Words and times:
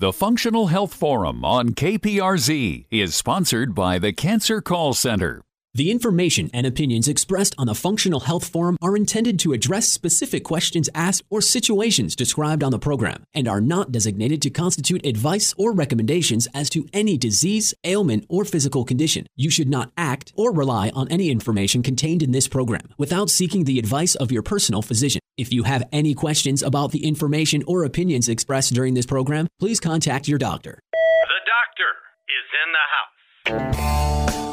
The 0.00 0.14
Functional 0.14 0.68
Health 0.68 0.94
Forum 0.94 1.44
on 1.44 1.74
KPRZ 1.74 2.86
is 2.90 3.14
sponsored 3.14 3.74
by 3.74 3.98
the 3.98 4.14
Cancer 4.14 4.62
Call 4.62 4.94
Center. 4.94 5.42
The 5.72 5.92
information 5.92 6.50
and 6.52 6.66
opinions 6.66 7.06
expressed 7.06 7.54
on 7.56 7.68
the 7.68 7.76
Functional 7.76 8.18
Health 8.18 8.48
Forum 8.48 8.76
are 8.82 8.96
intended 8.96 9.38
to 9.40 9.52
address 9.52 9.88
specific 9.88 10.42
questions 10.42 10.88
asked 10.96 11.22
or 11.30 11.40
situations 11.40 12.16
described 12.16 12.64
on 12.64 12.72
the 12.72 12.78
program 12.80 13.22
and 13.34 13.46
are 13.46 13.60
not 13.60 13.92
designated 13.92 14.42
to 14.42 14.50
constitute 14.50 15.06
advice 15.06 15.54
or 15.56 15.72
recommendations 15.72 16.48
as 16.52 16.70
to 16.70 16.88
any 16.92 17.16
disease, 17.16 17.72
ailment, 17.84 18.26
or 18.28 18.44
physical 18.44 18.84
condition. 18.84 19.26
You 19.36 19.48
should 19.48 19.68
not 19.68 19.92
act 19.96 20.32
or 20.34 20.52
rely 20.52 20.90
on 20.90 21.06
any 21.06 21.30
information 21.30 21.84
contained 21.84 22.24
in 22.24 22.32
this 22.32 22.48
program 22.48 22.92
without 22.98 23.30
seeking 23.30 23.62
the 23.62 23.78
advice 23.78 24.16
of 24.16 24.32
your 24.32 24.42
personal 24.42 24.82
physician. 24.82 25.20
If 25.36 25.52
you 25.52 25.62
have 25.62 25.84
any 25.92 26.14
questions 26.14 26.64
about 26.64 26.90
the 26.90 27.06
information 27.06 27.62
or 27.68 27.84
opinions 27.84 28.28
expressed 28.28 28.74
during 28.74 28.94
this 28.94 29.06
program, 29.06 29.46
please 29.60 29.78
contact 29.78 30.26
your 30.26 30.38
doctor. 30.38 30.80
The 30.92 31.40
doctor 31.46 31.90
is 32.26 33.54
in 33.54 33.62
the 33.62 34.34
house. 34.34 34.49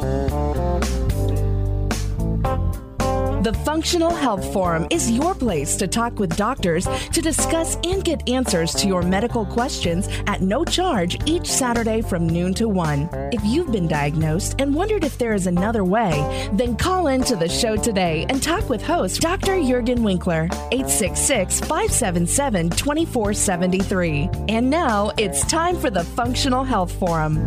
The 3.44 3.54
Functional 3.64 4.14
Health 4.14 4.52
Forum 4.52 4.88
is 4.90 5.12
your 5.12 5.36
place 5.36 5.76
to 5.76 5.88
talk 5.88 6.18
with 6.18 6.36
doctors 6.36 6.86
to 6.86 7.22
discuss 7.22 7.78
and 7.84 8.04
get 8.04 8.28
answers 8.28 8.73
to 8.73 8.88
your 8.88 9.04
medical 9.04 9.45
questions 9.45 10.09
at 10.26 10.41
no 10.41 10.66
charge 10.66 11.18
each 11.26 11.45
Saturday 11.45 12.02
from 12.02 12.28
noon 12.28 12.55
to 12.55 12.68
1. 12.68 13.09
If 13.31 13.45
you've 13.45 13.72
been 13.72 13.88
diagnosed 13.88 14.55
and 14.59 14.73
wondered 14.73 15.04
if 15.04 15.20
there 15.20 15.34
is 15.34 15.45
another 15.45 15.84
way, 15.84 16.50
then 16.54 16.76
call 16.76 17.08
in 17.08 17.22
to 17.26 17.36
the 17.36 17.48
show 17.48 17.76
today 17.78 18.26
and 18.28 18.42
talk 18.42 18.70
with 18.70 18.81
host 18.81 19.22
Dr. 19.22 19.54
Juergen 19.54 20.02
Winkler, 20.02 20.50
866 20.72 21.59
577 21.62 22.72
2473. 22.72 24.30
And 24.50 24.70
now 24.70 25.12
it's 25.17 25.45
time 25.45 25.78
for 25.78 25.92
the 25.92 26.04
Functional 26.04 26.64
Health 26.64 26.92
Forum. 26.92 27.38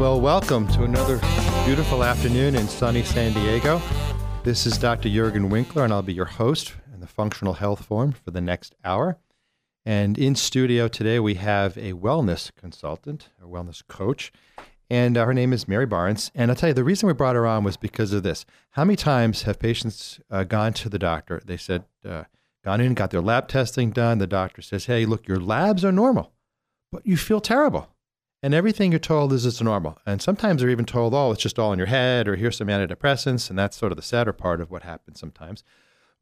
Well, 0.00 0.20
welcome 0.20 0.68
to 0.68 0.84
another 0.84 1.18
beautiful 1.64 2.04
afternoon 2.04 2.54
in 2.54 2.68
sunny 2.68 3.02
San 3.02 3.32
Diego. 3.32 3.82
This 4.44 4.64
is 4.64 4.78
Dr. 4.78 5.08
Juergen 5.08 5.50
Winkler, 5.50 5.82
and 5.82 5.92
I'll 5.92 6.02
be 6.02 6.12
your 6.12 6.24
host 6.24 6.76
in 6.94 7.00
the 7.00 7.08
Functional 7.08 7.54
Health 7.54 7.84
Forum 7.84 8.12
for 8.12 8.30
the 8.30 8.40
next 8.40 8.76
hour. 8.84 9.18
And 9.84 10.16
in 10.16 10.36
studio 10.36 10.86
today, 10.86 11.18
we 11.18 11.34
have 11.34 11.76
a 11.76 11.94
wellness 11.94 12.54
consultant, 12.54 13.30
a 13.42 13.48
wellness 13.48 13.84
coach, 13.88 14.30
and 14.88 15.16
her 15.16 15.34
name 15.34 15.52
is 15.52 15.66
Mary 15.66 15.84
Barnes. 15.84 16.30
And 16.32 16.52
I'll 16.52 16.56
tell 16.56 16.68
you, 16.68 16.74
the 16.74 16.84
reason 16.84 17.08
we 17.08 17.12
brought 17.12 17.34
her 17.34 17.44
on 17.44 17.64
was 17.64 17.76
because 17.76 18.12
of 18.12 18.22
this. 18.22 18.46
How 18.70 18.84
many 18.84 18.94
times 18.94 19.42
have 19.42 19.58
patients 19.58 20.20
uh, 20.30 20.44
gone 20.44 20.74
to 20.74 20.88
the 20.88 21.00
doctor? 21.00 21.42
They 21.44 21.56
said, 21.56 21.86
uh, 22.08 22.24
gone 22.64 22.80
in, 22.80 22.94
got 22.94 23.10
their 23.10 23.20
lab 23.20 23.48
testing 23.48 23.90
done. 23.90 24.18
The 24.18 24.28
doctor 24.28 24.62
says, 24.62 24.86
hey, 24.86 25.06
look, 25.06 25.26
your 25.26 25.40
labs 25.40 25.84
are 25.84 25.90
normal, 25.90 26.30
but 26.92 27.04
you 27.04 27.16
feel 27.16 27.40
terrible. 27.40 27.88
And 28.42 28.54
everything 28.54 28.92
you're 28.92 29.00
told 29.00 29.32
is 29.32 29.44
it's 29.44 29.60
normal. 29.60 29.98
And 30.06 30.22
sometimes 30.22 30.60
they're 30.60 30.70
even 30.70 30.84
told, 30.84 31.12
oh, 31.12 31.32
it's 31.32 31.42
just 31.42 31.58
all 31.58 31.72
in 31.72 31.78
your 31.78 31.88
head, 31.88 32.28
or 32.28 32.36
here's 32.36 32.56
some 32.56 32.68
antidepressants. 32.68 33.50
And 33.50 33.58
that's 33.58 33.76
sort 33.76 33.90
of 33.90 33.96
the 33.96 34.02
sadder 34.02 34.32
part 34.32 34.60
of 34.60 34.70
what 34.70 34.82
happens 34.84 35.18
sometimes. 35.18 35.64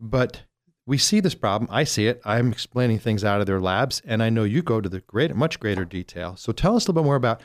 But 0.00 0.42
we 0.86 0.96
see 0.96 1.20
this 1.20 1.34
problem. 1.34 1.68
I 1.70 1.84
see 1.84 2.06
it. 2.06 2.20
I'm 2.24 2.52
explaining 2.52 3.00
things 3.00 3.24
out 3.24 3.40
of 3.40 3.46
their 3.46 3.60
labs, 3.60 4.00
and 4.06 4.22
I 4.22 4.30
know 4.30 4.44
you 4.44 4.62
go 4.62 4.80
to 4.80 4.88
the 4.88 5.00
great, 5.00 5.34
much 5.34 5.58
greater 5.58 5.84
detail. 5.84 6.36
So 6.36 6.52
tell 6.52 6.76
us 6.76 6.86
a 6.86 6.90
little 6.90 7.02
bit 7.02 7.06
more 7.06 7.16
about 7.16 7.40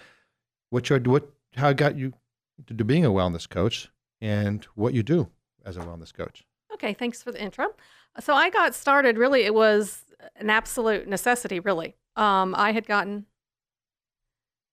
what 0.70 0.90
you're, 0.90 1.00
what 1.00 1.28
how 1.56 1.74
got 1.74 1.98
you 1.98 2.14
to 2.68 2.86
being 2.86 3.04
a 3.04 3.10
wellness 3.10 3.50
coach 3.50 3.90
and 4.22 4.64
what 4.76 4.94
you 4.94 5.02
do 5.04 5.28
as 5.66 5.76
a 5.76 5.82
wellness 5.82 6.14
coach. 6.14 6.46
Okay, 6.74 6.94
thanks 6.94 7.22
for 7.24 7.32
the 7.32 7.42
intro. 7.42 7.68
So 8.20 8.36
I 8.36 8.50
got 8.50 8.76
started. 8.76 9.18
Really, 9.18 9.42
it 9.42 9.54
was 9.54 10.04
an 10.36 10.50
absolute 10.50 11.08
necessity. 11.08 11.60
Really, 11.60 11.96
um, 12.16 12.54
I 12.56 12.72
had 12.72 12.86
gotten 12.86 13.26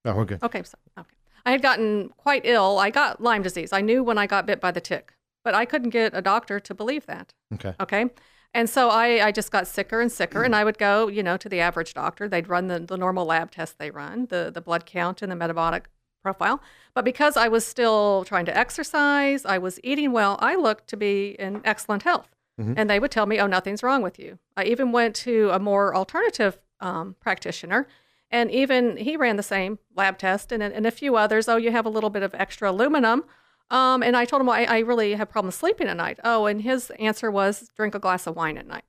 Oh, 0.08 0.14
we're 0.16 0.24
good. 0.24 0.42
Okay, 0.42 0.62
so 0.62 0.76
okay. 0.98 1.08
I 1.46 1.50
had 1.52 1.62
gotten 1.62 2.10
quite 2.16 2.42
ill. 2.44 2.78
I 2.78 2.90
got 2.90 3.20
Lyme 3.20 3.42
disease. 3.42 3.72
I 3.72 3.80
knew 3.80 4.02
when 4.02 4.18
I 4.18 4.26
got 4.26 4.46
bit 4.46 4.60
by 4.60 4.70
the 4.70 4.80
tick, 4.80 5.14
but 5.44 5.54
I 5.54 5.64
couldn't 5.64 5.90
get 5.90 6.12
a 6.14 6.22
doctor 6.22 6.58
to 6.60 6.74
believe 6.74 7.06
that. 7.06 7.34
Okay. 7.54 7.74
Okay. 7.80 8.06
And 8.54 8.68
so 8.68 8.88
I, 8.88 9.26
I 9.26 9.32
just 9.32 9.52
got 9.52 9.66
sicker 9.66 10.00
and 10.00 10.10
sicker, 10.10 10.42
and 10.42 10.56
I 10.56 10.64
would 10.64 10.78
go, 10.78 11.08
you 11.08 11.22
know, 11.22 11.36
to 11.36 11.48
the 11.48 11.60
average 11.60 11.92
doctor. 11.92 12.28
They'd 12.28 12.48
run 12.48 12.68
the, 12.68 12.80
the 12.80 12.96
normal 12.96 13.26
lab 13.26 13.50
tests 13.50 13.76
they 13.78 13.90
run, 13.90 14.26
the, 14.30 14.50
the 14.52 14.62
blood 14.62 14.86
count 14.86 15.20
and 15.20 15.30
the 15.30 15.36
metabolic 15.36 15.88
profile. 16.22 16.62
But 16.94 17.04
because 17.04 17.36
I 17.36 17.48
was 17.48 17.66
still 17.66 18.24
trying 18.24 18.46
to 18.46 18.56
exercise, 18.56 19.44
I 19.44 19.58
was 19.58 19.78
eating 19.84 20.12
well, 20.12 20.38
I 20.40 20.56
looked 20.56 20.88
to 20.88 20.96
be 20.96 21.36
in 21.38 21.60
excellent 21.64 22.04
health. 22.04 22.34
Mhm. 22.58 22.74
And 22.76 22.90
they 22.90 22.98
would 22.98 23.10
tell 23.10 23.26
me, 23.26 23.38
oh, 23.38 23.46
nothing's 23.46 23.82
wrong 23.82 24.02
with 24.02 24.18
you. 24.18 24.38
I 24.56 24.64
even 24.64 24.92
went 24.92 25.14
to 25.16 25.50
a 25.50 25.58
more 25.58 25.94
alternative 25.94 26.58
um, 26.80 27.16
practitioner, 27.20 27.86
and 28.30 28.50
even 28.50 28.96
he 28.96 29.16
ran 29.16 29.36
the 29.36 29.42
same 29.42 29.78
lab 29.94 30.18
test 30.18 30.52
and, 30.52 30.62
and 30.62 30.86
a 30.86 30.90
few 30.90 31.16
others. 31.16 31.48
Oh, 31.48 31.56
you 31.56 31.70
have 31.70 31.86
a 31.86 31.90
little 31.90 32.10
bit 32.10 32.22
of 32.22 32.34
extra 32.34 32.70
aluminum. 32.70 33.24
Um, 33.70 34.02
and 34.02 34.16
I 34.16 34.24
told 34.24 34.40
him, 34.40 34.46
well, 34.46 34.56
I, 34.56 34.64
I 34.64 34.78
really 34.80 35.14
have 35.14 35.30
problems 35.30 35.54
sleeping 35.54 35.88
at 35.88 35.96
night. 35.96 36.18
Oh, 36.24 36.46
and 36.46 36.62
his 36.62 36.90
answer 36.98 37.30
was 37.30 37.70
drink 37.76 37.94
a 37.94 37.98
glass 37.98 38.26
of 38.26 38.34
wine 38.34 38.56
at 38.56 38.66
night. 38.66 38.84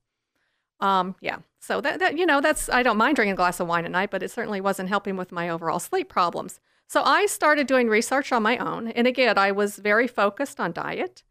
Um, 0.80 1.16
yeah. 1.20 1.40
So 1.60 1.82
that, 1.82 2.00
that, 2.00 2.18
you 2.18 2.26
know, 2.26 2.40
that's, 2.40 2.70
I 2.70 2.84
don't 2.84 2.98
mind 2.98 3.16
drinking 3.16 3.34
a 3.34 3.36
glass 3.36 3.60
of 3.60 3.68
wine 3.68 3.84
at 3.84 3.92
night, 3.92 4.12
but 4.12 4.24
it 4.24 4.32
certainly 4.32 4.62
wasn't 4.62 4.88
helping 4.88 5.18
with 5.18 5.32
my 5.32 5.50
overall 5.50 5.80
sleep 5.80 6.08
problems. 6.08 6.62
So 6.88 7.04
I 7.04 7.26
started 7.26 7.68
doing 7.68 7.90
research 7.90 8.32
on 8.32 8.42
my 8.42 8.58
own. 8.58 8.88
And 8.88 9.06
again, 9.06 9.38
I 9.38 9.52
was 9.52 9.76
very 9.78 10.08
focused 10.08 10.60
on 10.60 10.72
diet. 10.72 11.24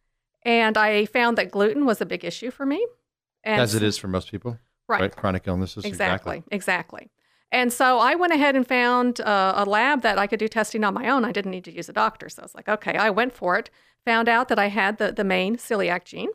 And 0.43 0.77
I 0.77 1.07
found 1.07 1.39
that 1.39 1.51
gluten 1.51 1.87
was 1.87 2.01
a 2.01 2.07
big 2.07 2.25
issue 2.25 2.51
for 2.51 2.67
me. 2.67 2.87
And 3.43 3.61
As 3.61 3.75
it 3.75 3.83
is 3.83 3.97
for 3.97 4.09
most 4.09 4.31
people, 4.31 4.59
Right. 4.89 5.15
Chronic 5.15 5.47
illnesses. 5.47 5.85
Exactly, 5.85 6.43
exactly. 6.51 7.11
And 7.51 7.73
so 7.73 7.99
I 7.99 8.15
went 8.15 8.33
ahead 8.33 8.57
and 8.57 8.67
found 8.67 9.21
uh, 9.21 9.55
a 9.57 9.65
lab 9.65 10.03
that 10.03 10.19
I 10.19 10.27
could 10.27 10.39
do 10.39 10.49
testing 10.49 10.85
on 10.85 10.93
my 10.95 11.09
own. 11.09 11.25
I 11.25 11.33
didn't 11.33 11.51
need 11.51 11.65
to 11.65 11.73
use 11.73 11.89
a 11.89 11.95
doctor. 11.95 12.29
So 12.29 12.43
I 12.43 12.45
was 12.45 12.55
like, 12.55 12.69
okay, 12.69 12.97
I 12.97 13.11
went 13.11 13.33
for 13.33 13.57
it. 13.59 13.71
Found 14.05 14.29
out 14.29 14.49
that 14.49 14.59
I 14.59 14.69
had 14.69 14.99
the, 14.99 15.13
the 15.13 15.25
main 15.25 15.57
celiac 15.57 16.05
gene. 16.05 16.29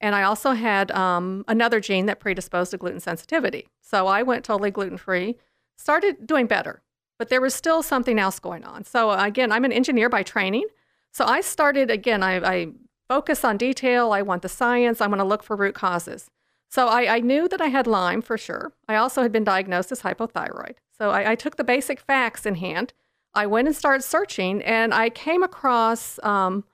And 0.00 0.14
I 0.14 0.22
also 0.22 0.52
had 0.52 0.90
um, 0.90 1.44
another 1.48 1.80
gene 1.80 2.06
that 2.06 2.20
predisposed 2.20 2.72
to 2.72 2.76
gluten 2.76 3.00
sensitivity. 3.00 3.68
So 3.80 4.06
I 4.06 4.22
went 4.22 4.44
totally 4.44 4.70
gluten 4.70 4.98
free, 4.98 5.36
started 5.78 6.26
doing 6.26 6.46
better, 6.46 6.82
but 7.18 7.30
there 7.30 7.40
was 7.40 7.54
still 7.54 7.82
something 7.82 8.18
else 8.18 8.38
going 8.38 8.64
on. 8.64 8.84
So 8.84 9.12
again, 9.12 9.50
I'm 9.50 9.64
an 9.64 9.72
engineer 9.72 10.10
by 10.10 10.22
training. 10.22 10.66
So 11.10 11.24
I 11.24 11.40
started, 11.40 11.90
again, 11.90 12.22
I, 12.22 12.36
I 12.36 12.66
focus 13.08 13.44
on 13.44 13.56
detail. 13.56 14.12
I 14.12 14.20
want 14.20 14.42
the 14.42 14.48
science. 14.48 15.00
I 15.00 15.06
want 15.06 15.20
to 15.20 15.24
look 15.24 15.42
for 15.42 15.56
root 15.56 15.74
causes. 15.74 16.30
So 16.74 16.88
I, 16.88 17.14
I 17.14 17.20
knew 17.20 17.46
that 17.46 17.60
I 17.60 17.68
had 17.68 17.86
Lyme 17.86 18.20
for 18.20 18.36
sure. 18.36 18.72
I 18.88 18.96
also 18.96 19.22
had 19.22 19.30
been 19.30 19.44
diagnosed 19.44 19.92
as 19.92 20.02
hypothyroid. 20.02 20.74
So 20.90 21.10
I, 21.10 21.30
I 21.30 21.34
took 21.36 21.54
the 21.54 21.62
basic 21.62 22.00
facts 22.00 22.44
in 22.46 22.56
hand. 22.56 22.92
I 23.32 23.46
went 23.46 23.68
and 23.68 23.76
started 23.76 24.02
searching, 24.02 24.60
and 24.60 24.92
I 24.92 25.08
came 25.08 25.44
across 25.44 26.18
um, 26.24 26.64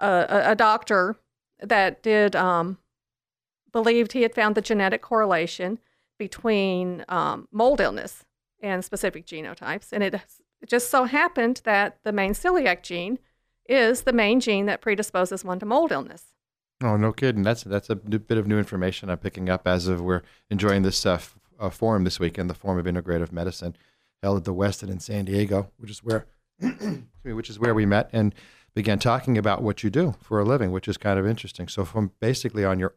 a, 0.00 0.42
a- 0.48 0.54
doctor 0.54 1.16
that 1.62 2.02
did 2.02 2.36
um, 2.36 2.76
believed 3.72 4.12
he 4.12 4.20
had 4.20 4.34
found 4.34 4.54
the 4.54 4.60
genetic 4.60 5.00
correlation 5.00 5.78
between 6.18 7.06
um, 7.08 7.48
mold 7.50 7.80
illness 7.80 8.26
and 8.62 8.84
specific 8.84 9.24
genotypes, 9.24 9.94
and 9.94 10.04
it, 10.04 10.12
it 10.12 10.68
just 10.68 10.90
so 10.90 11.04
happened 11.04 11.62
that 11.64 11.96
the 12.04 12.12
main 12.12 12.34
celiac 12.34 12.82
gene 12.82 13.18
is 13.66 14.02
the 14.02 14.12
main 14.12 14.40
gene 14.40 14.66
that 14.66 14.82
predisposes 14.82 15.42
one 15.42 15.58
to 15.58 15.64
mold 15.64 15.90
illness. 15.90 16.34
Oh, 16.82 16.96
no 16.96 17.12
kidding. 17.12 17.42
That's 17.42 17.64
that's 17.64 17.90
a 17.90 17.96
bit 17.96 18.38
of 18.38 18.46
new 18.46 18.58
information 18.58 19.10
I'm 19.10 19.18
picking 19.18 19.48
up 19.48 19.66
as 19.66 19.88
of 19.88 20.00
we're 20.00 20.22
enjoying 20.50 20.82
this 20.82 21.04
uh, 21.04 21.14
f- 21.14 21.36
uh, 21.58 21.70
forum 21.70 22.04
this 22.04 22.20
weekend, 22.20 22.48
the 22.48 22.54
Forum 22.54 22.78
of 22.78 22.86
Integrative 22.86 23.32
Medicine, 23.32 23.76
held 24.22 24.38
at 24.38 24.44
the 24.44 24.54
Westin 24.54 24.88
in 24.88 25.00
San 25.00 25.24
Diego, 25.24 25.70
which 25.76 25.90
is 25.90 26.04
where, 26.04 26.26
which 27.24 27.50
is 27.50 27.58
where 27.58 27.74
we 27.74 27.84
met 27.84 28.08
and 28.12 28.32
began 28.74 29.00
talking 29.00 29.36
about 29.36 29.60
what 29.60 29.82
you 29.82 29.90
do 29.90 30.14
for 30.22 30.38
a 30.38 30.44
living, 30.44 30.70
which 30.70 30.86
is 30.86 30.96
kind 30.96 31.18
of 31.18 31.26
interesting. 31.26 31.66
So, 31.66 31.84
from 31.84 32.12
basically 32.20 32.64
on 32.64 32.78
your 32.78 32.94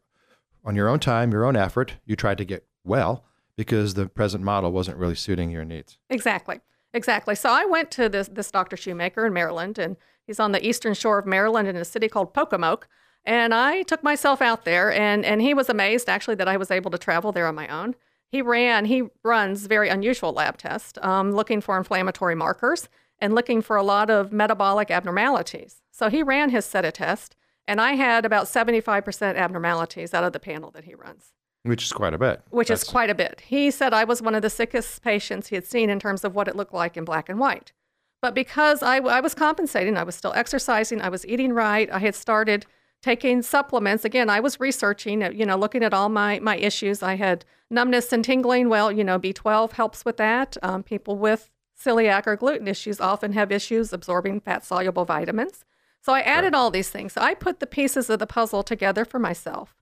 on 0.63 0.75
your 0.75 0.87
own 0.87 0.99
time, 0.99 1.31
your 1.31 1.45
own 1.45 1.55
effort, 1.55 1.95
you 2.05 2.15
tried 2.15 2.37
to 2.37 2.45
get 2.45 2.65
well 2.83 3.23
because 3.55 3.95
the 3.95 4.07
present 4.07 4.43
model 4.43 4.71
wasn't 4.71 4.97
really 4.97 5.15
suiting 5.15 5.49
your 5.49 5.65
needs. 5.65 5.97
Exactly. 6.09 6.61
Exactly. 6.93 7.35
So 7.35 7.49
I 7.49 7.65
went 7.65 7.89
to 7.91 8.09
this 8.09 8.27
this 8.27 8.51
Dr. 8.51 8.77
Shoemaker 8.77 9.25
in 9.25 9.33
Maryland, 9.33 9.79
and 9.79 9.97
he's 10.27 10.39
on 10.39 10.51
the 10.51 10.65
eastern 10.65 10.93
shore 10.93 11.17
of 11.19 11.25
Maryland 11.25 11.67
in 11.67 11.75
a 11.75 11.85
city 11.85 12.07
called 12.07 12.33
Pocomoke. 12.33 12.87
And 13.25 13.53
I 13.53 13.83
took 13.83 14.03
myself 14.03 14.41
out 14.41 14.65
there, 14.65 14.91
and 14.91 15.23
and 15.23 15.41
he 15.41 15.53
was 15.53 15.69
amazed 15.69 16.09
actually 16.09 16.35
that 16.35 16.47
I 16.47 16.57
was 16.57 16.71
able 16.71 16.91
to 16.91 16.97
travel 16.97 17.31
there 17.31 17.47
on 17.47 17.55
my 17.55 17.67
own. 17.67 17.95
He 18.27 18.41
ran, 18.41 18.85
he 18.85 19.03
runs 19.23 19.67
very 19.67 19.89
unusual 19.89 20.31
lab 20.31 20.57
tests, 20.57 20.97
um, 21.01 21.33
looking 21.33 21.59
for 21.59 21.77
inflammatory 21.77 22.33
markers 22.33 22.87
and 23.19 23.35
looking 23.35 23.61
for 23.61 23.75
a 23.75 23.83
lot 23.83 24.09
of 24.09 24.31
metabolic 24.31 24.89
abnormalities. 24.89 25.81
So 25.91 26.09
he 26.09 26.23
ran 26.23 26.49
his 26.49 26.65
set 26.65 26.85
of 26.85 26.93
tests, 26.93 27.35
and 27.67 27.79
I 27.79 27.93
had 27.93 28.25
about 28.25 28.45
75% 28.47 29.35
abnormalities 29.35 30.13
out 30.13 30.23
of 30.23 30.33
the 30.33 30.39
panel 30.39 30.71
that 30.71 30.85
he 30.85 30.95
runs 30.95 31.33
Which 31.63 31.83
is 31.83 31.91
quite 31.91 32.13
a 32.13 32.17
bit. 32.17 32.41
which 32.49 32.71
is 32.71 32.83
quite 32.83 33.09
a 33.09 33.15
bit. 33.15 33.41
He 33.45 33.69
said 33.69 33.93
I 33.93 34.05
was 34.05 34.21
one 34.21 34.33
of 34.33 34.41
the 34.41 34.49
sickest 34.49 35.03
patients 35.03 35.47
he 35.49 35.55
had 35.55 35.65
seen 35.67 35.89
in 35.89 35.99
terms 35.99 36.23
of 36.23 36.33
what 36.33 36.47
it 36.47 36.55
looked 36.55 36.73
like 36.73 36.97
in 36.97 37.05
black 37.05 37.29
and 37.29 37.37
white. 37.37 37.73
But 38.21 38.33
because 38.33 38.81
I, 38.81 38.97
I 38.97 39.19
was 39.19 39.35
compensating, 39.35 39.97
I 39.97 40.03
was 40.03 40.15
still 40.15 40.33
exercising, 40.33 41.01
I 41.01 41.09
was 41.09 41.25
eating 41.27 41.53
right, 41.53 41.91
I 41.91 41.99
had 41.99 42.15
started 42.15 42.65
taking 43.01 43.41
supplements. 43.41 44.05
Again, 44.05 44.29
I 44.29 44.39
was 44.39 44.59
researching, 44.59 45.23
uh, 45.23 45.31
you 45.31 45.45
know, 45.45 45.57
looking 45.57 45.83
at 45.83 45.93
all 45.93 46.09
my, 46.09 46.39
my 46.39 46.57
issues. 46.57 47.01
I 47.01 47.15
had 47.15 47.45
numbness 47.69 48.13
and 48.13 48.23
tingling. 48.23 48.69
Well, 48.69 48.91
you 48.91 49.03
know, 49.03 49.19
B12 49.19 49.71
helps 49.73 50.05
with 50.05 50.17
that. 50.17 50.57
Um, 50.61 50.83
people 50.83 51.17
with 51.17 51.49
celiac 51.79 52.27
or 52.27 52.35
gluten 52.35 52.67
issues 52.67 53.01
often 53.01 53.33
have 53.33 53.51
issues 53.51 53.91
absorbing 53.91 54.39
fat 54.39 54.63
soluble 54.63 55.05
vitamins. 55.05 55.65
So 56.01 56.13
I 56.13 56.21
added 56.21 56.53
all 56.53 56.71
these 56.71 56.89
things. 56.89 57.13
So 57.13 57.21
I 57.21 57.33
put 57.33 57.59
the 57.59 57.67
pieces 57.67 58.09
of 58.09 58.19
the 58.19 58.27
puzzle 58.27 58.63
together 58.63 59.05
for 59.05 59.19
myself. 59.19 59.75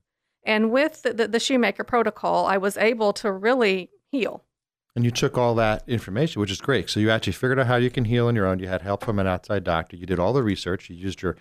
And 0.44 0.70
with 0.70 1.02
the, 1.02 1.12
the, 1.12 1.28
the 1.28 1.40
Shoemaker 1.40 1.84
protocol, 1.84 2.46
I 2.46 2.56
was 2.56 2.76
able 2.76 3.12
to 3.14 3.30
really 3.30 3.90
heal. 4.10 4.44
And 4.96 5.04
you 5.04 5.10
took 5.10 5.38
all 5.38 5.54
that 5.54 5.84
information, 5.86 6.40
which 6.40 6.50
is 6.50 6.60
great. 6.60 6.90
So 6.90 7.00
you 7.00 7.10
actually 7.10 7.34
figured 7.34 7.58
out 7.58 7.66
how 7.66 7.76
you 7.76 7.90
can 7.90 8.06
heal 8.06 8.26
on 8.26 8.34
your 8.34 8.46
own. 8.46 8.58
You 8.58 8.68
had 8.68 8.82
help 8.82 9.04
from 9.04 9.18
an 9.18 9.26
outside 9.26 9.64
doctor. 9.64 9.96
You 9.96 10.06
did 10.06 10.18
all 10.18 10.32
the 10.32 10.42
research. 10.42 10.90
You 10.90 10.96
used 10.96 11.22
your 11.22 11.36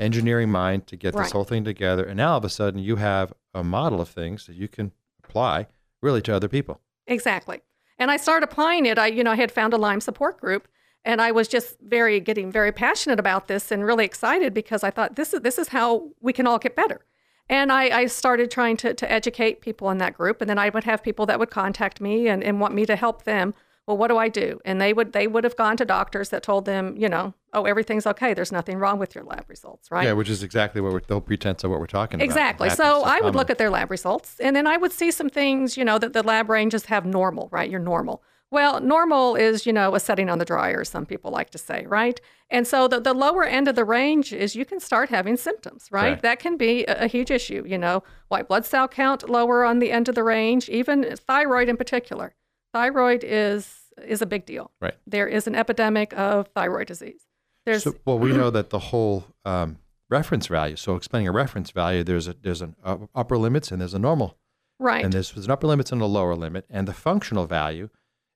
engineering 0.00 0.50
mind 0.50 0.86
to 0.88 0.96
get 0.96 1.14
Right. 1.14 1.24
this 1.24 1.32
whole 1.32 1.44
thing 1.44 1.64
together. 1.64 2.04
And 2.04 2.16
now 2.16 2.32
all 2.32 2.38
of 2.38 2.44
a 2.44 2.48
sudden 2.48 2.80
you 2.80 2.96
have 2.96 3.32
a 3.54 3.62
model 3.62 4.00
of 4.00 4.08
things 4.08 4.46
that 4.46 4.56
you 4.56 4.68
can 4.68 4.92
apply 5.22 5.66
really 6.02 6.22
to 6.22 6.34
other 6.34 6.48
people. 6.48 6.80
Exactly. 7.06 7.60
And 7.98 8.10
I 8.10 8.16
started 8.16 8.44
applying 8.44 8.86
it. 8.86 8.98
I, 8.98 9.08
you 9.08 9.22
know, 9.22 9.32
I 9.32 9.36
had 9.36 9.52
found 9.52 9.74
a 9.74 9.76
Lyme 9.76 10.00
support 10.00 10.40
group 10.40 10.66
and 11.04 11.20
I 11.20 11.30
was 11.32 11.48
just 11.48 11.76
very 11.80 12.20
getting 12.20 12.50
very 12.50 12.72
passionate 12.72 13.18
about 13.18 13.46
this 13.46 13.70
and 13.70 13.84
really 13.84 14.04
excited 14.04 14.54
because 14.54 14.82
I 14.82 14.90
thought 14.90 15.16
this 15.16 15.32
is 15.34 15.40
this 15.40 15.58
is 15.58 15.68
how 15.68 16.10
we 16.20 16.32
can 16.32 16.46
all 16.46 16.58
get 16.58 16.74
better. 16.76 17.04
And 17.48 17.72
I, 17.72 17.84
I 18.02 18.06
started 18.06 18.50
trying 18.50 18.76
to, 18.78 18.94
to 18.94 19.10
educate 19.10 19.60
people 19.60 19.90
in 19.90 19.98
that 19.98 20.14
group. 20.14 20.40
And 20.40 20.48
then 20.48 20.58
I 20.58 20.68
would 20.68 20.84
have 20.84 21.02
people 21.02 21.26
that 21.26 21.38
would 21.40 21.50
contact 21.50 22.00
me 22.00 22.28
and, 22.28 22.44
and 22.44 22.60
want 22.60 22.74
me 22.74 22.86
to 22.86 22.94
help 22.94 23.24
them. 23.24 23.54
Well, 23.90 23.96
what 23.96 24.06
do 24.06 24.18
I 24.18 24.28
do? 24.28 24.60
And 24.64 24.80
they 24.80 24.92
would 24.92 25.12
they 25.12 25.26
would 25.26 25.42
have 25.42 25.56
gone 25.56 25.76
to 25.78 25.84
doctors 25.84 26.28
that 26.28 26.44
told 26.44 26.64
them, 26.64 26.94
you 26.96 27.08
know, 27.08 27.34
oh, 27.52 27.64
everything's 27.64 28.06
okay. 28.06 28.34
There's 28.34 28.52
nothing 28.52 28.78
wrong 28.78 29.00
with 29.00 29.16
your 29.16 29.24
lab 29.24 29.50
results, 29.50 29.90
right? 29.90 30.04
Yeah, 30.04 30.12
which 30.12 30.28
is 30.28 30.44
exactly 30.44 30.80
what 30.80 30.92
we're, 30.92 31.00
the 31.00 31.14
whole 31.14 31.20
pretense 31.20 31.64
of 31.64 31.72
what 31.72 31.80
we're 31.80 31.88
talking 31.88 32.20
about. 32.20 32.24
Exactly. 32.24 32.70
So 32.70 33.02
I 33.02 33.20
would 33.20 33.34
look 33.34 33.50
at 33.50 33.58
their 33.58 33.68
lab 33.68 33.90
results 33.90 34.38
and 34.38 34.54
then 34.54 34.68
I 34.68 34.76
would 34.76 34.92
see 34.92 35.10
some 35.10 35.28
things, 35.28 35.76
you 35.76 35.84
know, 35.84 35.98
that 35.98 36.12
the 36.12 36.22
lab 36.22 36.48
ranges 36.48 36.84
have 36.84 37.04
normal, 37.04 37.48
right? 37.50 37.68
You're 37.68 37.80
normal. 37.80 38.22
Well, 38.52 38.80
normal 38.80 39.34
is, 39.34 39.66
you 39.66 39.72
know, 39.72 39.96
a 39.96 40.00
setting 40.00 40.30
on 40.30 40.38
the 40.38 40.44
dryer, 40.44 40.84
some 40.84 41.04
people 41.04 41.32
like 41.32 41.50
to 41.50 41.58
say, 41.58 41.84
right? 41.88 42.20
And 42.48 42.64
so 42.64 42.86
the, 42.86 43.00
the 43.00 43.12
lower 43.12 43.42
end 43.42 43.66
of 43.66 43.74
the 43.74 43.84
range 43.84 44.32
is 44.32 44.54
you 44.54 44.64
can 44.64 44.78
start 44.78 45.08
having 45.08 45.36
symptoms, 45.36 45.88
right? 45.90 46.10
Correct. 46.10 46.22
That 46.22 46.38
can 46.38 46.56
be 46.56 46.84
a, 46.84 47.04
a 47.04 47.06
huge 47.08 47.32
issue, 47.32 47.64
you 47.66 47.78
know, 47.78 48.04
white 48.28 48.46
blood 48.46 48.66
cell 48.66 48.86
count 48.86 49.28
lower 49.28 49.64
on 49.64 49.80
the 49.80 49.90
end 49.90 50.08
of 50.08 50.14
the 50.14 50.22
range, 50.22 50.68
even 50.68 51.16
thyroid 51.16 51.68
in 51.68 51.76
particular. 51.76 52.36
Thyroid 52.72 53.24
is 53.24 53.79
is 54.06 54.22
a 54.22 54.26
big 54.26 54.46
deal. 54.46 54.70
Right. 54.80 54.94
There 55.06 55.26
is 55.26 55.46
an 55.46 55.54
epidemic 55.54 56.12
of 56.14 56.48
thyroid 56.48 56.86
disease. 56.86 57.26
There's 57.66 57.84
So, 57.84 57.94
well, 58.04 58.18
we 58.18 58.32
know 58.32 58.50
that 58.50 58.70
the 58.70 58.78
whole 58.78 59.24
um, 59.44 59.78
reference 60.08 60.46
value. 60.46 60.76
So, 60.76 60.96
explaining 60.96 61.28
a 61.28 61.32
reference 61.32 61.70
value, 61.70 62.02
there's 62.02 62.28
a 62.28 62.34
there's 62.40 62.62
an 62.62 62.76
up- 62.84 63.10
upper 63.14 63.36
limits 63.36 63.70
and 63.70 63.80
there's 63.80 63.94
a 63.94 63.98
normal, 63.98 64.38
right. 64.78 65.04
and 65.04 65.12
there's, 65.12 65.32
there's 65.32 65.46
an 65.46 65.52
upper 65.52 65.66
limits 65.66 65.92
and 65.92 66.00
a 66.00 66.06
lower 66.06 66.34
limit, 66.34 66.64
and 66.70 66.88
the 66.88 66.94
functional 66.94 67.46
value 67.46 67.88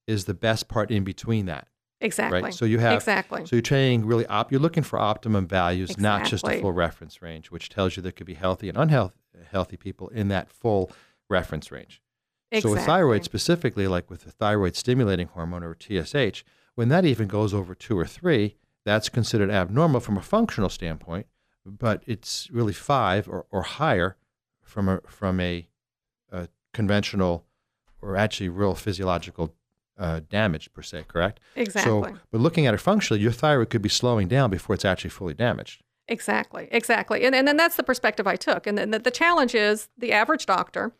is 0.07 0.27
the 0.27 0.35
best 0.35 0.69
part 0.69 0.91
in 0.91 1.03
between 1.05 1.47
that, 1.47 1.69
exactly. 2.03 2.43
right? 2.43 2.55
So 2.55 2.67
you 2.67 2.79
have 2.79 2.95
Exactly. 2.95 3.47
So 3.47 3.57
you're 3.57 3.65
saying 3.65 4.05
really 4.05 4.27
op- 4.27 4.53
you're 4.53 4.61
looking 4.61 4.83
for 4.83 4.99
optimum 4.99 5.47
values, 5.49 5.97
not 5.97 6.27
just 6.27 6.47
a 6.47 6.61
full 6.61 6.73
reference 6.73 7.23
range, 7.23 7.51
which 7.51 7.71
tells 7.71 7.97
you 7.97 8.03
there 8.03 8.13
could 8.13 8.27
be 8.27 8.35
healthy 8.35 8.69
and 8.69 8.77
unhealthy 8.77 9.21
healthy 9.51 9.77
people 9.77 10.09
in 10.09 10.29
that 10.29 10.51
full 10.51 10.91
reference 11.29 11.73
range. 11.73 12.01
So 12.63 12.71
with 12.71 12.85
thyroid 12.85 13.25
specifically, 13.25 13.87
like 13.87 14.11
with 14.11 14.25
the 14.25 14.31
thyroid 14.31 14.77
stimulating 14.77 15.29
hormone 15.29 15.63
or 15.63 15.77
TSH, 15.79 16.45
when 16.75 16.89
that 16.89 17.05
even 17.05 17.29
goes 17.29 17.55
over 17.55 17.75
two 17.75 17.99
or 17.99 18.07
three, 18.07 18.57
that's 18.85 19.09
considered 19.09 19.51
abnormal 19.51 20.01
from 20.01 20.17
a 20.17 20.23
functional 20.23 20.69
standpoint, 20.69 21.27
but 21.65 22.03
it's 22.07 22.51
really 22.51 22.73
five 22.73 23.29
or, 23.29 23.47
or 23.51 23.63
higher 23.63 24.17
from 24.63 24.89
a 24.89 25.01
from 25.09 25.41
a, 25.41 25.69
a 26.31 26.49
conventional 26.73 27.47
or 28.03 28.17
actually 28.17 28.49
real 28.49 28.75
physiological 28.75 29.55
uh, 29.99 30.21
damage 30.29 30.73
per 30.73 30.83
se, 30.83 31.05
correct? 31.09 31.41
Exactly. 31.57 32.11
So, 32.11 32.19
but 32.31 32.41
looking 32.41 32.67
at 32.67 32.75
it 32.75 32.79
functionally, 32.79 33.23
your 33.23 33.33
thyroid 33.33 33.71
could 33.71 33.83
be 33.83 33.89
slowing 33.89 34.29
down 34.29 34.51
before 34.51 34.75
it's 34.75 34.85
actually 34.85 35.11
fully 35.11 35.35
damaged. 35.35 35.83
Exactly, 36.09 36.69
exactly. 36.71 37.25
And, 37.25 37.35
and 37.35 37.49
then 37.49 37.57
that's 37.57 37.77
the 37.77 37.83
perspective 37.83 38.27
I 38.27 38.37
took. 38.37 38.67
And 38.67 38.77
then 38.77 38.91
the, 38.91 38.99
the 38.99 39.11
challenge 39.11 39.55
is 39.55 39.89
the 39.97 40.13
average 40.13 40.45
doctor 40.45 40.93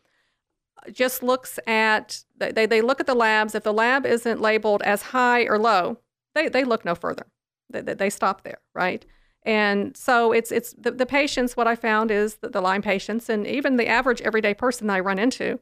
just 0.91 1.23
looks 1.23 1.59
at, 1.67 2.23
they, 2.37 2.65
they 2.65 2.81
look 2.81 2.99
at 2.99 3.07
the 3.07 3.15
labs. 3.15 3.55
If 3.55 3.63
the 3.63 3.73
lab 3.73 4.05
isn't 4.05 4.41
labeled 4.41 4.81
as 4.83 5.01
high 5.01 5.43
or 5.43 5.57
low, 5.57 5.97
they, 6.33 6.49
they 6.49 6.63
look 6.63 6.85
no 6.85 6.95
further. 6.95 7.25
They, 7.69 7.81
they, 7.81 8.09
stop 8.09 8.43
there, 8.43 8.59
right? 8.73 9.03
And 9.43 9.95
so 9.97 10.31
it's, 10.31 10.51
it's 10.51 10.73
the, 10.73 10.91
the 10.91 11.05
patients, 11.05 11.57
what 11.57 11.67
I 11.67 11.75
found 11.75 12.11
is 12.11 12.35
that 12.35 12.51
the 12.53 12.61
Lyme 12.61 12.81
patients 12.81 13.29
and 13.29 13.45
even 13.47 13.77
the 13.77 13.87
average 13.87 14.21
everyday 14.21 14.53
person 14.53 14.87
that 14.87 14.93
I 14.93 14.99
run 14.99 15.19
into 15.19 15.59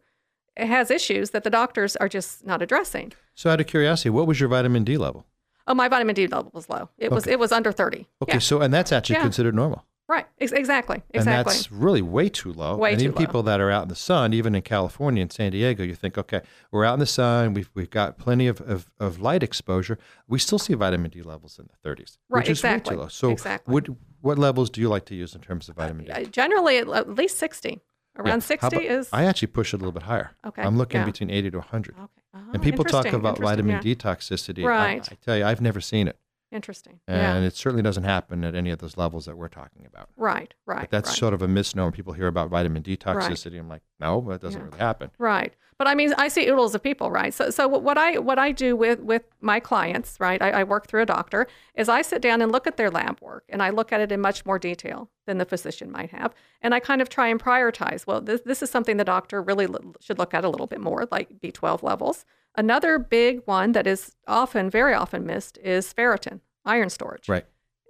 has 0.57 0.91
issues 0.91 1.31
that 1.31 1.43
the 1.43 1.49
doctors 1.49 1.95
are 1.97 2.07
just 2.09 2.45
not 2.45 2.61
addressing. 2.61 3.13
So, 3.35 3.49
out 3.49 3.59
of 3.59 3.67
curiosity, 3.67 4.09
what 4.11 4.27
was 4.27 4.39
your 4.39 4.49
vitamin 4.49 4.83
D 4.83 4.97
level? 4.97 5.25
Oh, 5.65 5.73
my 5.73 5.87
vitamin 5.87 6.13
D 6.13 6.27
level 6.27 6.51
was 6.53 6.69
low. 6.69 6.89
It 6.97 7.11
was 7.11 7.25
it 7.25 7.39
was 7.39 7.51
under 7.51 7.71
30. 7.71 8.07
Okay, 8.21 8.33
Yeah. 8.33 8.39
so 8.39 8.61
and 8.61 8.71
that's 8.73 8.91
actually 8.91 9.15
Yeah. 9.15 9.23
considered 9.23 9.55
normal. 9.55 9.85
Right. 10.07 10.25
Ex- 10.39 10.51
exactly. 10.51 10.97
And 11.13 11.21
Exactly. 11.21 11.53
that's 11.53 11.71
really 11.71 12.01
way 12.01 12.27
too 12.29 12.51
low. 12.51 12.75
Way 12.75 12.91
and 12.91 12.99
too 12.99 13.05
even 13.05 13.15
low. 13.15 13.19
people 13.25 13.43
that 13.43 13.61
are 13.61 13.71
out 13.71 13.83
in 13.83 13.87
the 13.89 13.95
sun, 13.95 14.33
even 14.33 14.53
in 14.53 14.61
California 14.61 15.21
and 15.21 15.31
San 15.31 15.51
Diego, 15.53 15.81
you 15.83 15.95
think, 15.95 16.17
okay, 16.17 16.41
we're 16.71 16.83
out 16.83 16.93
in 16.95 16.99
the 16.99 17.05
sun, 17.05 17.53
we've, 17.53 17.69
we've 17.73 17.89
got 17.89 18.17
plenty 18.17 18.47
of, 18.47 18.59
of, 18.61 18.91
of 18.99 19.19
light 19.21 19.43
exposure. 19.43 19.97
We 20.27 20.39
still 20.39 20.59
see 20.59 20.73
vitamin 20.73 21.09
D 21.11 21.21
levels 21.21 21.57
in 21.57 21.67
the 21.71 21.89
30s, 21.89 22.17
Right, 22.29 22.41
which 22.41 22.49
is 22.49 22.59
exactly, 22.59 22.95
way 22.95 22.99
too 22.99 23.01
low. 23.03 23.07
So, 23.07 23.31
exactly. 23.31 23.71
what, 23.73 23.87
what 24.21 24.37
levels 24.37 24.69
do 24.69 24.81
you 24.81 24.89
like 24.89 25.05
to 25.05 25.15
use 25.15 25.35
in 25.35 25.41
terms 25.41 25.69
of 25.69 25.75
vitamin 25.75 26.05
D? 26.05 26.11
Uh, 26.11 26.23
Generally, 26.25 26.77
at 26.79 27.09
least 27.09 27.37
60. 27.37 27.79
Around 28.15 28.27
Yeah. 28.27 28.39
60 28.39 28.67
about- 28.67 28.83
is. 28.83 29.09
I 29.11 29.23
actually 29.25 29.47
push 29.47 29.73
it 29.73 29.77
a 29.77 29.79
little 29.79 29.91
bit 29.93 30.03
higher. 30.03 30.31
Okay, 30.45 30.61
I'm 30.61 30.77
looking 30.77 30.99
yeah. 30.99 31.05
between 31.05 31.31
80 31.31 31.51
to 31.51 31.57
100. 31.59 31.95
okay. 31.97 32.07
Oh, 32.35 32.39
And 32.53 32.61
people 32.61 32.83
talk 32.85 33.05
about 33.07 33.39
vitamin 33.39 33.75
yeah. 33.77 33.81
D 33.81 33.95
toxicity. 33.95 34.63
I- 34.63 34.67
Right. 34.67 35.09
I, 35.11 35.15
tell 35.23 35.37
you, 35.37 35.45
I've 35.45 35.61
never 35.61 35.79
seen 35.81 36.07
it. 36.07 36.17
Interesting. 36.53 36.99
And 37.07 37.41
yeah. 37.43 37.47
it 37.47 37.55
certainly 37.55 37.81
doesn't 37.81 38.03
happen 38.03 38.43
at 38.43 38.53
any 38.53 38.69
of 38.69 38.77
those 38.79 38.95
levels 38.95 39.25
that 39.25 39.35
we're 39.37 39.47
talking 39.47 39.85
about. 39.87 40.09
Right, 40.15 40.53
right. 40.67 40.81
But 40.81 40.91
that's 40.91 41.09
right. 41.09 41.17
sort 41.17 41.33
of 41.33 41.41
a 41.41 41.47
misnomer. 41.47 41.91
People 41.91 42.13
hear 42.13 42.27
about 42.27 42.49
vitamin 42.49 42.83
D 42.83 42.95
toxicity. 42.95 43.59
I'm 43.59 43.67
like, 43.67 43.81
no, 43.99 44.21
that 44.29 44.41
doesn't 44.41 44.59
Yeah. 44.59 44.65
really 44.67 44.77
happen. 44.77 45.11
Right. 45.17 45.53
But 45.79 45.87
I 45.87 45.95
mean, 45.95 46.13
I 46.17 46.27
see 46.27 46.47
oodles 46.47 46.75
of 46.75 46.83
people, 46.83 47.09
right? 47.09 47.33
So, 47.33 47.49
so 47.49 47.67
what 47.67 47.97
I 47.97 48.19
what 48.19 48.37
I 48.37 48.51
do 48.51 48.75
with 48.75 48.99
with 48.99 49.23
my 49.41 49.59
clients, 49.59 50.17
right? 50.19 50.39
I, 50.41 50.51
I 50.51 50.63
work 50.63 50.87
through 50.87 51.01
a 51.01 51.05
doctor. 51.07 51.47
Is 51.73 51.89
I 51.89 52.03
sit 52.03 52.21
down 52.21 52.41
and 52.41 52.51
look 52.51 52.67
at 52.67 52.77
their 52.77 52.91
lab 52.91 53.19
work, 53.19 53.45
and 53.49 53.61
I 53.63 53.71
look 53.71 53.91
at 53.91 53.99
it 53.99 54.11
in 54.11 54.21
much 54.21 54.45
more 54.45 54.59
detail 54.59 55.09
than 55.25 55.39
the 55.39 55.45
physician 55.45 55.91
might 55.91 56.11
have, 56.11 56.33
and 56.61 56.75
I 56.75 56.79
kind 56.79 57.01
of 57.01 57.09
try 57.09 57.27
and 57.27 57.41
prioritize. 57.41 58.05
Well, 58.05 58.21
this 58.21 58.41
this 58.41 58.61
is 58.61 58.69
something 58.69 58.97
the 58.97 59.03
doctor 59.03 59.41
really 59.41 59.65
l- 59.65 59.95
should 59.99 60.19
look 60.19 60.35
at 60.35 60.45
a 60.45 60.49
little 60.49 60.67
bit 60.67 60.79
more, 60.79 61.07
like 61.11 61.39
B12 61.41 61.81
levels. 61.81 62.23
Another 62.55 62.99
big 62.99 63.41
one 63.45 63.71
that 63.71 63.87
is 63.87 64.15
often, 64.27 64.69
very 64.69 64.93
often 64.93 65.25
missed 65.25 65.57
is 65.63 65.91
ferritin, 65.91 66.39
iron 66.65 66.89
storage. 66.89 67.27
Right. 67.29 67.45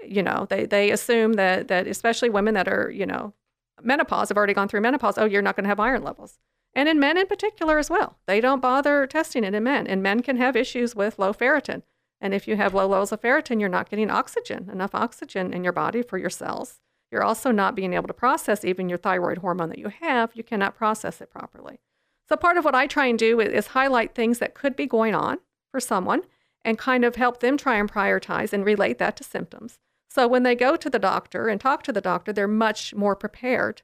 you 0.06 0.24
know 0.24 0.48
they 0.50 0.65
they 0.65 0.92
assume 0.92 1.34
that 1.34 1.68
that 1.68 1.88
especially 1.88 2.30
women 2.30 2.53
that 2.56 2.68
are 2.68 2.89
you 2.92 3.06
know 3.06 3.34
menopause 3.82 4.30
have 4.30 4.38
already 4.38 4.53
gone 4.53 4.68
through 4.68 4.82
menopause 4.82 5.18
oh 5.18 5.25
you're 5.25 5.42
not 5.42 5.56
going 5.56 5.63
to 5.63 5.70
have 5.70 5.80
iron 5.80 6.03
levels. 6.03 6.39
And 6.75 6.89
in 6.89 7.00
men 7.00 7.18
in 7.18 7.27
particular 7.27 7.77
as 7.77 7.89
well. 7.89 8.18
They 8.25 8.42
don't 8.42 8.60
bother 8.60 9.06
testing 9.06 9.44
it 9.44 9.53
in 9.53 9.63
men. 9.63 9.86
And 9.86 10.01
men 10.01 10.22
can 10.24 10.38
have 10.38 10.56
issues 10.56 10.96
with 10.96 11.20
low 11.20 11.32
ferritin. 11.32 11.84
And 12.20 12.34
if 12.34 12.48
you 12.48 12.56
have 12.56 12.74
low 12.74 12.88
levels 12.88 13.12
of 13.12 13.22
ferritin 13.22 13.60
you're 13.60 13.70
not 13.70 13.89
getting 13.89 14.10
oxygen 14.10 14.70
enough 14.72 14.96
oxygen 14.96 15.53
in 15.53 15.63
your 15.63 15.74
body 15.74 16.01
for 16.01 16.18
your 16.18 16.32
cells. 16.32 16.80
You're 17.12 17.24
also 17.24 17.51
not 17.51 17.75
being 17.75 17.94
able 17.94 18.08
to 18.08 18.13
process 18.13 18.65
even 18.65 18.89
your 18.89 18.98
thyroid 18.98 19.38
hormone 19.38 19.70
that 19.70 19.77
you 19.77 19.89
have. 20.01 20.32
You 20.34 20.44
cannot 20.44 20.75
process 20.75 21.22
it 21.22 21.30
properly. 21.30 21.80
So 22.27 22.36
part 22.36 22.58
of 22.58 22.65
what 22.65 22.74
i 22.74 22.88
try 22.88 23.06
and 23.06 23.20
do 23.20 23.39
is, 23.39 23.50
is 23.50 23.68
highlight 23.68 24.15
things 24.15 24.39
that 24.39 24.56
could 24.56 24.75
be 24.75 24.88
going 24.88 25.13
on 25.13 25.38
for 25.72 25.80
someone 25.80 26.24
and 26.65 26.77
kind 26.77 27.03
of 27.05 27.15
help 27.15 27.39
them 27.39 27.58
try 27.58 27.77
and 27.77 27.91
prioritize 27.91 28.53
and 28.53 28.65
relate 28.65 28.98
that 29.00 29.15
to 29.17 29.24
symptoms. 29.24 29.79
So 30.10 30.27
when 30.27 30.43
they 30.43 30.55
go 30.55 30.75
to 30.75 30.89
the 30.89 31.00
doctor 31.00 31.48
and 31.48 31.60
talk 31.60 31.84
to 31.84 31.91
the 31.91 32.01
doctor, 32.01 32.32
they're 32.32 32.48
much 32.48 32.93
more 32.93 33.15
prepared, 33.15 33.82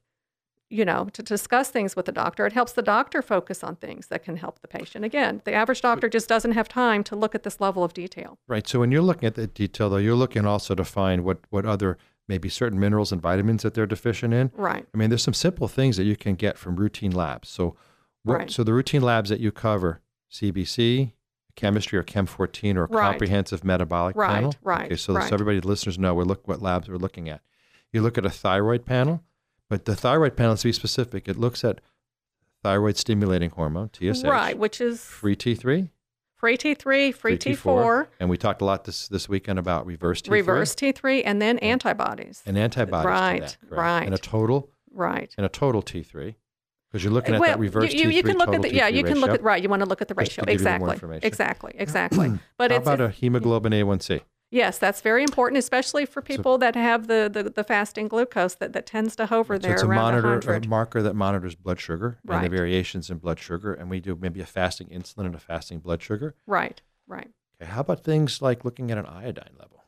you 0.69 0.85
know, 0.85 1.09
to 1.13 1.23
discuss 1.23 1.69
things 1.71 1.95
with 1.95 2.05
the 2.05 2.11
doctor. 2.11 2.45
It 2.45 2.53
helps 2.53 2.73
the 2.73 2.83
doctor 2.83 3.21
focus 3.23 3.63
on 3.63 3.75
things 3.77 4.07
that 4.07 4.23
can 4.23 4.37
help 4.37 4.59
the 4.61 4.67
patient. 4.67 5.03
Again, 5.03 5.41
the 5.43 5.53
average 5.53 5.81
doctor 5.81 6.07
just 6.07 6.29
doesn't 6.29 6.51
have 6.51 6.69
time 6.69 7.03
to 7.05 7.15
look 7.15 7.33
at 7.33 7.41
this 7.43 7.59
level 7.59 7.83
of 7.83 7.93
detail. 7.93 8.37
Right. 8.47 8.67
So 8.67 8.79
when 8.79 8.91
you're 8.91 9.01
looking 9.01 9.25
at 9.25 9.33
the 9.35 9.47
detail, 9.47 9.89
though, 9.89 9.97
you're 9.97 10.15
looking 10.15 10.45
also 10.45 10.75
to 10.75 10.85
find 10.85 11.23
what, 11.23 11.39
what 11.49 11.65
other 11.65 11.97
maybe 12.27 12.47
certain 12.47 12.79
minerals 12.79 13.11
and 13.11 13.19
vitamins 13.19 13.63
that 13.63 13.73
they're 13.73 13.87
deficient 13.87 14.31
in. 14.31 14.51
Right. 14.53 14.85
I 14.93 14.97
mean, 14.97 15.09
there's 15.09 15.23
some 15.23 15.33
simple 15.33 15.67
things 15.67 15.97
that 15.97 16.03
you 16.03 16.15
can 16.15 16.35
get 16.35 16.59
from 16.59 16.75
routine 16.75 17.11
labs. 17.11 17.49
So, 17.49 17.75
what, 18.23 18.35
Right. 18.37 18.51
so 18.51 18.63
the 18.63 18.73
routine 18.73 19.01
labs 19.01 19.31
that 19.31 19.39
you 19.39 19.51
cover, 19.51 20.01
CBC, 20.31 21.13
chemistry, 21.59 21.99
or 21.99 22.03
Chem 22.03 22.25
14, 22.25 22.77
or 22.77 22.83
a 22.83 22.87
Right. 22.87 23.11
comprehensive 23.11 23.63
metabolic 23.63 24.15
Right, 24.15 24.29
panel. 24.35 24.55
right, 24.63 24.85
Okay. 24.85 24.95
So, 24.95 25.13
right. 25.15 25.27
so 25.29 25.33
everybody, 25.35 25.59
listeners 25.61 25.99
know, 25.99 26.13
we 26.15 26.23
look 26.23 26.47
what 26.47 26.61
labs 26.61 26.87
we're 26.89 26.95
looking 26.97 27.27
at. 27.29 27.41
You 27.91 28.01
look 28.01 28.17
at 28.17 28.25
a 28.25 28.29
thyroid 28.29 28.85
panel, 28.85 29.23
but 29.69 29.85
the 29.85 29.95
thyroid 29.95 30.35
panel, 30.37 30.55
to 30.55 30.63
be 30.67 30.71
specific, 30.73 31.27
it 31.27 31.37
looks 31.37 31.63
at 31.63 31.81
thyroid 32.63 32.97
stimulating 32.97 33.49
hormone, 33.51 33.89
TSH, 33.93 34.23
Right, 34.23 34.57
which 34.57 34.79
is 34.81 35.03
free 35.03 35.35
T3, 35.35 35.89
free 36.35 36.57
T3, 36.57 37.11
free, 37.13 37.37
T4, 37.37 38.07
And 38.19 38.29
we 38.29 38.37
talked 38.37 38.61
a 38.61 38.65
lot 38.65 38.85
this 38.85 39.07
this 39.07 39.27
weekend 39.27 39.59
about 39.59 39.85
reverse 39.85 40.21
T3. 40.21 40.31
reverse 40.31 40.75
T3, 40.75 41.23
and 41.25 41.41
then 41.41 41.57
antibodies. 41.59 42.41
and 42.45 42.57
antibodies 42.57 43.05
Right, 43.05 43.47
to 43.47 43.57
that, 43.69 43.75
right. 43.75 44.05
And 44.05 44.13
a 44.13 44.17
total 44.17 44.69
Right. 44.91 45.33
and 45.37 45.45
a 45.45 45.49
total 45.49 45.81
T3 45.81 46.35
because 46.91 47.03
you're 47.03 47.13
looking 47.13 47.35
at 47.35 47.41
well, 47.41 47.51
that 47.51 47.59
reverse 47.59 47.93
you, 47.93 48.03
you, 48.03 48.09
T3 48.09 48.13
you 48.15 48.23
can 48.23 48.37
look 48.37 48.53
at 48.53 48.61
the 48.61 48.73
yeah, 48.73 48.89
T3 48.89 48.93
you 48.95 49.03
can 49.03 49.19
look 49.19 49.29
ratio. 49.29 49.33
at 49.35 49.43
right. 49.43 49.63
You 49.63 49.69
want 49.69 49.81
to 49.81 49.89
look 49.89 50.01
at 50.01 50.07
the 50.07 50.15
ratio 50.15 50.45
give 50.45 50.61
you 50.61 50.65
more 50.79 50.93
exactly, 50.93 51.19
exactly, 51.21 51.71
exactly. 51.75 52.39
But 52.57 52.71
How 52.71 52.77
it's 52.77 52.87
about 52.87 53.01
a 53.01 53.09
hemoglobin 53.09 53.71
A1C? 53.73 54.21
yes, 54.51 54.79
that's 54.79 55.01
very 55.01 55.23
important, 55.23 55.57
especially 55.59 56.05
for 56.05 56.21
people 56.21 56.57
that 56.57 56.75
have 56.75 57.07
the, 57.07 57.29
the, 57.31 57.43
the 57.43 57.63
fasting 57.63 58.07
glucose 58.07 58.55
that, 58.55 58.73
that 58.73 58.85
tends 58.85 59.15
to 59.17 59.27
hover 59.27 59.55
So 59.55 59.59
there 59.59 59.73
it's 59.73 59.83
a 59.83 59.87
monitor, 59.87 60.39
a 60.39 60.67
marker 60.67 61.01
that 61.01 61.15
monitors 61.15 61.55
blood 61.55 61.79
sugar 61.79 62.17
and 62.27 62.43
the 62.43 62.49
variations 62.49 63.09
in 63.09 63.17
blood 63.17 63.39
sugar. 63.39 63.73
And 63.73 63.89
we 63.89 63.99
do 63.99 64.17
maybe 64.19 64.41
a 64.41 64.45
fasting 64.45 64.87
insulin 64.87 65.25
and 65.25 65.35
a 65.35 65.39
fasting 65.39 65.79
blood 65.79 66.01
sugar. 66.01 66.35
Right, 66.47 66.81
right. 67.07 67.29
Okay, 67.61 67.69
how 67.69 67.81
about 67.81 68.03
things 68.03 68.41
like 68.41 68.65
looking 68.65 68.91
at 68.91 68.97
an 68.97 69.05
iodine 69.05 69.55
level? 69.57 69.78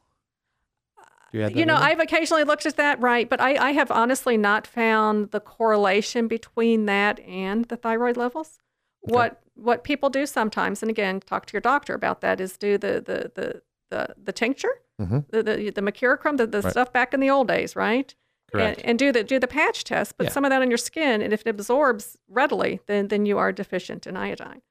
You, 1.34 1.48
You 1.50 1.66
know. 1.66 1.76
I've 1.76 2.00
occasionally 2.00 2.44
looked 2.44 2.66
at 2.66 2.76
that, 2.78 3.00
right, 3.00 3.30
but 3.30 3.40
I, 3.40 3.70
I 3.70 3.72
have 3.72 3.90
honestly 3.92 4.38
not 4.38 4.68
found 4.68 5.32
the 5.32 5.40
correlation 5.40 6.28
between 6.28 6.86
that 6.88 7.20
and 7.22 7.66
the 7.66 7.78
thyroid 7.78 8.18
levels. 8.18 8.60
What 9.02 9.42
what 9.56 9.84
people 9.84 10.10
do 10.10 10.26
sometimes, 10.26 10.82
and 10.82 10.90
again, 10.90 11.20
talk 11.20 11.46
to 11.48 11.54
your 11.54 11.62
doctor 11.62 11.94
about 11.94 12.22
that, 12.22 12.40
is 12.42 12.58
do 12.58 12.78
the 12.78 12.94
the 13.02 13.32
the 13.36 13.62
the, 13.90 14.16
the 14.24 14.32
tincture, 14.34 14.82
Mhm. 15.02 15.26
the 15.30 15.44
the 15.44 15.70
the 15.72 15.82
mercurochrome, 15.82 16.38
the, 16.38 16.48
the 16.48 16.62
Right. 16.62 16.72
stuff 16.72 16.94
back 16.94 17.14
in 17.14 17.20
the 17.20 17.30
old 17.30 17.48
days, 17.48 17.76
right? 17.76 18.14
Correct. 18.52 18.80
And, 18.80 18.90
and 18.90 19.00
do 19.00 19.12
the 19.12 19.24
do 19.24 19.40
the 19.40 19.48
patch 19.48 19.84
test, 19.84 20.18
put 20.18 20.26
Yeah. 20.28 20.32
some 20.32 20.46
of 20.46 20.50
that 20.52 20.62
on 20.62 20.70
your 20.70 20.78
skin, 20.78 21.22
and 21.22 21.32
if 21.34 21.42
it 21.42 21.48
absorbs 21.48 22.18
readily, 22.28 22.80
then 22.88 23.08
then 23.08 23.26
you 23.26 23.38
are 23.38 23.52
deficient 23.52 24.06
in 24.06 24.16
iodine, 24.18 24.62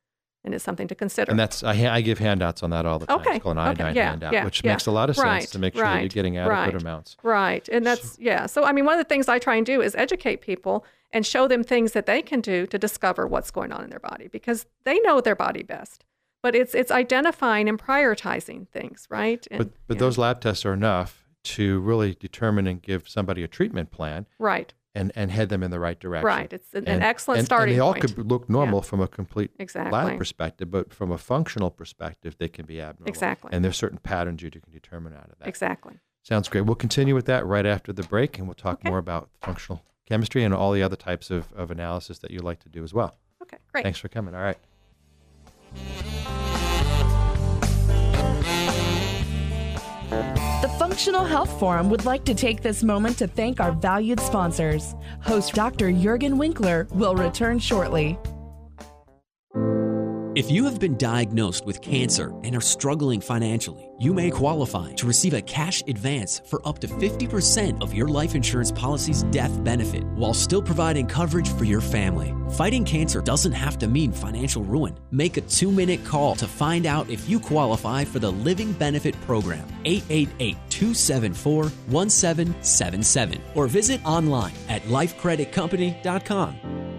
and 0.45 0.55
it's 0.55 0.65
something 0.65 0.89
to 0.89 0.95
consider. 0.95 1.31
And 1.31 1.39
that's 1.39 1.63
I, 1.63 1.95
I 1.95 2.01
give 2.01 2.19
handouts 2.19 2.63
on 2.63 2.71
that 2.71 2.87
all 2.87 2.99
the 2.99 3.07
time. 3.07 3.21
Okay, 3.21 3.37
It's 3.37 3.43
called 3.43 3.59
an 3.59 3.69
okay, 3.69 3.83
iodine 3.83 3.95
yeah, 3.97 4.11
handout, 4.11 4.33
yeah, 4.33 4.45
which 4.45 4.63
yeah. 4.65 4.73
makes 4.73 4.87
a 4.87 4.91
lot 4.91 5.11
of 5.11 5.17
sense 5.17 5.25
Right, 5.25 5.49
to 5.49 5.59
make 5.59 5.75
sure 5.75 5.83
that 5.85 5.95
you're 5.95 6.03
right, 6.03 6.13
getting 6.13 6.37
adequate 6.39 6.73
right. 6.75 6.83
amounts. 6.83 7.17
Right. 7.23 7.69
And 7.69 7.85
that's, 7.85 8.19
yeah. 8.19 8.47
So, 8.47 8.65
I 8.65 8.73
mean, 8.73 8.85
one 8.85 8.95
of 8.95 8.99
the 8.99 9.09
things 9.09 9.29
I 9.29 9.39
try 9.39 9.57
and 9.57 9.67
do 9.67 9.83
is 9.83 9.95
educate 9.95 10.41
people 10.41 10.85
and 11.13 11.27
show 11.27 11.49
them 11.49 11.63
things 11.63 11.93
that 11.93 12.07
they 12.07 12.23
can 12.23 12.41
do 12.41 12.67
to 12.67 12.79
discover 12.79 13.27
what's 13.27 13.51
going 13.51 13.73
on 13.73 13.85
in 13.85 13.91
their 13.91 14.01
body 14.01 14.29
because 14.29 14.67
they 14.85 14.99
know 15.01 15.21
their 15.21 15.37
body 15.37 15.63
best. 15.63 16.05
But 16.43 16.55
it's 16.55 16.75
it's 16.75 16.91
identifying 16.91 17.69
and 17.69 17.79
prioritizing 17.79 18.67
things, 18.69 19.07
right? 19.11 19.47
And, 19.51 19.59
But 19.59 19.71
but 19.87 19.99
those 19.99 20.17
lab 20.17 20.41
tests 20.41 20.65
are 20.65 20.73
enough 20.73 21.27
to 21.43 21.81
really 21.81 22.15
determine 22.15 22.67
and 22.67 22.81
give 22.81 23.09
somebody 23.09 23.43
a 23.43 23.49
treatment 23.49 23.91
plan 23.91 24.27
right, 24.39 24.73
and, 24.95 25.13
and 25.15 25.31
head 25.31 25.49
them 25.49 25.63
in 25.63 25.71
the 25.71 25.79
right 25.79 25.99
direction. 26.01 26.27
right. 26.27 26.53
It's 26.53 26.75
an, 26.75 26.85
an 26.89 26.95
And- 26.95 27.03
excellent 27.05 27.39
and, 27.41 27.47
starting 27.47 27.75
And 27.75 27.79
they 27.79 27.81
all 27.81 27.93
point. 27.95 28.15
could 28.17 28.31
look 28.31 28.49
normal 28.51 28.83
from 28.83 29.01
a 29.01 29.07
complete 29.09 29.51
Exactly. 29.59 29.93
lab 29.93 30.19
perspective, 30.19 30.71
but 30.71 30.93
from 30.93 31.13
a 31.13 31.19
functional 31.19 31.71
perspective, 31.71 32.37
they 32.39 32.49
can 32.49 32.67
be 32.67 32.81
abnormal. 32.81 33.09
Exactly. 33.09 33.51
And 33.53 33.65
there's 33.65 33.77
certain 33.77 33.99
patterns 33.99 34.43
you 34.43 34.51
can 34.51 34.63
determine 34.73 35.15
out 35.15 35.31
of 35.31 35.39
that. 35.39 35.49
Exactly. 35.49 35.95
Sounds 36.23 36.49
great. 36.49 36.63
We'll 36.63 36.75
continue 36.75 37.15
with 37.15 37.27
that 37.27 37.47
right 37.47 37.65
after 37.67 37.93
the 37.93 38.03
break, 38.03 38.39
and 38.39 38.47
we'll 38.47 38.55
talk 38.55 38.81
Okay. 38.81 38.89
more 38.91 38.99
about 38.99 39.31
functional 39.43 39.83
chemistry 40.07 40.43
and 40.45 40.53
all 40.53 40.73
the 40.73 40.83
other 40.83 40.97
types 40.97 41.31
of, 41.31 41.53
of 41.55 41.71
analysis 41.71 42.19
that 42.19 42.31
you 42.31 42.41
like 42.41 42.59
to 42.61 42.69
do 42.69 42.83
as 42.83 42.93
well. 42.93 43.17
Okay. 43.43 43.59
Great. 43.73 43.85
Thanks 43.85 43.99
for 44.01 44.09
coming. 44.09 44.35
All 44.35 44.43
right. 44.43 44.59
The 50.11 50.40
Functional 51.01 51.25
Health 51.25 51.59
Forum 51.59 51.89
would 51.89 52.05
like 52.05 52.27
to 52.27 52.35
take 52.35 52.61
this 52.61 52.83
moment 52.83 53.17
to 53.17 53.27
thank 53.27 53.59
our 53.59 53.73
valued 53.73 54.21
sponsors. 54.21 54.95
Host 55.23 55.55
Dr. 55.55 55.87
Juergen 55.91 56.37
Winkler 56.37 56.89
will 56.91 57.15
return 57.15 57.59
shortly. 57.59 58.19
If 60.41 60.51
you 60.51 60.65
have 60.65 60.81
been 60.81 60.97
diagnosed 60.97 61.67
with 61.67 61.83
cancer 61.83 62.33
and 62.45 62.57
are 62.57 62.63
struggling 62.63 63.21
financially, 63.21 63.91
you 63.99 64.15
may 64.15 64.31
qualify 64.31 64.95
to 64.95 65.07
receive 65.07 65.35
a 65.35 65.43
cash 65.43 65.83
advance 65.87 66.41
for 66.47 66.67
up 66.67 66.79
to 66.79 66.89
50% 66.89 67.83
of 67.83 67.93
your 67.93 68.09
life 68.09 68.35
insurance 68.35 68.73
policy's 68.73 69.25
death 69.25 69.63
benefit 69.63 70.03
while 70.15 70.33
still 70.33 70.63
providing 70.63 71.07
coverage 71.07 71.53
for 71.57 71.65
your 71.65 71.83
family. 71.83 72.35
Fighting 72.53 72.87
cancer 72.87 73.21
doesn't 73.21 73.53
have 73.53 73.77
to 73.81 73.87
mean 73.87 74.13
financial 74.13 74.65
ruin. 74.65 74.97
Make 75.11 75.37
a 75.37 75.43
two 75.43 75.71
minute 75.71 76.07
call 76.07 76.35
to 76.37 76.47
find 76.47 76.87
out 76.87 77.11
if 77.11 77.29
you 77.29 77.39
qualify 77.39 78.07
for 78.07 78.19
the 78.19 78.33
Living 78.33 78.73
Benefit 78.73 79.21
Program, 79.27 79.69
888 79.85 80.57
274 80.71 81.65
1777, 81.65 83.43
or 83.55 83.67
visit 83.67 84.01
online 84.07 84.55
at 84.71 84.81
lifecreditcompany.com. 84.85 86.90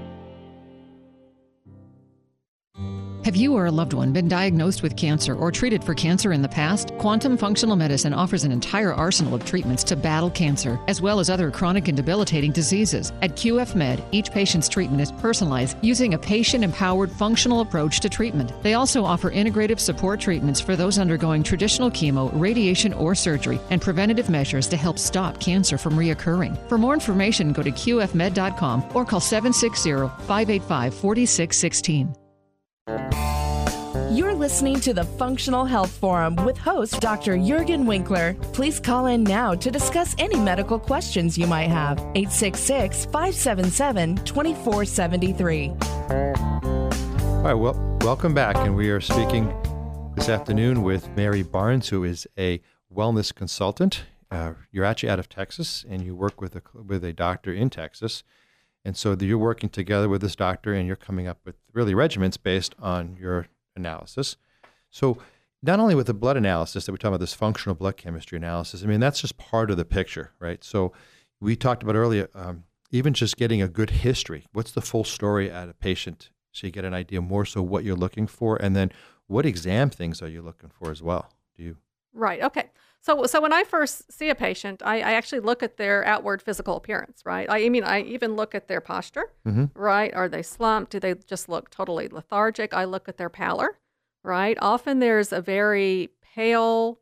Have 3.32 3.38
you 3.38 3.56
or 3.56 3.68
a 3.68 3.72
loved 3.72 3.94
one 3.94 4.12
been 4.12 4.28
diagnosed 4.28 4.84
with 4.84 4.98
cancer 4.98 5.34
or 5.34 5.54
treated 5.54 5.86
for 5.86 5.94
cancer 5.94 6.34
in 6.34 6.42
the 6.42 6.50
past? 6.50 6.92
Quantum 6.98 7.38
Functional 7.38 7.78
Medicine 7.78 8.14
offers 8.14 8.44
an 8.44 8.52
entire 8.52 8.94
arsenal 8.94 9.34
of 9.34 9.46
treatments 9.46 9.86
to 9.86 9.96
battle 9.96 10.30
cancer, 10.30 10.78
as 10.90 11.02
well 11.02 11.18
as 11.18 11.30
other 11.30 11.50
chronic 11.50 11.88
and 11.88 11.96
debilitating 11.96 12.52
diseases. 12.52 13.14
At 13.22 13.38
QF 13.38 13.74
Med, 13.74 14.04
each 14.12 14.34
patient's 14.34 14.68
treatment 14.68 15.02
is 15.02 15.14
personalized 15.14 15.78
using 15.82 16.14
a 16.14 16.18
patient 16.18 16.62
empowered 16.66 17.10
functional 17.10 17.62
approach 17.62 18.02
to 18.02 18.10
treatment. 18.10 18.52
They 18.64 18.74
also 18.74 19.06
offer 19.06 19.32
integrative 19.32 19.80
support 19.80 20.20
treatments 20.20 20.60
for 20.60 20.76
those 20.76 21.00
undergoing 21.00 21.42
traditional 21.42 21.90
chemo, 21.90 22.30
radiation, 22.34 22.92
or 22.92 23.16
surgery, 23.16 23.62
and 23.70 23.82
preventative 23.82 24.30
measures 24.30 24.68
to 24.68 24.76
help 24.76 25.00
stop 25.00 25.40
cancer 25.40 25.78
from 25.78 25.94
reoccurring. 25.94 26.58
For 26.68 26.78
more 26.78 26.94
information, 26.94 27.54
go 27.54 27.64
to 27.64 27.72
qfmed.com 27.72 28.90
or 28.94 29.06
call 29.06 29.22
760 29.22 29.92
585 30.28 30.94
4616. 30.94 32.14
You're 34.12 34.34
listening 34.34 34.82
to 34.82 34.94
the 34.94 35.06
Functional 35.06 35.64
Health 35.64 35.92
Forum 35.92 36.36
with 36.44 36.58
host 36.58 37.00
Dr. 37.00 37.38
Juergen 37.38 37.86
Winkler. 37.86 38.34
Please 38.52 38.78
call 38.80 39.06
in 39.06 39.24
now 39.24 39.56
to 39.56 39.72
discuss 39.72 40.16
any 40.18 40.38
medical 40.38 40.78
questions 40.78 41.38
you 41.38 41.48
might 41.48 41.70
have. 41.70 41.98
866 42.16 43.06
577 43.06 44.18
2473. 44.18 45.70
All 47.42 47.48
right, 47.48 47.54
well, 47.54 47.98
welcome 48.02 48.34
back. 48.34 48.58
And 48.58 48.76
we 48.76 48.90
are 48.90 49.00
speaking 49.00 49.54
this 50.16 50.30
afternoon 50.30 50.84
with 50.84 51.10
Mary 51.16 51.42
Barnes, 51.42 51.88
who 51.90 52.04
is 52.04 52.28
a 52.38 52.62
wellness 52.94 53.34
consultant. 53.34 54.04
Uh, 54.30 54.54
you're 54.72 54.86
actually 54.86 55.10
out 55.10 55.20
of 55.20 55.30
Texas, 55.30 55.86
and 55.90 56.04
you 56.04 56.16
work 56.16 56.42
with 56.42 56.56
a 56.56 56.62
with 56.74 57.04
a 57.04 57.14
doctor 57.14 57.54
in 57.54 57.70
Texas, 57.70 58.24
and 58.84 58.98
so 58.98 59.16
you're 59.20 59.38
working 59.38 59.70
together 59.70 60.10
with 60.10 60.22
this 60.22 60.36
doctor, 60.36 60.74
and 60.74 60.88
you're 60.88 60.96
coming 60.96 61.28
up 61.28 61.40
with 61.46 61.56
really 61.74 61.94
regimens 61.94 62.38
based 62.42 62.76
on 62.80 63.18
your 63.20 63.48
analysis. 63.76 64.38
So, 64.90 65.18
not 65.64 65.80
only 65.80 65.94
with 65.94 66.08
the 66.08 66.14
blood 66.14 66.38
analysis 66.38 66.86
that 66.86 66.92
we 66.92 66.98
talk 66.98 67.10
about, 67.10 67.20
this 67.20 67.36
functional 67.36 67.76
blood 67.76 67.96
chemistry 67.96 68.38
analysis. 68.38 68.84
I 68.84 68.88
mean, 68.88 69.00
that's 69.00 69.22
just 69.22 69.38
part 69.38 69.70
of 69.70 69.78
the 69.78 69.86
picture, 69.86 70.32
right? 70.40 70.64
So, 70.64 70.92
we 71.40 71.56
talked 71.56 71.84
about 71.84 71.96
earlier, 71.96 72.30
um, 72.34 72.64
even 72.92 73.14
just 73.14 73.38
getting 73.38 73.62
a 73.62 73.68
good 73.68 73.90
history. 73.90 74.48
What's 74.54 74.72
the 74.72 74.82
full 74.82 75.04
story 75.04 75.50
at 75.50 75.70
a 75.70 75.74
patient, 75.74 76.30
so 76.52 76.68
you 76.68 76.72
get 76.72 76.86
an 76.86 76.94
idea 76.94 77.22
more 77.22 77.46
so 77.46 77.62
what 77.62 77.84
you're 77.84 77.96
looking 77.96 78.28
for, 78.28 78.58
and 78.58 78.76
then 78.76 78.92
what 79.28 79.46
exam 79.46 79.90
things 79.90 80.22
are 80.22 80.28
you 80.28 80.42
looking 80.42 80.70
for 80.70 80.92
as 80.92 81.02
well? 81.02 81.32
Do 81.56 81.64
you? 81.64 81.78
Right. 82.14 82.42
Okay. 82.44 82.70
So, 83.04 83.26
so 83.26 83.42
when 83.42 83.52
I 83.52 83.64
first 83.64 84.12
see 84.12 84.30
a 84.30 84.36
patient, 84.36 84.82
I, 84.86 84.98
I 84.98 85.14
actually 85.14 85.40
look 85.40 85.64
at 85.64 85.78
their 85.78 86.06
outward 86.06 86.42
physical 86.42 86.76
appearance, 86.76 87.24
right? 87.26 87.48
I 87.50 87.68
mean, 87.70 87.84
I 87.84 88.02
even 88.02 88.36
look 88.36 88.54
at 88.54 88.68
their 88.68 88.80
posture, 88.82 89.32
Mhm. 89.46 89.72
right? 89.74 90.14
Are 90.14 90.30
they 90.30 90.44
slumped? 90.44 90.92
Do 90.92 91.00
they 91.00 91.16
just 91.16 91.50
look 91.50 91.72
totally 91.72 92.08
lethargic? 92.10 92.74
I 92.76 92.84
look 92.86 93.10
at 93.10 93.18
their 93.18 93.30
pallor, 93.30 93.80
right? 94.24 94.56
Often 94.62 95.00
there's 95.00 95.32
a 95.34 95.42
very 95.42 96.10
pale, 96.22 97.00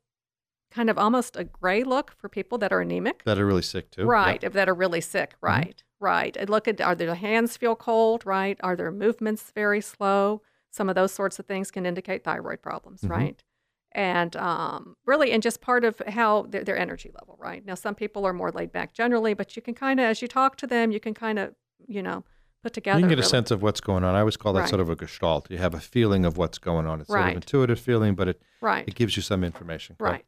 kind 0.72 0.90
of 0.90 0.98
almost 0.98 1.36
a 1.36 1.44
gray 1.44 1.84
look 1.84 2.12
for 2.18 2.30
people 2.30 2.58
that 2.60 2.72
are 2.72 2.80
anemic, 2.80 3.24
That 3.26 3.38
are 3.38 3.46
really 3.46 3.62
sick 3.62 3.92
too. 3.92 4.06
right? 4.06 4.42
Yep. 4.42 4.50
If 4.50 4.54
that 4.54 4.70
are 4.70 4.74
really 4.74 5.02
sick, 5.02 5.36
right? 5.42 5.84
Right. 6.00 6.38
I 6.40 6.46
look 6.46 6.70
at 6.70 6.80
are 6.80 6.96
their 6.96 7.14
hands 7.16 7.58
feel 7.58 7.76
cold, 7.76 8.26
right? 8.26 8.58
Are 8.64 8.78
their 8.78 8.92
movements 8.92 9.52
very 9.54 9.82
slow? 9.82 10.44
Some 10.72 10.88
of 10.88 10.96
those 10.96 11.12
sorts 11.12 11.40
of 11.40 11.46
things 11.46 11.72
can 11.72 11.86
indicate 11.86 12.24
thyroid 12.24 12.62
problems, 12.62 13.02
Mhm. 13.02 13.10
right? 13.10 13.44
And 13.94 14.36
um, 14.36 14.96
really, 15.06 15.32
and 15.32 15.42
just 15.42 15.62
part 15.62 15.84
of 15.84 16.00
how 16.08 16.44
their, 16.44 16.64
their 16.64 16.78
energy 16.78 17.12
level, 17.20 17.38
right? 17.40 17.66
Now, 17.66 17.74
some 17.76 17.96
people 17.96 18.26
are 18.26 18.34
more 18.34 18.52
laid 18.52 18.72
back 18.72 18.94
generally, 18.94 19.34
but 19.34 19.56
you 19.56 19.62
can 19.62 19.74
kind 19.74 20.00
of, 20.00 20.06
as 20.06 20.22
you 20.22 20.28
talk 20.28 20.58
to 20.58 20.68
them, 20.68 20.92
you 20.92 21.00
can 21.00 21.14
kind 21.16 21.40
of, 21.40 21.56
you 21.88 22.04
know, 22.04 22.24
put 22.62 22.74
together. 22.74 23.00
You 23.00 23.04
can 23.04 23.10
get 23.10 23.20
a 23.20 23.24
sense 23.28 23.50
of 23.50 23.64
what's 23.64 23.82
going 23.82 24.04
on. 24.04 24.14
I 24.14 24.20
always 24.20 24.38
call 24.38 24.54
that 24.54 24.62
Right. 24.62 24.70
sort 24.70 24.80
of 24.82 24.90
a 24.90 24.96
gestalt. 24.96 25.50
You 25.50 25.58
have 25.58 25.74
a 25.74 25.80
feeling 25.80 26.24
of 26.24 26.38
what's 26.38 26.60
going 26.60 26.86
on. 26.86 27.02
It's 27.02 27.10
sort 27.10 27.22
of 27.30 27.36
intuitive 27.36 27.80
feeling, 27.80 28.14
but 28.14 28.28
it, 28.28 28.42
Right. 28.62 28.88
it 28.88 28.94
gives 28.94 29.16
you 29.18 29.24
some 29.24 29.44
information. 29.44 29.96
Right. 30.00 30.24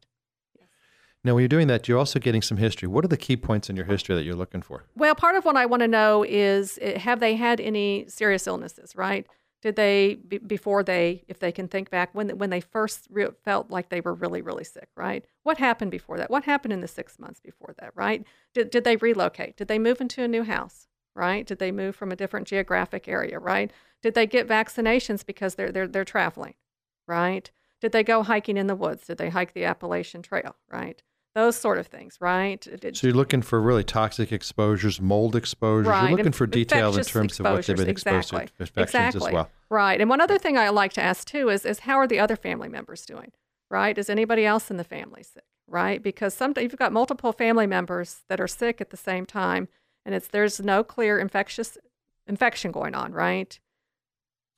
Now, 1.24 1.36
when 1.36 1.44
you're 1.44 1.50
doing 1.50 1.68
that, 1.68 1.88
you're 1.88 2.00
also 2.00 2.18
getting 2.20 2.42
some 2.42 2.58
history. 2.58 2.88
What 2.88 3.06
are 3.06 3.08
the 3.10 3.18
key 3.18 3.38
points 3.38 3.70
in 3.70 3.76
your 3.76 3.86
history 3.86 4.16
that 4.16 4.24
you're 4.24 4.34
looking 4.36 4.64
for? 4.64 4.86
Well, 4.96 5.14
part 5.14 5.36
of 5.36 5.46
what 5.46 5.56
I 5.56 5.68
want 5.68 5.82
to 5.82 5.88
know 5.88 6.24
is 6.28 6.80
eh, 6.82 6.98
have 6.98 7.20
they 7.20 7.36
had 7.36 7.62
any 7.62 8.06
serious 8.08 8.48
illnesses, 8.48 8.96
right? 8.96 9.28
Did 9.62 9.76
they 9.76 10.16
be, 10.16 10.40
before 10.40 10.82
they, 10.84 11.24
if 11.28 11.40
they 11.40 11.52
can 11.52 11.68
think 11.68 11.90
back 11.90 12.14
when 12.14 12.38
when 12.38 12.50
they 12.50 12.62
first 12.62 13.08
re- 13.12 13.28
felt 13.44 13.70
like 13.70 13.90
they 13.90 14.02
were 14.02 14.14
really 14.14 14.42
really 14.42 14.64
sick, 14.64 14.90
right? 14.96 15.24
What 15.44 15.58
happened 15.58 15.92
before 15.92 16.18
that? 16.18 16.32
What 16.32 16.46
happened 16.46 16.74
in 16.74 16.82
the 16.82 16.88
six 16.88 17.20
months 17.20 17.40
before 17.40 17.76
that, 17.80 17.92
right? 17.96 18.26
Did 18.54 18.72
did 18.72 18.84
they 18.84 18.96
relocate? 18.96 19.58
Did 19.58 19.68
they 19.68 19.80
move 19.80 20.02
into 20.02 20.24
a 20.24 20.28
new 20.28 20.44
house, 20.44 20.88
right? 21.16 21.46
Did 21.46 21.60
they 21.60 21.72
move 21.72 21.96
from 21.96 22.12
a 22.12 22.16
different 22.16 22.48
geographic 22.48 23.08
area, 23.08 23.38
right? 23.40 23.72
Did 24.02 24.16
they 24.16 24.26
get 24.26 24.48
vaccinations 24.48 25.26
because 25.26 25.56
they're 25.56 25.72
they're 25.72 25.88
they're 25.88 26.06
traveling, 26.06 26.56
right? 27.08 27.52
Did 27.82 27.92
they 27.92 28.04
go 28.04 28.24
hiking 28.24 28.58
in 28.58 28.68
the 28.68 28.76
woods? 28.76 29.08
Did 29.08 29.18
they 29.18 29.30
hike 29.30 29.54
the 29.54 29.66
Appalachian 29.66 30.22
Trail, 30.22 30.56
right? 30.70 31.02
Those 31.34 31.56
sort 31.56 31.78
of 31.78 31.88
things, 31.88 32.18
right? 32.20 32.60
Did- 32.60 32.98
So 32.98 33.08
you're 33.08 33.16
looking 33.16 33.42
for 33.42 33.62
really 33.62 33.86
toxic 33.86 34.34
exposures, 34.34 35.00
mold 35.00 35.36
exposures. 35.36 35.88
Right, 35.88 36.02
You're 36.02 36.12
looking 36.12 36.26
inf- 36.28 36.36
for 36.36 36.48
detail 36.48 36.96
in 36.98 37.04
terms 37.04 37.40
of 37.40 37.46
what 37.46 37.66
they've 37.66 37.78
been 37.78 37.88
exposed 37.90 38.34
exactly. 38.34 38.48
to 38.48 38.64
infections 38.64 38.90
exactly. 38.90 39.28
as 39.30 39.34
well. 39.34 39.50
Right. 39.70 40.02
And 40.02 40.10
one 40.10 40.20
other 40.20 40.38
thing 40.38 40.58
I 40.58 40.70
like 40.70 40.92
to 40.94 41.02
ask 41.02 41.26
too 41.26 41.50
is, 41.50 41.66
is 41.66 41.80
how 41.80 41.96
are 41.96 42.08
the 42.08 42.20
other 42.20 42.36
family 42.36 42.68
members 42.68 43.06
doing? 43.06 43.32
Right? 43.70 43.98
Is 43.98 44.10
anybody 44.10 44.46
else 44.46 44.70
in 44.70 44.76
the 44.76 44.84
family 44.84 45.24
sick? 45.24 45.46
Right? 45.68 46.04
Because 46.04 46.34
sometimes 46.34 46.64
you've 46.64 46.78
got 46.78 46.92
multiple 46.92 47.32
family 47.32 47.68
members 47.68 48.24
that 48.28 48.42
are 48.42 48.48
sick 48.48 48.82
at 48.82 48.90
the 48.90 48.98
same 48.98 49.26
time, 49.26 49.70
and 50.06 50.14
it's 50.14 50.28
there's 50.28 50.60
no 50.60 50.84
clear 50.84 51.18
infectious 51.18 51.78
infection 52.28 52.74
going 52.74 52.94
on, 52.94 53.14
right? 53.14 53.58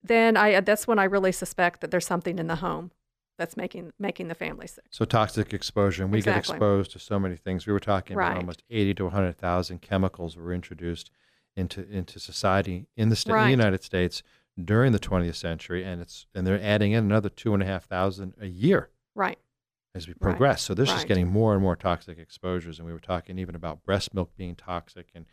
Then 0.02 0.36
I 0.36 0.60
that's 0.62 0.88
when 0.88 0.98
I 0.98 1.04
really 1.04 1.32
suspect 1.32 1.82
that 1.82 1.92
there's 1.92 2.08
something 2.08 2.40
in 2.40 2.48
the 2.48 2.56
home 2.56 2.90
that's 3.38 3.58
making 3.58 3.92
making 4.00 4.28
the 4.28 4.36
family 4.36 4.68
sick. 4.68 4.86
So 4.92 5.06
toxic 5.06 5.54
exposure, 5.54 6.04
and 6.04 6.12
we 6.12 6.22
get 6.22 6.38
exposed 6.38 6.92
to 6.92 7.00
so 7.00 7.20
many 7.20 7.36
things. 7.36 7.66
We 7.66 7.74
were 7.74 7.80
talking 7.80 8.16
about 8.16 8.38
almost 8.38 8.64
80 8.70 8.94
to 8.96 9.04
100,000 9.06 9.82
chemicals 9.82 10.38
were 10.38 10.54
introduced 10.54 11.10
into 11.56 11.88
into 11.90 12.20
society 12.20 12.88
in 12.96 13.10
the, 13.10 13.16
sta- 13.16 13.34
in 13.36 13.44
the 13.46 13.50
United 13.52 13.84
States 13.84 14.24
during 14.64 14.92
the 14.92 15.00
20th 15.00 15.36
century, 15.36 15.84
and 15.84 16.02
it's 16.02 16.28
and 16.36 16.46
they're 16.46 16.62
adding 16.62 16.92
in 16.92 17.04
another 17.04 17.30
two 17.30 17.54
and 17.54 17.64
a 17.64 17.66
half 17.66 17.86
thousand 17.86 18.34
a 18.40 18.48
year 18.48 18.90
Right. 19.16 19.38
as 19.96 20.08
we 20.08 20.14
Right. 20.14 20.22
progress. 20.22 20.62
So 20.64 20.74
this 20.74 20.90
is 20.94 21.06
getting 21.06 21.28
more 21.28 21.54
and 21.54 21.62
more 21.62 21.76
toxic 21.76 22.18
exposures, 22.20 22.78
and 22.80 22.86
we 22.86 22.94
were 22.94 23.00
talking 23.00 23.40
even 23.40 23.56
about 23.56 23.84
breast 23.84 24.14
milk 24.14 24.36
being 24.36 24.56
toxic, 24.56 25.10
and 25.16 25.26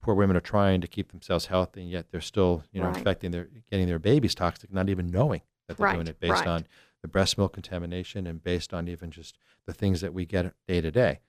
poor 0.00 0.14
women 0.14 0.36
are 0.36 0.40
trying 0.40 0.80
to 0.80 0.86
keep 0.86 1.10
themselves 1.10 1.46
healthy, 1.46 1.82
and 1.82 1.90
yet 1.90 2.10
they're 2.10 2.20
still 2.20 2.62
you 2.72 2.80
know 2.80 2.88
Right. 2.88 2.98
infecting 2.98 3.32
their 3.32 3.48
getting 3.70 3.88
their 3.88 3.98
babies 3.98 4.34
toxic, 4.34 4.72
not 4.72 4.88
even 4.88 5.08
knowing 5.08 5.42
that 5.66 5.76
they're 5.76 5.92
doing 5.92 6.06
it 6.08 6.18
based 6.18 6.46
right. 6.46 6.46
on 6.46 6.66
the 7.02 7.08
breast 7.08 7.38
milk 7.38 7.52
contamination 7.52 8.26
and 8.26 8.42
based 8.42 8.74
on 8.74 8.88
even 8.88 9.10
just 9.10 9.38
the 9.66 9.72
things 9.72 10.00
that 10.00 10.12
we 10.12 10.24
get 10.26 10.52
day 10.66 10.80
to 10.80 10.90
day. 10.90 11.20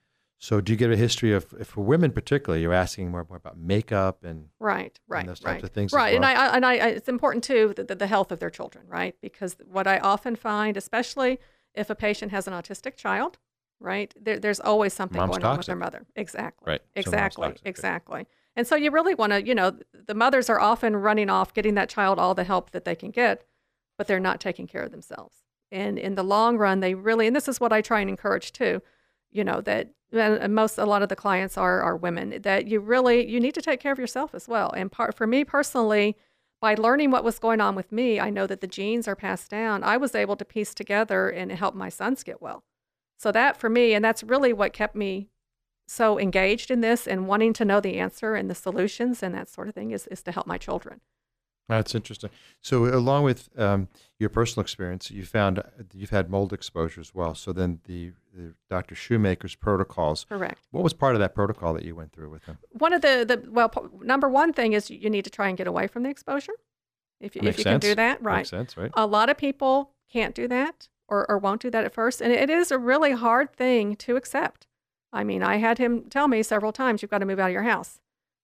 So, 0.42 0.62
do 0.62 0.72
you 0.72 0.78
get 0.78 0.90
a 0.90 0.96
history 0.96 1.34
of, 1.34 1.44
for 1.64 1.84
women 1.84 2.12
particularly, 2.12 2.62
you're 2.62 2.72
asking 2.72 3.10
more, 3.10 3.26
more 3.28 3.36
about 3.36 3.58
makeup 3.58 4.24
and 4.24 4.48
Right, 4.58 4.98
right, 5.06 5.26
those 5.26 5.38
types 5.38 5.54
right. 5.56 5.64
of 5.64 5.70
things 5.70 5.92
Right, 5.92 6.14
and 6.14 6.22
well? 6.22 6.34
I, 6.34 6.46
I 6.46 6.56
and 6.56 6.66
I, 6.66 6.74
it's 6.76 7.10
important 7.10 7.44
too 7.44 7.74
the, 7.76 7.94
the 7.94 8.06
health 8.06 8.32
of 8.32 8.40
their 8.40 8.48
children, 8.48 8.86
right? 8.88 9.14
Because 9.20 9.56
what 9.70 9.86
I 9.86 9.98
often 9.98 10.36
find, 10.36 10.78
especially 10.78 11.40
if 11.74 11.90
a 11.90 11.94
patient 11.94 12.32
has 12.32 12.48
an 12.48 12.54
autistic 12.54 12.96
child, 12.96 13.38
right, 13.80 14.14
there, 14.18 14.38
there's 14.38 14.60
always 14.60 14.94
something 14.94 15.18
Mom's 15.18 15.36
going 15.36 15.44
on 15.44 15.58
with 15.58 15.66
their 15.66 15.76
mother. 15.76 16.06
Exactly. 16.16 16.72
Right, 16.72 16.80
so 16.80 17.00
Exactly. 17.00 17.48
toxic, 17.48 17.64
right. 17.64 17.68
exactly. 17.68 18.26
And 18.56 18.66
so 18.66 18.76
you 18.76 18.90
really 18.90 19.14
want 19.14 19.32
to, 19.32 19.46
you 19.46 19.54
know, 19.54 19.76
the 19.92 20.14
mothers 20.14 20.48
are 20.48 20.58
often 20.58 20.96
running 20.96 21.28
off, 21.28 21.52
getting 21.52 21.74
that 21.74 21.90
child 21.90 22.18
all 22.18 22.34
the 22.34 22.44
help 22.44 22.70
that 22.70 22.86
they 22.86 22.94
can 22.94 23.10
get, 23.10 23.44
but 23.98 24.06
they're 24.06 24.18
not 24.18 24.40
taking 24.40 24.66
care 24.66 24.82
of 24.82 24.90
themselves. 24.90 25.36
And 25.72 25.98
in 25.98 26.14
the 26.14 26.24
long 26.24 26.58
run, 26.58 26.80
they 26.80 26.94
really, 26.94 27.26
and 27.26 27.36
this 27.36 27.48
is 27.48 27.60
what 27.60 27.72
I 27.72 27.80
try 27.80 28.00
and 28.00 28.10
encourage 28.10 28.52
too, 28.52 28.82
you 29.30 29.44
know, 29.44 29.60
that 29.60 29.90
most, 30.12 30.78
a 30.78 30.84
lot 30.84 31.02
of 31.02 31.08
the 31.08 31.16
clients 31.16 31.56
are, 31.56 31.80
are 31.80 31.96
women, 31.96 32.40
that 32.42 32.66
you 32.66 32.80
really, 32.80 33.28
you 33.28 33.38
need 33.38 33.54
to 33.54 33.62
take 33.62 33.80
care 33.80 33.92
of 33.92 33.98
yourself 33.98 34.34
as 34.34 34.48
well. 34.48 34.72
And 34.72 34.90
part, 34.90 35.14
for 35.14 35.26
me 35.26 35.44
personally, 35.44 36.16
by 36.60 36.74
learning 36.74 37.10
what 37.10 37.24
was 37.24 37.38
going 37.38 37.60
on 37.60 37.74
with 37.74 37.92
me, 37.92 38.20
I 38.20 38.28
know 38.28 38.46
that 38.46 38.60
the 38.60 38.66
genes 38.66 39.06
are 39.06 39.16
passed 39.16 39.50
down. 39.50 39.84
I 39.84 39.96
was 39.96 40.14
able 40.14 40.36
to 40.36 40.44
piece 40.44 40.74
together 40.74 41.28
and 41.28 41.52
help 41.52 41.74
my 41.74 41.88
sons 41.88 42.22
get 42.22 42.42
well. 42.42 42.64
So 43.16 43.30
that 43.32 43.56
for 43.56 43.70
me, 43.70 43.94
and 43.94 44.04
that's 44.04 44.22
really 44.22 44.52
what 44.52 44.72
kept 44.72 44.96
me 44.96 45.28
so 45.86 46.18
engaged 46.18 46.70
in 46.70 46.80
this 46.80 47.06
and 47.06 47.26
wanting 47.26 47.52
to 47.52 47.64
know 47.64 47.80
the 47.80 47.98
answer 47.98 48.34
and 48.34 48.50
the 48.50 48.54
solutions 48.54 49.22
and 49.22 49.34
that 49.34 49.48
sort 49.48 49.68
of 49.68 49.74
thing 49.74 49.90
is, 49.90 50.06
is 50.08 50.22
to 50.22 50.32
help 50.32 50.46
my 50.46 50.58
children. 50.58 51.00
That's 51.70 51.94
interesting. 51.94 52.30
So, 52.60 52.84
along 52.86 53.24
with 53.24 53.48
um, 53.58 53.88
your 54.18 54.28
personal 54.28 54.62
experience, 54.62 55.10
you 55.10 55.24
found 55.24 55.62
you've 55.94 56.10
had 56.10 56.28
mold 56.28 56.52
exposure 56.52 57.00
as 57.00 57.14
well. 57.14 57.34
So, 57.34 57.52
then 57.52 57.80
the, 57.86 58.12
the 58.34 58.54
Dr. 58.68 58.94
Shoemaker's 58.94 59.54
protocols. 59.54 60.26
Correct. 60.28 60.58
What 60.72 60.84
was 60.84 60.92
part 60.92 61.14
of 61.14 61.20
that 61.20 61.34
protocol 61.34 61.72
that 61.74 61.84
you 61.84 61.94
went 61.94 62.12
through 62.12 62.30
with 62.30 62.44
him? 62.44 62.58
One 62.72 62.92
of 62.92 63.02
the, 63.02 63.24
the 63.26 63.50
well, 63.50 63.68
p- 63.68 63.80
number 64.02 64.28
one 64.28 64.52
thing 64.52 64.72
is 64.74 64.90
you 64.90 65.08
need 65.08 65.24
to 65.24 65.30
try 65.30 65.48
and 65.48 65.56
get 65.56 65.66
away 65.66 65.86
from 65.86 66.02
the 66.02 66.10
exposure. 66.10 66.52
If, 67.20 67.36
you- 67.36 67.42
if 67.44 67.56
you 67.58 67.64
sense. 67.64 67.82
can 67.82 67.90
do 67.90 67.94
that, 67.94 68.22
right. 68.22 68.38
Makes 68.38 68.50
sense, 68.50 68.76
right? 68.76 68.90
A 68.94 69.06
lot 69.06 69.30
of 69.30 69.36
people 69.36 69.92
can't 70.12 70.34
do 70.34 70.48
that 70.48 70.88
or, 71.08 71.28
or 71.30 71.38
won't 71.38 71.60
do 71.62 71.70
that 71.70 71.84
at 71.84 71.92
first. 71.94 72.20
And 72.20 72.32
it 72.32 72.50
is 72.50 72.70
a 72.70 72.78
really 72.78 73.12
hard 73.12 73.52
thing 73.52 73.94
to 73.96 74.16
accept. 74.16 74.66
I 75.12 75.24
mean, 75.24 75.42
I 75.42 75.56
had 75.56 75.78
him 75.78 76.04
tell 76.08 76.28
me 76.28 76.42
several 76.42 76.72
times, 76.72 77.02
you've 77.02 77.10
got 77.10 77.18
to 77.18 77.26
move 77.26 77.38
out 77.40 77.48
of 77.48 77.52
your 77.52 77.64
house, 77.64 78.00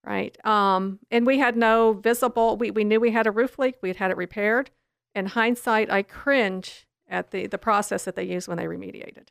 right? 0.07 0.37
Um, 0.47 1.01
and 1.11 1.27
we 1.27 1.39
had 1.39 1.57
no 1.57 1.93
visible, 1.95 2.57
we, 2.57 2.71
we 2.71 2.85
knew 2.85 3.01
we 3.01 3.11
had 3.11 3.27
a 3.27 3.31
roof 3.31 3.59
leak, 3.59 3.75
we 3.83 3.89
had 3.89 3.97
had 3.97 4.11
it 4.11 4.17
repaired. 4.17 4.71
In 5.15 5.27
hindsight, 5.27 5.91
I 5.91 6.03
cringe 6.03 6.87
at 7.09 7.31
the, 7.33 7.47
the 7.47 7.59
process 7.59 8.05
that 8.05 8.17
they 8.17 8.25
used 8.25 8.49
when 8.49 8.57
they 8.59 8.65
remediated. 8.67 9.29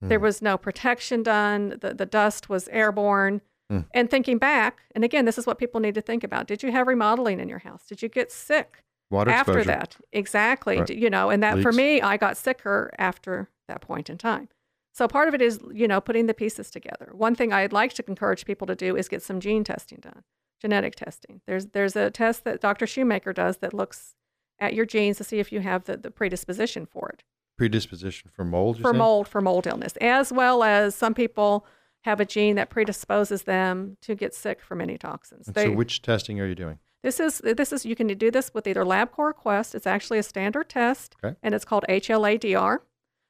There 0.00 0.18
Hmm. 0.18 0.24
was 0.24 0.42
no 0.42 0.56
protection 0.58 1.22
done, 1.22 1.78
the, 1.80 1.94
the 1.94 2.06
dust 2.06 2.48
was 2.48 2.68
airborne. 2.68 3.40
Hmm. 3.70 3.80
And 3.94 4.10
thinking 4.10 4.38
back, 4.38 4.82
and 4.94 5.04
again, 5.04 5.24
this 5.24 5.38
is 5.38 5.46
what 5.46 5.58
people 5.58 5.80
need 5.80 5.94
to 5.94 6.02
think 6.02 6.22
about. 6.24 6.46
Did 6.46 6.62
you 6.62 6.70
have 6.72 6.86
remodeling 6.86 7.40
in 7.40 7.48
your 7.48 7.60
house? 7.60 7.86
Did 7.86 8.02
you 8.02 8.08
get 8.08 8.30
sick? 8.32 8.82
Water 9.10 9.30
after 9.30 9.58
exposure. 9.58 9.66
that 9.78 9.96
exactly 10.12 10.80
Right. 10.80 10.90
You 10.90 11.08
know 11.10 11.28
and 11.30 11.42
that 11.42 11.60
for 11.60 11.70
me 11.72 12.00
i 12.00 12.16
got 12.16 12.36
sicker 12.38 12.90
after 12.98 13.48
that 13.68 13.80
point 13.82 14.08
in 14.10 14.16
time 14.18 14.48
so 14.94 15.06
part 15.08 15.28
of 15.28 15.34
it 15.34 15.42
is 15.42 15.58
you 15.72 15.86
know 15.88 16.00
putting 16.00 16.26
the 16.26 16.34
pieces 16.34 16.70
together 16.70 17.10
one 17.12 17.34
thing 17.34 17.52
i'd 17.52 17.72
like 17.72 17.92
to 17.92 18.04
encourage 18.08 18.44
people 18.46 18.66
to 18.66 18.74
do 18.74 18.96
is 18.96 19.08
get 19.08 19.22
some 19.22 19.40
gene 19.40 19.64
testing 19.64 19.98
done 20.00 20.22
genetic 20.62 20.94
testing 20.94 21.40
there's 21.46 21.66
there's 21.66 21.96
a 21.96 22.10
test 22.10 22.44
that 22.44 22.60
dr 22.60 22.86
shoemaker 22.86 23.32
does 23.32 23.58
that 23.58 23.74
looks 23.74 24.14
at 24.60 24.72
your 24.74 24.86
genes 24.86 25.16
to 25.18 25.24
see 25.24 25.38
if 25.40 25.50
you 25.52 25.60
have 25.60 25.84
the, 25.84 25.96
the 25.96 26.10
predisposition 26.10 26.86
for 26.86 27.08
it 27.10 27.22
Predisposition 27.56 28.30
for 28.34 28.44
mold. 28.44 28.80
for 28.80 28.92
mold 28.92 29.28
for 29.28 29.40
mold 29.40 29.66
illness 29.66 29.94
as 30.00 30.32
well 30.32 30.62
as 30.64 30.94
some 30.94 31.14
people 31.14 31.66
have 32.02 32.20
a 32.20 32.24
gene 32.24 32.56
that 32.56 32.68
predisposes 32.68 33.42
them 33.44 33.96
to 34.02 34.14
get 34.14 34.34
sick 34.34 34.60
from 34.60 34.80
any 34.80 34.98
toxins 34.98 35.46
And 35.48 35.54
They- 35.54 35.64
so, 35.66 35.72
which 35.72 36.02
testing 36.02 36.40
are 36.40 36.46
you 36.46 36.54
doing? 36.54 36.78
this 37.02 37.20
is 37.20 37.38
this 37.44 37.72
is 37.72 37.84
you 37.86 37.94
can 37.94 38.06
do 38.08 38.30
this 38.30 38.52
with 38.54 38.66
either 38.66 38.82
LabCorp 38.84 39.18
or 39.18 39.32
Quest. 39.34 39.74
It's 39.74 39.86
actually 39.86 40.18
a 40.18 40.22
standard 40.22 40.68
test, 40.70 41.14
Okay. 41.22 41.36
and 41.42 41.54
it's 41.54 41.64
called 41.64 41.84
HLA-DR. 41.88 42.82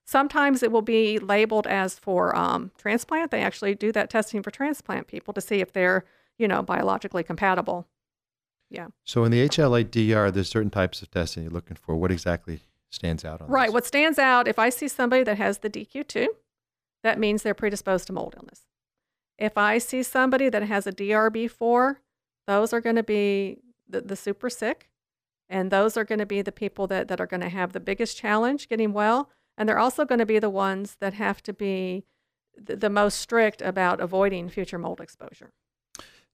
Sometimes 0.06 0.62
it 0.62 0.70
will 0.70 0.82
be 0.82 1.18
labeled 1.18 1.66
as 1.66 1.98
for 1.98 2.36
um, 2.36 2.70
transplant. 2.76 3.30
They 3.30 3.40
actually 3.40 3.74
do 3.74 3.90
that 3.92 4.10
testing 4.10 4.42
for 4.42 4.50
transplant 4.50 5.06
people 5.06 5.32
to 5.34 5.40
see 5.40 5.60
if 5.60 5.72
they're 5.72 6.04
you 6.38 6.48
know 6.48 6.62
biologically 6.62 7.22
compatible. 7.22 7.86
Yeah, 8.70 8.88
So, 9.04 9.24
in 9.24 9.30
the 9.30 9.46
HLA-DR, 9.48 10.32
there's 10.32 10.48
certain 10.48 10.70
types 10.70 11.00
of 11.00 11.10
testing 11.10 11.44
you're 11.44 11.52
looking 11.52 11.76
for. 11.76 11.94
What 11.94 12.10
exactly 12.10 12.60
stands 12.90 13.24
out 13.24 13.40
on 13.40 13.48
right. 13.48 13.66
this? 13.66 13.74
What 13.74 13.86
stands 13.86 14.18
out 14.18 14.48
if 14.48 14.58
I 14.58 14.70
see 14.70 14.88
somebody 14.88 15.22
that 15.22 15.38
has 15.38 15.58
the 15.58 15.70
DQ2, 15.70 16.26
that 17.02 17.18
means 17.18 17.42
they're 17.42 17.54
predisposed 17.54 18.06
to 18.08 18.12
mold 18.12 18.34
illness. 18.36 18.62
If 19.38 19.58
I 19.58 19.78
see 19.78 20.02
somebody 20.02 20.48
that 20.48 20.62
has 20.62 20.86
a 20.86 20.92
DRB4, 20.92 21.96
those 22.46 22.72
are 22.72 22.80
going 22.80 22.96
to 22.96 23.02
be 23.02 23.58
the, 23.88 24.00
the 24.00 24.16
super 24.16 24.48
sick. 24.48 24.88
And 25.48 25.70
those 25.70 25.96
are 25.96 26.04
going 26.04 26.20
to 26.20 26.26
be 26.26 26.40
the 26.40 26.52
people 26.52 26.86
that, 26.86 27.08
that 27.08 27.20
are 27.20 27.26
going 27.26 27.42
to 27.42 27.48
have 27.48 27.72
the 27.72 27.80
biggest 27.80 28.16
challenge 28.16 28.68
getting 28.68 28.92
well. 28.92 29.30
And 29.56 29.68
they're 29.68 29.78
also 29.78 30.04
going 30.04 30.18
to 30.18 30.26
be 30.26 30.38
the 30.38 30.50
ones 30.50 30.96
that 31.00 31.14
have 31.14 31.42
to 31.44 31.52
be 31.52 32.04
the, 32.56 32.76
the 32.76 32.90
most 32.90 33.18
strict 33.18 33.62
about 33.62 34.00
avoiding 34.00 34.48
future 34.48 34.78
mold 34.78 35.00
exposure. 35.00 35.52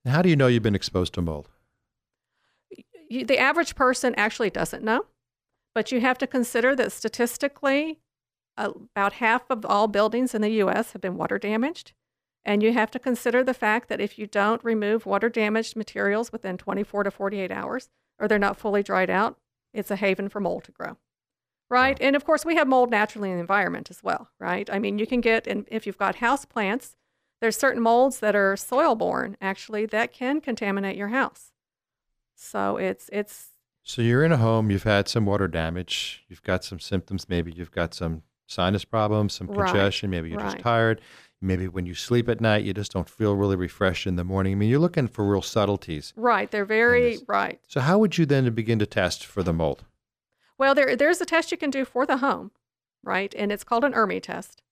How 0.07 0.23
do 0.23 0.29
you 0.29 0.37
know 0.37 0.47
you've 0.47 0.63
been 0.63 0.75
exposed 0.75 1.13
to 1.15 1.23
mold? 1.23 1.49
You, 3.09 3.25
the 3.25 3.39
average 3.39 3.75
person 3.75 4.15
actually 4.17 4.51
doesn't 4.51 4.85
know, 4.85 5.07
but 5.75 5.93
you 5.93 6.01
have 6.01 6.19
to 6.19 6.27
consider 6.27 6.75
that 6.77 6.93
statistically, 6.93 7.99
uh, 8.57 8.73
about 8.95 9.15
half 9.15 9.51
of 9.51 9.65
all 9.67 9.89
buildings 9.89 10.35
in 10.35 10.43
the 10.43 10.51
U.S. 10.51 10.93
have 10.93 11.03
been 11.03 11.17
water 11.17 11.39
damaged. 11.39 11.93
And 12.45 12.63
you 12.63 12.73
have 12.73 12.91
to 12.93 12.99
consider 12.99 13.45
the 13.45 13.55
fact 13.55 13.89
that 13.89 14.01
if 14.01 14.19
you 14.19 14.27
don't 14.27 14.65
remove 14.65 15.05
water 15.05 15.29
damaged 15.29 15.77
materials 15.77 16.33
within 16.33 16.57
24 16.57 17.05
to 17.05 17.11
48 17.11 17.51
hours, 17.51 17.91
or 18.19 18.29
they're 18.29 18.39
not 18.39 18.57
fully 18.57 18.83
dried 18.83 19.11
out, 19.11 19.39
it's 19.75 19.91
a 19.91 19.97
haven 19.97 20.29
for 20.29 20.41
mold 20.41 20.65
to 20.65 20.73
grow. 20.73 20.97
Right. 21.71 21.97
And 22.01 22.17
of 22.17 22.25
course, 22.25 22.45
we 22.45 22.57
have 22.57 22.67
mold 22.69 22.91
naturally 22.91 23.31
in 23.31 23.37
the 23.37 23.41
environment 23.41 23.91
as 23.91 24.03
well. 24.03 24.29
Right. 24.39 24.69
I 24.71 24.79
mean, 24.79 24.99
you 24.99 25.07
can 25.07 25.21
get, 25.21 25.47
and 25.47 25.67
if 25.71 25.87
you've 25.87 25.97
got 25.99 26.17
house 26.17 26.45
plants, 26.45 26.97
there's 27.41 27.57
certain 27.57 27.81
molds 27.83 28.19
that 28.21 28.37
are 28.37 28.57
soil 28.57 28.95
borne 28.97 29.37
actually 29.41 29.87
that 29.87 30.13
can 30.13 30.41
contaminate 30.41 30.97
your 30.97 31.09
house. 31.09 31.53
So 32.35 32.77
it's, 32.77 33.09
it's, 33.13 33.51
So 33.83 34.03
you're 34.03 34.25
in 34.25 34.33
a 34.33 34.37
home, 34.37 34.71
you've 34.71 34.83
had 34.83 35.09
some 35.09 35.25
water 35.27 35.49
damage, 35.49 36.25
you've 36.29 36.43
got 36.43 36.65
some 36.65 36.81
symptoms, 36.81 37.29
maybe 37.29 37.53
you've 37.53 37.71
got 37.71 37.95
some 37.95 38.23
sinus 38.47 38.85
problems, 38.85 39.35
some 39.35 39.47
Right, 39.47 39.67
congestion, 39.67 40.11
maybe 40.11 40.31
you're 40.31 40.41
just 40.41 40.59
tired. 40.59 41.01
Maybe 41.43 41.69
when 41.69 41.87
you 41.87 41.95
sleep 41.95 42.29
at 42.29 42.41
night, 42.41 42.65
you 42.65 42.75
just 42.75 42.93
don't 42.93 43.09
feel 43.09 43.35
really 43.35 43.57
refreshed 43.57 44.07
in 44.07 44.17
the 44.17 44.25
morning. 44.25 44.53
I 44.53 44.57
mean, 44.57 44.69
you're 44.69 44.79
looking 44.79 45.09
for 45.09 45.27
real 45.27 45.41
subtleties. 45.41 46.13
right. 46.17 46.51
They're 46.51 46.67
very, 46.67 47.19
right. 47.27 47.59
So 47.69 47.81
how 47.81 47.99
would 47.99 48.19
you 48.19 48.27
then 48.27 48.53
begin 48.53 48.79
to 48.81 48.87
test 48.87 49.25
for 49.25 49.43
the 49.43 49.55
mold? 49.55 49.85
Well, 50.61 50.75
there, 50.75 50.95
there's 50.95 51.23
a 51.23 51.25
test 51.25 51.51
you 51.51 51.57
can 51.57 51.71
do 51.71 51.87
for 51.87 52.05
the 52.05 52.19
home, 52.19 52.51
right? 53.03 53.35
And 53.35 53.51
it's 53.51 53.65
called 53.65 53.83
an 53.83 53.95
ERMI 53.95 54.23
test. 54.23 54.63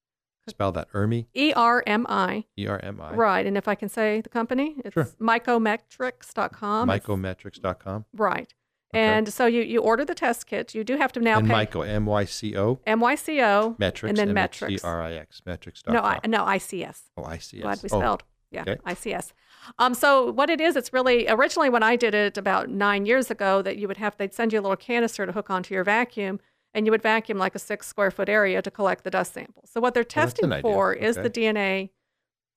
Spell 0.47 0.71
that 0.73 0.87
ERMI, 0.93 1.25
E 1.35 1.51
R 1.55 1.83
M 1.87 2.05
I. 2.07 2.45
E 2.55 2.67
R 2.67 2.79
M 2.83 3.01
I, 3.01 3.13
Right. 3.15 3.43
And 3.43 3.57
if 3.57 3.67
I 3.67 3.73
can 3.73 3.89
say 3.89 4.21
the 4.21 4.29
company, 4.29 4.75
it's 4.85 4.93
Sure. 4.93 5.05
mycometrics.com. 5.19 6.87
Mycometrics.com. 6.87 8.05
Right. 8.13 8.53
And 8.93 9.33
so 9.33 9.47
you, 9.47 9.63
you 9.63 9.81
order 9.81 10.05
the 10.05 10.13
test 10.15 10.45
kit. 10.45 10.75
You 10.75 10.83
do 10.83 10.97
have 10.97 11.11
to 11.13 11.19
now 11.19 11.39
and 11.39 11.47
pay 11.47 11.53
Myco, 11.53 11.87
M 11.87 12.05
Y 12.05 12.25
C 12.25 12.55
O, 12.55 12.75
MYCO 12.87 13.77
metrics, 13.79 14.09
and 14.09 14.17
then 14.17 14.29
M 14.29 14.37
A 14.37 14.47
T 14.47 14.65
metrics. 14.65 14.83
R 14.83 15.01
I 15.01 15.13
X, 15.13 15.41
metrics. 15.45 15.83
No, 15.87 16.01
I, 16.01 16.19
no, 16.27 16.45
ICS. 16.45 17.01
oh, 17.17 17.23
I 17.23 17.39
see. 17.39 17.61
Glad 17.61 17.81
we 17.81 17.89
Oh, 17.91 17.99
spelled. 17.99 18.23
Yeah, 18.51 18.61
okay. 18.61 18.77
ICS. 18.85 19.33
Um, 19.77 19.93
so 19.93 20.31
what 20.31 20.49
it 20.49 20.59
is, 20.61 20.75
it's 20.75 20.93
really 20.93 21.27
originally 21.27 21.69
when 21.69 21.83
I 21.83 21.95
did 21.95 22.13
it 22.15 22.37
about 22.37 22.69
nine 22.69 23.05
years 23.05 23.29
ago 23.29 23.61
that 23.61 23.77
you 23.77 23.87
would 23.87 23.97
have 23.97 24.15
they'd 24.17 24.33
send 24.33 24.53
you 24.53 24.59
a 24.59 24.61
little 24.61 24.77
canister 24.77 25.25
to 25.25 25.31
hook 25.31 25.49
onto 25.49 25.73
your 25.73 25.83
vacuum, 25.83 26.39
and 26.73 26.85
you 26.85 26.91
would 26.91 27.01
vacuum 27.01 27.37
like 27.37 27.55
a 27.55 27.59
six 27.59 27.87
square 27.87 28.11
foot 28.11 28.29
area 28.29 28.61
to 28.61 28.71
collect 28.71 29.03
the 29.03 29.11
dust 29.11 29.33
samples. 29.33 29.69
So 29.71 29.81
what 29.81 29.93
they're 29.93 30.01
Oh, 30.01 30.03
testing 30.03 30.51
idea. 30.51 30.61
for 30.61 30.93
is 30.93 31.15
the 31.15 31.29
DNA 31.29 31.89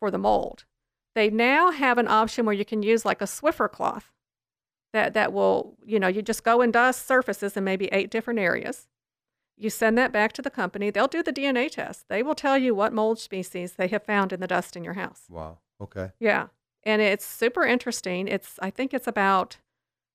for 0.01 0.11
the 0.11 0.19
mold. 0.19 0.65
They 1.15 1.29
now 1.29 1.71
have 1.71 1.99
an 1.99 2.09
option 2.09 2.47
where 2.47 2.55
you 2.55 2.65
can 2.65 2.83
use 2.83 3.05
like 3.05 3.21
a 3.21 3.27
Swiffer 3.27 3.71
cloth 3.71 4.13
that 4.93 5.15
that 5.15 5.33
will 5.33 5.77
you 5.85 5.99
know 5.99 6.09
you 6.09 6.23
just 6.23 6.45
go 6.45 6.61
and 6.61 6.73
dust 6.73 7.07
surfaces 7.07 7.57
in 7.57 7.65
maybe 7.65 7.87
eight 7.93 8.11
different 8.11 8.39
areas. 8.41 8.89
You 9.57 9.71
send 9.71 9.97
that 9.99 10.13
back 10.13 10.33
to 10.35 10.43
the 10.43 10.51
company. 10.51 10.91
They'll 10.91 11.07
do 11.09 11.23
the 11.23 11.33
DNA 11.33 11.71
test. 11.71 12.09
They 12.09 12.23
will 12.23 12.35
tell 12.35 12.57
you 12.59 12.75
what 12.75 12.93
mold 12.93 13.19
species 13.19 13.75
they 13.75 13.89
have 13.89 14.03
found 14.05 14.33
in 14.33 14.41
the 14.41 14.47
dust 14.47 14.77
in 14.77 14.83
your 14.85 14.95
house. 14.95 15.25
Wow. 15.29 15.59
Okay. 15.81 16.11
Yeah. 16.19 16.47
And 16.85 17.01
it's 17.01 17.25
super 17.25 17.65
interesting. 17.65 18.29
It's 18.29 18.59
I 18.61 18.71
think 18.71 18.93
it's 18.93 19.07
about 19.07 19.59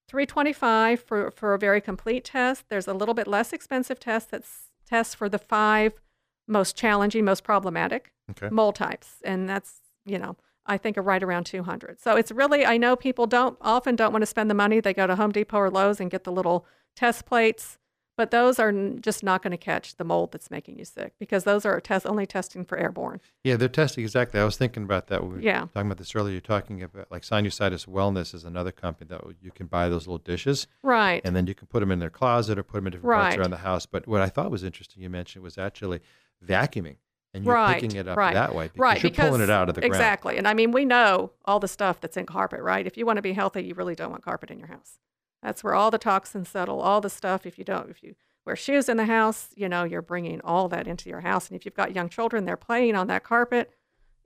325 0.10 1.02
for 1.02 1.32
for 1.32 1.54
a 1.54 1.60
very 1.60 1.82
complete 1.82 2.24
test. 2.26 2.66
There's 2.70 2.88
a 2.88 2.94
little 2.94 3.14
bit 3.14 3.28
less 3.28 3.54
expensive 3.54 4.00
test 4.00 4.32
that's 4.32 4.72
tests 4.86 5.14
for 5.14 5.28
the 5.30 5.38
five 5.40 6.00
most 6.48 6.76
challenging, 6.76 7.26
most 7.26 7.44
problematic 7.44 8.12
Okay. 8.30 8.50
mold 8.50 8.76
types, 8.76 9.22
and 9.24 9.48
that's 9.50 9.82
you 10.06 10.18
know 10.18 10.36
I 10.66 10.78
think 10.78 10.98
are 10.98 11.02
right 11.02 11.24
around 11.24 11.46
200. 11.46 12.00
So 12.00 12.16
it's 12.16 12.32
really 12.32 12.66
I 12.66 12.78
know 12.78 12.96
people 12.96 13.28
don't 13.28 13.58
often 13.62 13.96
don't 13.96 14.12
want 14.12 14.22
to 14.22 14.28
spend 14.28 14.50
the 14.50 14.54
money. 14.54 14.80
They 14.80 14.94
go 14.94 15.08
to 15.08 15.16
Home 15.16 15.32
Depot 15.32 15.58
or 15.58 15.70
Lowe's 15.70 16.00
and 16.00 16.12
get 16.12 16.24
the 16.24 16.32
little 16.32 16.66
test 16.96 17.26
plates, 17.26 17.78
but 18.18 18.32
those 18.32 18.60
are 18.60 18.74
just 19.00 19.24
not 19.24 19.42
going 19.44 19.52
to 19.52 19.58
catch 19.58 19.96
the 19.96 20.04
mold 20.04 20.32
that's 20.34 20.52
making 20.52 20.78
you 20.78 20.84
sick 20.84 21.14
because 21.20 21.44
those 21.46 21.66
are 21.66 21.80
test 21.80 22.06
only 22.06 22.26
testing 22.26 22.66
for 22.66 22.78
airborne. 22.78 23.22
Yeah, 23.44 23.56
they're 23.56 23.70
testing 23.70 24.04
exactly. 24.04 24.40
I 24.40 24.44
was 24.44 24.58
thinking 24.58 24.84
about 24.84 25.08
that. 25.08 25.22
when 25.22 25.30
We 25.30 25.36
were 25.38 25.42
Yeah. 25.44 25.60
talking 25.74 25.88
about 25.90 25.98
this 26.00 26.14
earlier. 26.16 26.32
You're 26.34 26.42
talking 26.42 26.84
about 26.84 27.10
like 27.12 27.22
Sinusitis 27.22 27.88
Wellness 27.88 28.34
is 28.34 28.44
another 28.44 28.72
company 28.72 29.08
that 29.10 29.22
you 29.42 29.52
can 29.52 29.68
buy 29.68 29.88
those 29.88 30.08
little 30.08 30.18
dishes, 30.18 30.68
Right. 30.84 31.22
and 31.24 31.36
then 31.36 31.48
you 31.48 31.56
can 31.56 31.68
put 31.68 31.80
them 31.80 31.92
in 31.92 32.00
their 32.00 32.10
closet 32.10 32.58
or 32.60 32.64
put 32.64 32.78
them 32.80 32.88
in 32.88 32.92
different 32.94 33.14
parts 33.22 33.38
around 33.38 33.52
the 33.52 33.58
house. 33.58 33.86
But 33.86 34.08
what 34.08 34.22
I 34.22 34.28
thought 34.28 34.52
was 34.52 34.64
interesting, 34.64 35.02
you 35.04 35.10
mentioned 35.10 35.44
was 35.44 35.58
actually 35.58 36.02
vacuuming, 36.46 36.98
and 37.34 37.46
you're 37.46 37.54
right, 37.54 37.80
picking 37.82 37.96
it 37.98 38.08
up 38.08 38.18
right, 38.18 38.34
that 38.34 38.56
way 38.56 38.66
because 38.66 38.80
right, 38.80 39.04
you're 39.04 39.12
pulling 39.12 39.42
it 39.42 39.50
out 39.50 39.70
of 39.70 39.76
the 39.76 39.82
ground. 39.82 39.94
exactly. 39.94 40.38
And 40.38 40.48
I 40.48 40.54
mean, 40.54 40.72
we 40.72 40.86
know 40.86 41.32
all 41.46 41.60
the 41.60 41.68
stuff 41.68 42.00
that's 42.02 42.18
in 42.18 42.26
carpet, 42.26 42.62
right? 42.62 42.86
If 42.88 42.98
you 42.98 43.06
want 43.06 43.18
to 43.18 43.22
be 43.22 43.34
healthy, 43.34 43.62
you 43.64 43.74
really 43.76 43.96
don't 43.96 44.10
want 44.12 44.24
carpet 44.24 44.50
in 44.52 44.58
your 44.60 44.68
house. 44.68 44.98
That's 45.44 45.64
where 45.64 45.76
all 45.76 45.92
the 45.92 45.98
toxins 45.98 46.50
settle. 46.50 46.82
All 46.82 47.02
the 47.02 47.10
stuff. 47.10 47.46
If 47.46 47.58
you 47.58 47.64
don't, 47.64 47.90
if 47.90 48.02
you 48.04 48.16
wear 48.46 48.56
shoes 48.56 48.90
in 48.90 48.98
the 48.98 49.06
house, 49.06 49.50
you 49.56 49.70
know 49.70 49.84
you're 49.84 50.02
bringing 50.02 50.42
all 50.42 50.68
that 50.70 50.88
into 50.88 51.10
your 51.10 51.22
house. 51.22 51.48
And 51.48 51.56
if 51.56 51.66
you've 51.66 51.76
got 51.76 51.96
young 51.96 52.10
children, 52.10 52.46
they're 52.46 52.58
playing 52.58 52.96
on 52.96 53.08
that 53.08 53.24
carpet. 53.24 53.72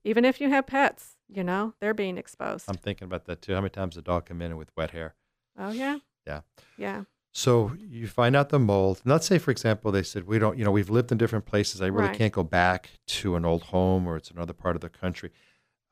Even 0.03 0.25
if 0.25 0.41
you 0.41 0.49
have 0.49 0.65
pets, 0.67 1.17
you 1.27 1.43
know 1.43 1.73
they're 1.79 1.93
being 1.93 2.17
exposed. 2.17 2.65
I'm 2.67 2.75
thinking 2.77 3.05
about 3.05 3.25
that 3.25 3.41
too. 3.41 3.53
How 3.53 3.61
many 3.61 3.69
times 3.69 3.97
a 3.97 4.01
dog 4.01 4.25
come 4.25 4.41
in 4.41 4.57
with 4.57 4.71
wet 4.75 4.91
hair? 4.91 5.15
oh 5.59 5.71
yeah, 5.71 5.97
Yeah. 6.25 6.41
yeah, 6.77 7.03
So 7.33 7.73
you 7.77 8.07
find 8.07 8.35
out 8.35 8.49
the 8.49 8.57
mold. 8.57 9.01
Let's 9.05 9.27
say, 9.27 9.37
for 9.37 9.51
example, 9.51 9.91
they 9.91 10.01
said 10.03 10.25
we 10.25 10.39
don't. 10.39 10.57
You 10.57 10.63
know, 10.65 10.71
we've 10.71 10.89
lived 10.89 11.11
in 11.11 11.17
different 11.17 11.45
places. 11.45 11.81
I 11.81 11.87
really 11.87 12.07
Right. 12.07 12.17
can't 12.17 12.33
go 12.33 12.43
back 12.43 12.89
to 13.07 13.35
an 13.35 13.45
old 13.45 13.63
home 13.63 14.07
or 14.07 14.15
it's 14.17 14.31
another 14.31 14.53
part 14.53 14.75
of 14.75 14.81
the 14.81 14.89
country. 14.89 15.29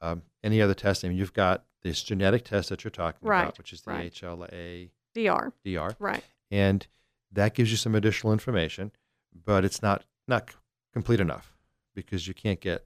Um, 0.02 0.24
any 0.44 0.62
other 0.62 0.74
testing? 0.74 1.12
You've 1.12 1.34
got 1.34 1.66
this 1.84 2.02
genetic 2.02 2.46
test 2.46 2.70
that 2.70 2.84
you're 2.84 2.90
talking 2.92 3.28
Right, 3.28 3.42
about, 3.44 3.58
which 3.58 3.74
is 3.74 3.82
the 3.82 3.92
right. 3.92 4.12
HLA 4.14 4.90
DR. 5.24 5.54
DR, 5.66 5.96
Right. 6.00 6.24
and 6.52 6.86
that 7.32 7.54
gives 7.54 7.72
you 7.72 7.78
some 7.78 7.96
additional 7.96 8.34
information, 8.34 8.92
but 9.34 9.64
it's 9.66 9.82
not 9.82 10.06
not 10.28 10.56
complete 10.94 11.20
enough 11.20 11.56
because 11.96 12.28
you 12.28 12.34
can't 12.34 12.60
get 12.62 12.86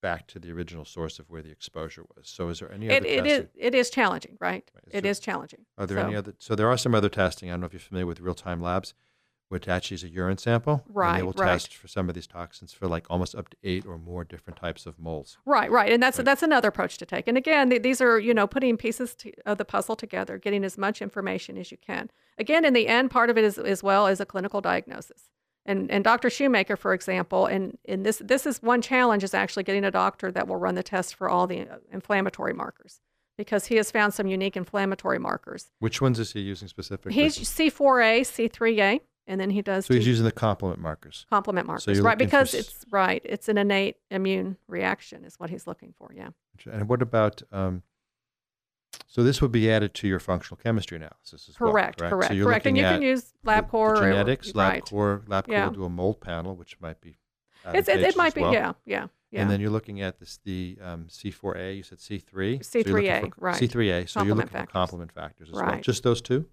back 0.00 0.26
to 0.26 0.38
the 0.40 0.50
original 0.50 0.84
source 0.84 1.18
of 1.20 1.30
where 1.30 1.42
the 1.42 1.50
exposure 1.50 2.04
was. 2.16 2.28
So, 2.28 2.48
is 2.48 2.58
there 2.60 2.72
any 2.72 2.86
other 2.88 3.06
it 3.06 3.22
testing? 3.24 3.24
is 3.44 3.48
it 3.56 3.74
is 3.74 3.90
challenging, 3.90 4.36
right? 4.40 4.68
Right, 4.74 4.84
It 4.90 5.04
so- 5.04 5.08
is 5.10 5.20
challenging. 5.20 5.66
Are 5.78 5.86
there 5.86 5.98
any 5.98 6.16
other? 6.16 6.34
So 6.38 6.54
there 6.56 6.68
are 6.68 6.76
some 6.78 6.94
other 6.94 7.08
testing. 7.08 7.50
I 7.50 7.52
don't 7.52 7.60
know 7.60 7.66
if 7.66 7.72
you're 7.72 7.80
familiar 7.80 8.06
with 8.06 8.20
real 8.20 8.34
time 8.34 8.60
labs, 8.60 8.94
which 9.52 9.68
actually 9.68 9.96
is 9.96 10.02
a 10.02 10.08
urine 10.08 10.38
sample. 10.38 10.82
And 10.86 10.96
Right, 10.96 11.16
they 11.18 11.22
will 11.22 11.32
right. 11.32 11.52
test 11.52 11.76
for 11.76 11.86
some 11.86 12.08
of 12.08 12.14
these 12.14 12.26
toxins 12.26 12.72
for 12.72 12.88
like 12.88 13.04
almost 13.10 13.34
up 13.34 13.50
to 13.50 13.56
eight 13.62 13.84
or 13.84 13.98
more 13.98 14.24
different 14.24 14.58
types 14.58 14.86
of 14.86 14.98
molds. 14.98 15.36
Right, 15.44 15.70
right, 15.70 15.92
and 15.92 16.02
that's 16.02 16.16
Right. 16.16 16.24
that's 16.24 16.42
another 16.42 16.68
approach 16.68 16.96
to 16.96 17.04
take. 17.04 17.28
And 17.28 17.36
again, 17.36 17.68
th- 17.68 17.82
these 17.82 18.00
are 18.00 18.18
you 18.18 18.32
know 18.32 18.46
putting 18.46 18.78
pieces 18.78 19.14
to, 19.16 19.30
of 19.44 19.58
the 19.58 19.66
puzzle 19.66 19.94
together, 19.94 20.38
getting 20.38 20.64
as 20.64 20.78
much 20.78 21.02
information 21.02 21.58
as 21.58 21.70
you 21.70 21.76
can. 21.76 22.10
Again, 22.38 22.64
in 22.64 22.72
the 22.72 22.88
end, 22.88 23.10
part 23.10 23.28
of 23.28 23.36
it 23.36 23.44
is 23.44 23.58
as 23.58 23.82
well 23.82 24.06
as 24.06 24.20
a 24.20 24.26
clinical 24.26 24.62
diagnosis. 24.62 25.28
And 25.66 25.90
and 25.90 26.02
Dr. 26.02 26.30
Shoemaker, 26.30 26.76
for 26.76 26.94
example, 26.94 27.44
and 27.44 27.76
and 27.86 28.06
this 28.06 28.22
this 28.24 28.46
is 28.46 28.62
one 28.62 28.80
challenge 28.80 29.22
is 29.22 29.34
actually 29.34 29.64
getting 29.64 29.84
a 29.84 29.90
doctor 29.90 30.32
that 30.32 30.48
will 30.48 30.56
run 30.56 30.76
the 30.76 30.82
test 30.82 31.14
for 31.14 31.28
all 31.28 31.46
the 31.46 31.68
uh, 31.68 31.76
inflammatory 31.92 32.54
markers 32.54 33.00
because 33.36 33.66
he 33.66 33.76
has 33.76 33.90
found 33.90 34.14
some 34.14 34.26
unique 34.26 34.56
inflammatory 34.56 35.18
markers. 35.18 35.70
Which 35.78 36.00
ones 36.00 36.18
is 36.18 36.32
he 36.32 36.40
using 36.40 36.68
specifically? 36.68 37.12
He's 37.12 37.36
C4A, 37.38 38.22
C3A, 38.22 39.00
and 39.26 39.40
then 39.40 39.50
he 39.50 39.62
does 39.62 39.86
so 39.86 39.94
he's 39.94 40.06
using 40.06 40.24
the 40.24 40.32
complement 40.32 40.80
markers. 40.80 41.26
complement 41.30 41.66
markers, 41.66 41.96
you're 41.96 42.04
right? 42.04 42.18
for 42.18 42.24
Because 42.24 42.54
it's 42.54 42.84
right, 42.90 43.22
it's 43.24 43.48
an 43.48 43.58
innate 43.58 43.96
immune 44.10 44.56
reaction 44.68 45.24
is 45.24 45.38
what 45.38 45.50
he's 45.50 45.66
looking 45.66 45.94
for. 45.96 46.12
Yeah. 46.14 46.28
And 46.70 46.88
what 46.88 47.02
about? 47.02 47.42
Um, 47.52 47.82
so 49.06 49.22
this 49.22 49.40
would 49.42 49.52
be 49.52 49.70
added 49.70 49.94
to 49.94 50.08
your 50.08 50.18
functional 50.20 50.58
chemistry 50.62 50.96
analysis 50.96 51.48
as 51.48 51.58
well, 51.60 51.70
Correct, 51.72 51.98
correct? 51.98 52.12
correct, 52.12 52.28
So 52.28 52.34
you're 52.34 52.46
correct. 52.46 52.66
And 52.66 52.76
you 52.76 52.82
can 52.82 53.02
use 53.02 53.32
LabCorp 53.46 53.70
the 53.70 53.76
or 53.76 53.96
genetics, 53.96 54.54
right. 54.54 54.84
LabCorp. 54.84 55.26
LabCorp 55.26 55.48
Yeah. 55.48 55.66
will 55.66 55.74
do 55.74 55.84
a 55.84 55.88
mold 55.90 56.20
panel, 56.20 56.56
which 56.56 56.78
might 56.80 57.00
be. 57.00 57.16
It's, 57.72 57.88
it, 57.88 58.00
it 58.00 58.16
might 58.16 58.34
be, 58.34 58.40
well. 58.40 58.52
yeah, 58.52 58.72
yeah, 58.84 59.06
yeah. 59.30 59.42
And 59.42 59.50
then 59.50 59.60
you're 59.60 59.70
looking 59.70 60.00
at 60.02 60.18
this, 60.18 60.40
the 60.44 60.78
um, 60.82 61.06
C4A. 61.08 61.76
You 61.76 61.82
said 61.84 61.98
C3. 61.98 62.64
So 62.64 62.78
you're 62.80 62.84
looking 62.92 63.10
C3A, 63.10 63.20
for- 63.20 63.32
right. 63.38 63.60
C3A. 63.62 64.08
So 64.08 64.22
you're 64.22 64.34
looking 64.34 64.48
for 64.48 64.52
factors. 64.58 64.72
complement 64.72 65.12
factors 65.12 65.48
as 65.48 65.54
well. 65.54 65.64
Right. 65.64 65.82
Just 65.82 66.02
those 66.02 66.20
two. 66.20 66.46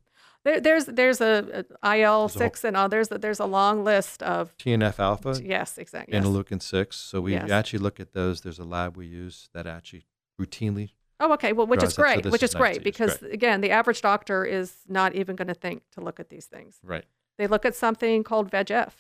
There, 0.46 0.60
there's 0.60 0.86
there's 0.86 1.22
a, 1.22 1.66
a 1.84 1.98
IL 1.98 2.30
six 2.30 2.64
and 2.64 2.78
others. 2.78 3.10
That 3.10 3.22
there's 3.22 3.40
a 3.40 3.46
long 3.46 3.84
list 3.84 4.24
of 4.24 4.56
TNF 4.58 5.00
alpha, 5.00 5.40
yes, 5.44 5.78
exactly. 5.78 6.14
Yes. 6.14 6.24
interleukin 6.26 6.62
six. 6.62 6.96
So 6.98 7.22
we 7.22 7.34
Yes. 7.34 7.50
actually 7.52 7.80
look 7.80 8.00
at 8.00 8.14
those. 8.14 8.42
There's 8.42 8.60
a 8.60 8.64
lab 8.64 8.96
we 8.98 9.08
use 9.08 9.50
that 9.54 9.68
actually 9.68 10.06
routinely. 10.40 10.92
Oh, 11.20 11.34
okay. 11.34 11.52
Well, 11.52 11.68
which 11.68 11.84
is 11.84 11.90
that. 11.90 11.96
So 11.96 12.02
great. 12.02 12.26
which 12.32 12.44
is 12.44 12.52
is 12.52 12.56
great 12.56 12.84
because 12.84 13.18
Great. 13.18 13.34
again, 13.34 13.62
the 13.62 13.72
average 13.72 14.02
doctor 14.02 14.46
is 14.46 14.74
not 14.88 15.16
even 15.16 15.36
going 15.36 15.50
to 15.50 15.54
think 15.54 15.84
to 15.92 16.02
look 16.02 16.20
at 16.20 16.30
these 16.30 16.46
things. 16.46 16.80
Right. 16.84 17.04
They 17.38 17.48
look 17.48 17.66
at 17.66 17.76
something 17.76 18.24
called 18.24 18.50
VEGF, 18.50 18.92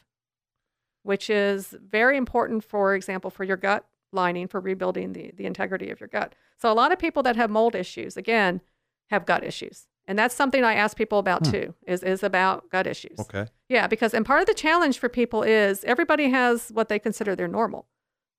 which 1.03 1.29
is 1.29 1.75
very 1.81 2.17
important, 2.17 2.63
for 2.63 2.93
example, 2.93 3.29
for 3.29 3.43
your 3.43 3.57
gut 3.57 3.85
lining 4.11 4.47
for 4.47 4.59
rebuilding 4.59 5.13
the, 5.13 5.31
the 5.35 5.45
integrity 5.45 5.89
of 5.91 5.99
your 5.99 6.07
gut. 6.09 6.33
So 6.57 6.71
a 6.71 6.73
lot 6.73 6.91
of 6.91 6.99
people 6.99 7.21
that 7.23 7.35
have 7.35 7.49
mold 7.49 7.75
issues, 7.75 8.17
again, 8.17 8.61
have 9.11 9.25
gut 9.25 9.43
issues. 9.43 9.87
And 10.09 10.17
that's 10.17 10.33
something 10.33 10.63
I 10.63 10.73
ask 10.73 10.97
people 10.97 11.19
about 11.19 11.45
Hmm. 11.45 11.51
too, 11.51 11.75
is, 11.85 12.01
is 12.01 12.23
about 12.23 12.67
gut 12.71 12.87
issues. 12.87 13.19
Okay. 13.19 13.45
Yeah, 13.69 13.85
because 13.85 14.15
and 14.15 14.25
part 14.25 14.41
of 14.41 14.47
the 14.47 14.55
challenge 14.55 14.97
for 14.97 15.07
people 15.07 15.43
is 15.43 15.83
everybody 15.83 16.31
has 16.31 16.69
what 16.73 16.89
they 16.89 16.97
consider 16.97 17.35
their 17.35 17.47
normal, 17.47 17.85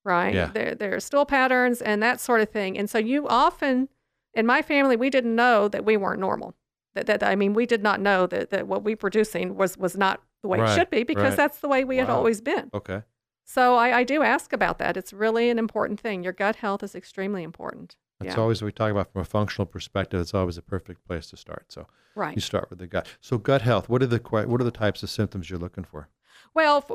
right? 0.03 0.35
Yeah. 0.35 0.47
Their 0.47 0.75
their 0.75 0.99
stool 0.99 1.25
patterns 1.25 1.81
and 1.81 2.03
that 2.03 2.19
sort 2.19 2.41
of 2.41 2.49
thing. 2.49 2.77
And 2.77 2.89
so 2.89 2.97
you 2.97 3.25
often 3.27 3.87
in 4.33 4.45
my 4.45 4.61
family 4.61 4.97
we 4.97 5.09
didn't 5.09 5.33
know 5.33 5.69
that 5.69 5.85
we 5.85 5.95
weren't 5.95 6.19
normal. 6.19 6.55
That, 6.93 7.05
that 7.05 7.23
I 7.23 7.35
mean 7.35 7.53
we 7.53 7.65
did 7.65 7.81
not 7.81 8.01
know 8.01 8.27
that, 8.27 8.49
that 8.49 8.67
what 8.67 8.83
we 8.83 8.93
producing 8.95 9.55
was 9.55 9.77
was 9.77 9.95
not 9.95 10.21
the 10.43 10.49
way 10.49 10.59
Right, 10.59 10.71
it 10.71 10.75
should 10.75 10.89
be 10.89 11.03
because 11.03 11.29
right. 11.29 11.37
that's 11.37 11.59
the 11.59 11.69
way 11.69 11.85
we 11.85 11.97
had 11.97 12.09
always 12.09 12.41
been. 12.41 12.69
Okay. 12.73 13.03
So 13.45 13.75
I, 13.75 13.99
I 13.99 14.03
do 14.03 14.23
ask 14.23 14.51
about 14.53 14.77
that. 14.79 14.97
It's 14.97 15.13
really 15.13 15.49
an 15.49 15.57
important 15.57 16.01
thing. 16.01 16.21
Your 16.23 16.33
gut 16.33 16.57
health 16.57 16.83
is 16.83 16.95
extremely 16.95 17.43
important. 17.43 17.95
That's 18.21 18.35
yeah. 18.35 18.41
always 18.41 18.61
what 18.61 18.67
we 18.67 18.71
talk 18.71 18.91
about 18.91 19.11
from 19.11 19.21
a 19.21 19.25
functional 19.25 19.65
perspective. 19.65 20.21
It's 20.21 20.33
always 20.33 20.57
a 20.57 20.61
perfect 20.61 21.05
place 21.07 21.27
to 21.31 21.37
start. 21.37 21.65
So 21.71 21.87
right. 22.15 22.35
you 22.35 22.41
start 22.41 22.69
with 22.69 22.79
the 22.79 22.87
gut. 22.87 23.07
So 23.19 23.37
gut 23.37 23.61
health. 23.61 23.89
What 23.89 24.01
are 24.03 24.07
the 24.07 24.17
what 24.17 24.61
are 24.61 24.63
the 24.63 24.71
types 24.71 25.03
of 25.03 25.09
symptoms 25.09 25.49
you're 25.49 25.59
looking 25.59 25.83
for? 25.83 26.07
Well, 26.53 26.85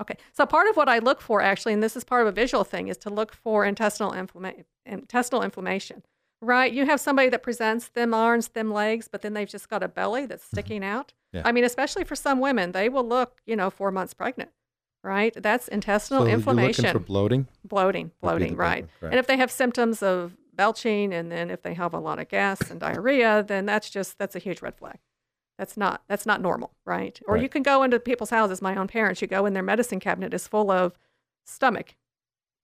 okay. 0.00 0.16
So 0.32 0.46
part 0.46 0.68
of 0.68 0.76
what 0.76 0.88
I 0.88 0.98
look 0.98 1.20
for 1.20 1.40
actually, 1.40 1.74
and 1.74 1.82
this 1.82 1.96
is 1.96 2.04
part 2.04 2.22
of 2.22 2.28
a 2.28 2.32
visual 2.32 2.64
thing, 2.64 2.88
is 2.88 2.96
to 2.98 3.10
look 3.10 3.32
for 3.34 3.64
intestinal 3.64 4.12
inflammation. 4.12 4.64
Intestinal 4.86 5.42
inflammation, 5.42 6.02
right? 6.42 6.70
You 6.70 6.84
have 6.86 7.00
somebody 7.00 7.30
that 7.30 7.42
presents 7.42 7.86
thin 7.86 8.12
arms, 8.12 8.48
thin 8.48 8.70
legs, 8.70 9.08
but 9.08 9.22
then 9.22 9.32
they've 9.32 9.48
just 9.48 9.70
got 9.70 9.82
a 9.82 9.88
belly 9.88 10.26
that's 10.26 10.44
mm-hmm. 10.44 10.56
sticking 10.56 10.84
out. 10.84 11.14
Yeah. 11.32 11.42
I 11.44 11.52
mean, 11.52 11.64
especially 11.64 12.04
for 12.04 12.16
some 12.16 12.38
women, 12.38 12.72
they 12.72 12.88
will 12.88 13.06
look, 13.06 13.40
you 13.46 13.56
know, 13.56 13.70
four 13.70 13.90
months 13.90 14.12
pregnant, 14.14 14.50
right? 15.04 15.34
That's 15.40 15.68
intestinal 15.68 16.24
so 16.24 16.28
inflammation, 16.30 16.84
You're 16.84 16.94
looking 16.94 17.02
for 17.02 17.06
bloating. 17.06 17.48
bloating, 17.64 18.10
bloating, 18.20 18.56
right? 18.56 18.88
correct. 18.98 19.12
And 19.12 19.18
if 19.20 19.26
they 19.26 19.36
have 19.36 19.50
symptoms 19.50 20.02
of 20.02 20.36
belching, 20.54 21.12
and 21.12 21.30
then 21.30 21.50
if 21.50 21.62
they 21.62 21.74
have 21.74 21.92
a 21.92 22.00
lot 22.00 22.18
of 22.18 22.28
gas 22.28 22.70
and 22.70 22.80
diarrhea, 22.80 23.44
then 23.46 23.66
that's 23.66 23.90
just 23.90 24.18
that's 24.18 24.34
a 24.34 24.38
huge 24.38 24.62
red 24.62 24.76
flag. 24.76 24.98
That's 25.58 25.76
not 25.76 26.02
that's 26.08 26.26
not 26.26 26.40
normal, 26.40 26.72
right? 26.84 27.20
Or 27.28 27.36
you 27.36 27.48
can 27.48 27.62
go 27.62 27.82
into 27.82 28.00
people's 28.00 28.30
houses. 28.30 28.62
My 28.62 28.74
own 28.74 28.88
parents, 28.88 29.20
you 29.20 29.28
go 29.28 29.46
in 29.46 29.52
their 29.52 29.62
medicine 29.62 30.00
cabinet 30.00 30.34
is 30.34 30.48
full 30.48 30.70
of 30.70 30.98
stomach 31.44 31.94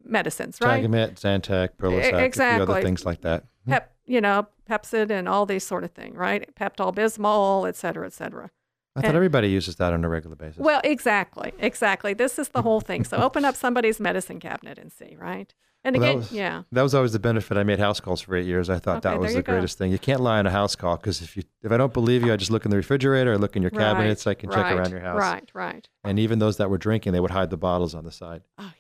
medicines, 0.03 0.59
right? 0.63 0.83
Tagamet, 0.83 1.21
Zantac, 1.21 1.71
few 1.79 1.99
exactly. 1.99 2.63
other 2.63 2.83
things 2.83 3.05
like 3.05 3.21
that. 3.21 3.45
Pep, 3.69 3.93
you 4.07 4.21
know, 4.21 4.49
Pepcid 4.69 5.11
and 5.11 5.29
all 5.29 5.47
these 5.47 5.65
sort 5.65 5.85
of 5.85 5.91
thing, 5.93 6.15
right? 6.15 6.53
Pepto 6.57 6.95
Bismol, 6.95 7.69
et 7.69 7.77
cetera, 7.77 8.07
et 8.07 8.13
cetera. 8.13 8.51
I 8.97 9.03
thought 9.03 9.13
eh. 9.13 9.17
everybody 9.17 9.49
uses 9.49 9.77
that 9.77 9.93
on 9.93 10.05
a 10.05 10.09
regular 10.09 10.37
basis. 10.37 10.59
Well, 10.59 10.81
exactly, 10.83 11.53
exactly. 11.59 12.13
This 12.15 12.39
is 12.39 12.49
the 12.49 12.63
whole 12.63 12.81
thing. 12.81 13.05
So 13.05 13.17
open 13.19 13.45
up 13.45 13.55
somebody's 13.57 14.01
medicine 14.01 14.41
cabinet 14.41 14.79
and 14.79 14.91
see, 14.93 15.17
right? 15.19 15.55
And 15.83 15.97
Well, 15.97 16.01
that 16.03 16.09
again, 16.11 16.19
was- 16.19 16.33
yeah, 16.33 16.63
That 16.73 16.83
was 16.83 16.95
always 16.95 17.13
the 17.13 17.19
benefit. 17.19 17.57
I 17.57 17.63
made 17.63 17.79
house 17.79 18.01
calls 18.01 18.21
for 18.21 18.37
eight 18.37 18.45
years. 18.47 18.69
I 18.69 18.79
thought 18.79 18.99
Okay, 18.99 19.09
that 19.11 19.19
was 19.21 19.33
the 19.33 19.39
you 19.39 19.43
go. 19.43 19.53
greatest 19.53 19.79
thing. 19.79 19.91
You 19.93 19.99
can't 19.99 20.21
lie 20.21 20.39
on 20.39 20.47
a 20.47 20.51
house 20.51 20.77
call 20.77 20.97
because 20.97 21.23
if 21.23 21.37
you 21.37 21.45
if 21.63 21.73
I 21.73 21.77
don't 21.79 21.93
believe 21.95 22.23
you, 22.23 22.33
I 22.33 22.37
just 22.37 22.51
look 22.51 22.65
in 22.67 22.71
the 22.71 22.77
refrigerator, 22.77 23.33
I 23.33 23.37
look 23.37 23.57
in 23.57 23.63
your 23.63 23.71
right, 23.75 23.81
cabinets, 23.85 24.27
I 24.27 24.35
can 24.35 24.51
check 24.51 24.73
around 24.73 24.91
your 24.91 25.01
house. 25.01 25.19
Right, 25.19 25.49
right. 25.55 25.89
And 26.05 26.19
even 26.19 26.39
those 26.39 26.59
that 26.59 26.69
were 26.69 26.77
drinking, 26.79 27.13
they 27.13 27.21
would 27.21 27.31
hide 27.31 27.49
the 27.51 27.57
bottles 27.57 27.95
on 27.95 28.05
the 28.05 28.13
side. 28.13 28.43
Oh 28.59 28.73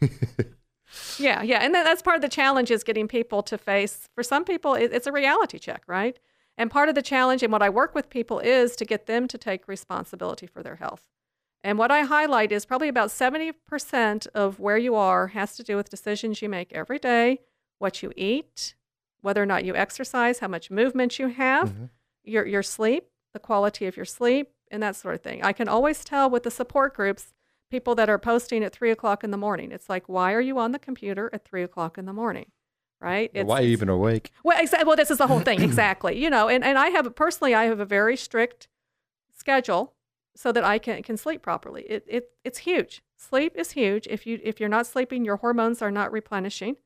yeah, 0.00 0.08
yeah. 0.38 0.44
yeah, 1.18 1.42
yeah. 1.42 1.58
And 1.58 1.74
that, 1.74 1.84
that's 1.84 2.00
part 2.00 2.16
of 2.16 2.22
the 2.22 2.28
challenge 2.28 2.70
is 2.70 2.82
getting 2.82 3.08
people 3.08 3.42
to 3.42 3.58
face. 3.58 4.08
For 4.14 4.22
some 4.22 4.44
people, 4.44 4.74
it, 4.74 4.92
it's 4.92 5.06
a 5.06 5.12
reality 5.12 5.58
check, 5.58 5.82
right? 5.86 6.18
And 6.58 6.70
part 6.70 6.88
of 6.90 6.94
the 6.96 7.02
challenge 7.02 7.42
and 7.42 7.52
what 7.52 7.62
I 7.62 7.70
work 7.70 7.94
with 7.94 8.10
people 8.10 8.40
is 8.40 8.74
to 8.76 8.84
get 8.84 9.06
them 9.06 9.28
to 9.28 9.38
take 9.38 9.66
responsibility 9.68 10.46
for 10.46 10.62
their 10.62 10.76
health. 10.76 11.04
And 11.64 11.78
what 11.78 11.90
I 11.90 12.02
highlight 12.02 12.52
is 12.52 12.66
probably 12.66 12.88
about 12.88 13.10
70% 13.10 14.26
of 14.34 14.58
where 14.60 14.76
you 14.76 14.94
are 14.94 15.28
has 15.28 15.56
to 15.56 15.62
do 15.62 15.76
with 15.76 15.88
decisions 15.88 16.42
you 16.42 16.48
make 16.48 16.72
every 16.72 16.98
day, 16.98 17.40
what 17.78 18.02
you 18.02 18.12
eat, 18.16 18.74
whether 19.20 19.42
or 19.42 19.46
not 19.46 19.64
you 19.64 19.74
exercise, 19.74 20.40
how 20.40 20.48
much 20.48 20.70
movement 20.70 21.18
you 21.18 21.28
have, 21.28 21.70
Mhm. 21.70 21.90
your, 22.24 22.44
your 22.46 22.62
sleep, 22.62 23.08
the 23.32 23.38
quality 23.40 23.86
of 23.86 23.96
your 23.96 24.04
sleep, 24.04 24.52
and 24.70 24.82
that 24.82 24.96
sort 24.96 25.14
of 25.14 25.22
thing. 25.22 25.42
I 25.44 25.52
can 25.52 25.68
always 25.68 26.04
tell 26.04 26.28
with 26.28 26.42
the 26.42 26.50
support 26.50 26.94
groups, 26.94 27.32
people 27.70 27.94
that 27.96 28.08
are 28.08 28.18
posting 28.18 28.64
at 28.64 28.72
three 28.72 28.90
o'clock 28.90 29.22
in 29.22 29.30
the 29.30 29.36
morning. 29.36 29.72
It's 29.72 29.88
like, 29.88 30.08
why 30.08 30.32
are 30.32 30.40
you 30.40 30.58
on 30.58 30.72
the 30.72 30.78
computer 30.78 31.30
at 31.32 31.44
three 31.44 31.62
o'clock 31.62 31.98
in 31.98 32.04
the 32.06 32.12
morning? 32.12 32.50
Right? 33.00 33.30
It's, 33.32 33.46
Why 33.46 33.60
are 33.60 33.62
you 33.62 33.70
even 33.70 33.88
awake? 33.88 34.32
well, 34.42 34.60
exactly. 34.60 34.86
Well, 34.86 34.96
this 34.96 35.10
is 35.10 35.18
the 35.18 35.26
whole 35.28 35.40
thing. 35.40 35.62
exactly. 35.62 36.20
You 36.22 36.30
know, 36.30 36.48
and, 36.48 36.64
and 36.64 36.76
I 36.76 36.88
have 36.88 37.14
personally, 37.14 37.54
I 37.54 37.64
have 37.64 37.78
a 37.78 37.84
very 37.84 38.16
strict 38.16 38.66
schedule 39.36 39.94
so 40.34 40.52
that 40.52 40.64
I 40.64 40.78
can, 40.78 41.02
can 41.02 41.16
sleep 41.16 41.42
properly. 41.42 41.82
It, 41.82 42.04
it 42.08 42.30
it's 42.44 42.58
huge. 42.58 43.02
Sleep 43.16 43.52
is 43.56 43.72
huge. 43.72 44.06
If 44.08 44.26
you 44.26 44.40
if 44.42 44.60
you're 44.60 44.68
not 44.68 44.86
sleeping, 44.86 45.24
your 45.24 45.36
hormones 45.36 45.82
are 45.82 45.90
not 45.90 46.12
replenishing, 46.12 46.76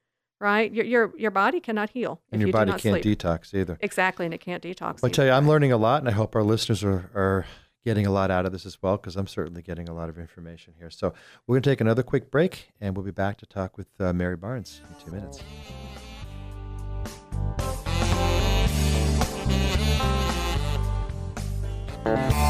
right? 0.40 0.72
Your 0.72 0.84
your, 0.84 1.12
your 1.18 1.30
body 1.30 1.60
cannot 1.60 1.90
heal 1.90 2.20
And 2.30 2.40
if 2.40 2.46
your 2.46 2.48
you 2.48 2.52
body 2.52 2.66
do 2.66 2.72
not 2.72 2.80
can't 2.80 3.02
sleep. 3.02 3.18
detox 3.18 3.54
either. 3.54 3.78
exactly, 3.80 4.24
and 4.26 4.34
it 4.34 4.40
can't 4.40 4.62
detox. 4.62 4.80
I'll 5.02 5.06
either. 5.06 5.08
tell 5.10 5.26
you, 5.26 5.32
I'm 5.32 5.48
learning 5.48 5.72
a 5.72 5.76
lot, 5.76 6.00
and 6.00 6.08
I 6.08 6.12
hope 6.12 6.34
our 6.34 6.42
listeners 6.42 6.82
are, 6.84 7.10
are 7.14 7.46
getting 7.84 8.06
a 8.06 8.10
lot 8.10 8.30
out 8.30 8.46
of 8.46 8.52
this 8.52 8.64
as 8.64 8.80
well, 8.80 8.96
because 8.96 9.16
I'm 9.16 9.26
certainly 9.26 9.60
getting 9.60 9.88
a 9.88 9.94
lot 9.94 10.08
of 10.08 10.18
information 10.18 10.72
here. 10.78 10.88
So 10.88 11.12
we're 11.46 11.56
going 11.56 11.62
to 11.62 11.70
take 11.70 11.80
another 11.82 12.02
quick 12.02 12.30
break, 12.30 12.70
and 12.80 12.96
we'll 12.96 13.04
be 13.04 13.10
back 13.10 13.36
to 13.38 13.46
talk 13.46 13.76
with 13.76 13.88
uh, 14.00 14.12
Mary 14.14 14.36
Barnes 14.36 14.80
in 14.88 15.04
two 15.04 15.10
minutes. 15.12 15.42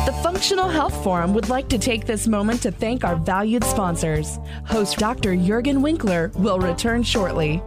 The 0.06 0.12
Functional 0.22 0.68
Health 0.68 1.04
Forum 1.04 1.34
would 1.34 1.48
like 1.48 1.68
to 1.68 1.78
take 1.78 2.06
this 2.06 2.26
moment 2.26 2.62
to 2.62 2.70
thank 2.70 3.04
our 3.04 3.16
valued 3.16 3.64
sponsors. 3.64 4.38
Host 4.66 4.98
Dr. 4.98 5.34
Juergen 5.34 5.80
Winkler 5.82 6.32
will 6.34 6.58
return 6.58 7.02
shortly. 7.02 7.62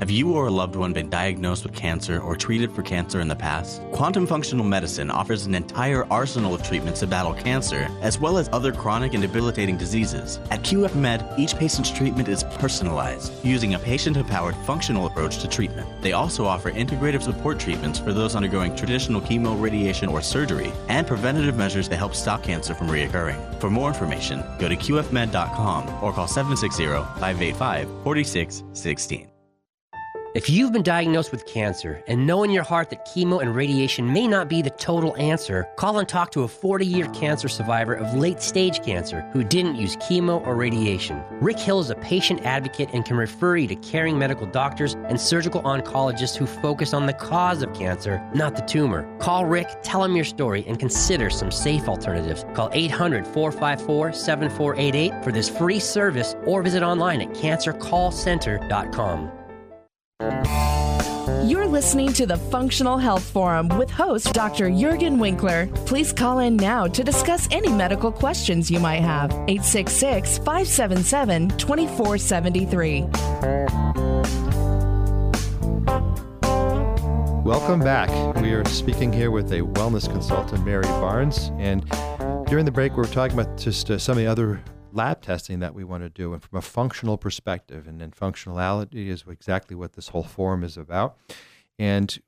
Have 0.00 0.10
you 0.10 0.32
or 0.32 0.48
a 0.48 0.50
loved 0.50 0.74
one 0.74 0.92
been 0.92 1.08
diagnosed 1.08 1.62
with 1.62 1.76
cancer 1.76 2.18
or 2.20 2.34
treated 2.34 2.72
for 2.72 2.82
cancer 2.82 3.20
in 3.20 3.28
the 3.28 3.36
past? 3.36 3.80
Quantum 3.92 4.26
Functional 4.26 4.64
Medicine 4.64 5.10
offers 5.12 5.46
an 5.46 5.54
entire 5.54 6.10
arsenal 6.12 6.54
of 6.54 6.62
treatments 6.64 6.98
to 7.00 7.06
battle 7.06 7.34
cancer, 7.34 7.88
as 8.00 8.18
well 8.18 8.36
as 8.36 8.48
other 8.50 8.72
chronic 8.72 9.14
and 9.14 9.22
debilitating 9.22 9.76
diseases. 9.76 10.40
At 10.50 10.64
QF 10.64 10.96
Med, 10.96 11.24
each 11.38 11.54
patient's 11.56 11.92
treatment 11.92 12.28
is 12.28 12.42
personalized, 12.58 13.32
using 13.44 13.74
a 13.74 13.78
patient 13.78 14.16
empowered 14.16 14.56
functional 14.66 15.06
approach 15.06 15.38
to 15.38 15.46
treatment. 15.46 15.88
They 16.02 16.12
also 16.12 16.46
offer 16.46 16.72
integrative 16.72 17.22
support 17.22 17.60
treatments 17.60 18.00
for 18.00 18.12
those 18.12 18.34
undergoing 18.34 18.74
traditional 18.74 19.20
chemo, 19.20 19.60
radiation, 19.60 20.08
or 20.08 20.20
surgery, 20.20 20.72
and 20.88 21.06
preventative 21.06 21.56
measures 21.56 21.88
to 21.90 21.96
help 21.96 22.16
stop 22.16 22.42
cancer 22.42 22.74
from 22.74 22.88
reoccurring. 22.88 23.60
For 23.60 23.70
more 23.70 23.88
information, 23.88 24.42
go 24.58 24.68
to 24.68 24.76
qfmed.com 24.76 26.02
or 26.02 26.12
call 26.12 26.26
760 26.26 26.86
585 27.20 27.88
4616. 28.02 29.29
If 30.32 30.48
you've 30.48 30.72
been 30.72 30.84
diagnosed 30.84 31.32
with 31.32 31.44
cancer 31.44 32.04
and 32.06 32.24
know 32.24 32.44
in 32.44 32.52
your 32.52 32.62
heart 32.62 32.90
that 32.90 33.04
chemo 33.04 33.42
and 33.42 33.52
radiation 33.52 34.12
may 34.12 34.28
not 34.28 34.48
be 34.48 34.62
the 34.62 34.70
total 34.70 35.16
answer, 35.16 35.66
call 35.74 35.98
and 35.98 36.08
talk 36.08 36.30
to 36.30 36.44
a 36.44 36.48
40 36.48 36.86
year 36.86 37.08
cancer 37.08 37.48
survivor 37.48 37.94
of 37.94 38.14
late 38.14 38.40
stage 38.40 38.80
cancer 38.84 39.28
who 39.32 39.42
didn't 39.42 39.74
use 39.74 39.96
chemo 39.96 40.40
or 40.46 40.54
radiation. 40.54 41.20
Rick 41.40 41.58
Hill 41.58 41.80
is 41.80 41.90
a 41.90 41.96
patient 41.96 42.44
advocate 42.44 42.90
and 42.92 43.04
can 43.04 43.16
refer 43.16 43.56
you 43.56 43.66
to 43.66 43.74
caring 43.74 44.20
medical 44.20 44.46
doctors 44.46 44.94
and 45.08 45.20
surgical 45.20 45.62
oncologists 45.62 46.36
who 46.36 46.46
focus 46.46 46.94
on 46.94 47.06
the 47.06 47.12
cause 47.12 47.64
of 47.64 47.74
cancer, 47.74 48.24
not 48.32 48.54
the 48.54 48.62
tumor. 48.62 49.12
Call 49.18 49.46
Rick, 49.46 49.66
tell 49.82 50.04
him 50.04 50.14
your 50.14 50.24
story, 50.24 50.64
and 50.68 50.78
consider 50.78 51.28
some 51.28 51.50
safe 51.50 51.88
alternatives. 51.88 52.44
Call 52.54 52.70
800 52.72 53.26
454 53.26 54.12
7488 54.12 55.24
for 55.24 55.32
this 55.32 55.48
free 55.48 55.80
service 55.80 56.36
or 56.44 56.62
visit 56.62 56.84
online 56.84 57.20
at 57.20 57.30
cancercallcenter.com. 57.30 59.32
You're 60.20 61.66
listening 61.66 62.12
to 62.12 62.26
the 62.26 62.36
Functional 62.36 62.98
Health 62.98 63.22
Forum 63.22 63.68
with 63.78 63.88
host 63.88 64.34
Dr. 64.34 64.68
Juergen 64.68 65.18
Winkler. 65.18 65.66
Please 65.86 66.12
call 66.12 66.40
in 66.40 66.56
now 66.56 66.86
to 66.86 67.02
discuss 67.02 67.48
any 67.50 67.70
medical 67.70 68.12
questions 68.12 68.70
you 68.70 68.78
might 68.80 69.00
have. 69.00 69.32
866 69.48 70.36
577 70.38 71.48
2473. 71.56 73.00
Welcome 77.42 77.80
back. 77.80 78.10
We 78.42 78.52
are 78.52 78.64
speaking 78.66 79.10
here 79.10 79.30
with 79.30 79.50
a 79.52 79.60
wellness 79.60 80.06
consultant, 80.06 80.66
Mary 80.66 80.84
Barnes. 80.84 81.50
And 81.56 81.88
during 82.46 82.66
the 82.66 82.72
break, 82.72 82.94
we 82.94 83.02
are 83.04 83.06
talking 83.06 83.38
about 83.38 83.56
just 83.56 83.90
uh, 83.90 83.96
some 83.96 84.12
of 84.12 84.18
the 84.18 84.26
other 84.26 84.60
lab 84.92 85.22
testing 85.22 85.60
that 85.60 85.74
we 85.74 85.84
want 85.84 86.02
to 86.02 86.08
do, 86.08 86.32
and 86.32 86.42
from 86.42 86.58
a 86.58 86.62
functional 86.62 87.18
perspective. 87.18 87.86
And 87.86 88.00
then 88.00 88.10
functionality 88.10 89.08
is 89.08 89.24
exactly 89.28 89.76
what 89.76 89.94
this 89.94 90.08
whole 90.08 90.24
forum 90.24 90.64
is 90.64 90.76
about. 90.76 91.16
And 91.78 92.18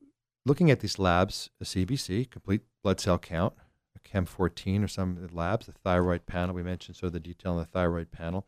looking 0.45 0.71
at 0.71 0.81
these 0.81 0.99
labs, 0.99 1.51
a 1.61 1.65
CBC, 1.65 2.31
complete 2.31 2.63
blood 2.83 3.01
cell 3.01 3.19
count, 3.19 3.55
a 3.97 4.01
Chem 4.01 4.27
14 4.27 4.85
or 4.85 4.89
some 4.89 5.17
of 5.17 5.29
the 5.29 5.37
labs, 5.37 5.67
the 5.67 5.73
thyroid 5.73 6.27
panel, 6.27 6.55
we 6.55 6.63
mentioned 6.63 6.97
so 6.97 7.09
the 7.09 7.21
detail 7.21 7.53
on 7.53 7.59
the 7.59 7.65
thyroid 7.65 8.11
panel. 8.11 8.47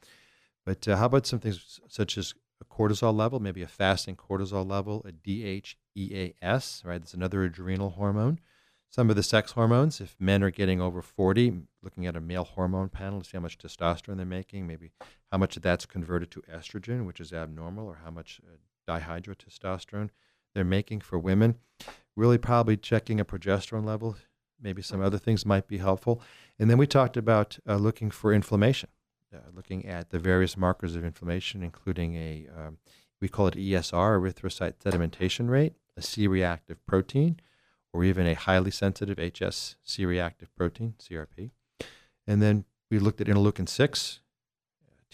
But 0.64 0.88
uh, 0.88 0.96
how 0.96 1.06
about 1.06 1.26
some 1.26 1.40
things 1.40 1.80
such 1.88 2.16
as 2.16 2.34
a 2.60 2.64
cortisol 2.64 3.14
level, 3.14 3.40
maybe 3.40 3.62
a 3.62 3.68
fasting 3.68 4.16
cortisol 4.16 4.68
level, 4.68 5.04
a 5.06 5.12
DHEAS, 5.12 6.84
right? 6.84 7.00
That's 7.00 7.14
another 7.14 7.44
adrenal 7.44 7.90
hormone. 7.90 8.40
Some 8.94 9.10
of 9.10 9.16
the 9.16 9.24
sex 9.24 9.50
hormones, 9.50 10.00
if 10.00 10.14
men 10.20 10.44
are 10.44 10.52
getting 10.52 10.80
over 10.80 11.02
40, 11.02 11.62
looking 11.82 12.06
at 12.06 12.14
a 12.14 12.20
male 12.20 12.44
hormone 12.44 12.88
panel 12.88 13.20
to 13.20 13.28
see 13.28 13.36
how 13.36 13.40
much 13.40 13.58
testosterone 13.58 14.18
they're 14.18 14.24
making, 14.24 14.68
maybe 14.68 14.92
how 15.32 15.38
much 15.38 15.56
of 15.56 15.64
that's 15.64 15.84
converted 15.84 16.30
to 16.30 16.42
estrogen, 16.42 17.04
which 17.04 17.18
is 17.18 17.32
abnormal, 17.32 17.88
or 17.88 17.98
how 18.04 18.12
much 18.12 18.40
uh, 18.46 18.54
dihydrotestosterone 18.88 20.10
they're 20.54 20.62
making 20.62 21.00
for 21.00 21.18
women. 21.18 21.56
Really, 22.14 22.38
probably 22.38 22.76
checking 22.76 23.18
a 23.18 23.24
progesterone 23.24 23.84
level. 23.84 24.14
Maybe 24.62 24.80
some 24.80 25.02
other 25.02 25.18
things 25.18 25.44
might 25.44 25.66
be 25.66 25.78
helpful. 25.78 26.22
And 26.56 26.70
then 26.70 26.78
we 26.78 26.86
talked 26.86 27.16
about 27.16 27.58
uh, 27.68 27.74
looking 27.74 28.12
for 28.12 28.32
inflammation 28.32 28.90
uh, 29.34 29.38
looking 29.52 29.86
at 29.86 30.10
the 30.10 30.20
various 30.20 30.56
markers 30.56 30.94
of 30.94 31.04
inflammation, 31.04 31.64
including 31.64 32.14
a, 32.14 32.46
um, 32.56 32.78
we 33.20 33.28
call 33.28 33.48
it 33.48 33.56
ESR, 33.56 34.20
erythrocyte 34.20 34.74
sedimentation 34.76 35.50
rate, 35.50 35.72
a 35.96 36.02
C 36.02 36.28
reactive 36.28 36.86
protein, 36.86 37.40
or 37.94 38.02
even 38.02 38.26
a 38.26 38.34
highly 38.34 38.72
sensitive 38.72 39.18
HS 39.18 39.76
C 39.84 40.04
reactive 40.04 40.54
protein, 40.56 40.94
CRP. 41.00 41.52
And 42.26 42.42
then 42.42 42.64
we 42.90 42.98
looked 42.98 43.20
at 43.20 43.28
interleukin 43.28 43.68
6, 43.68 44.20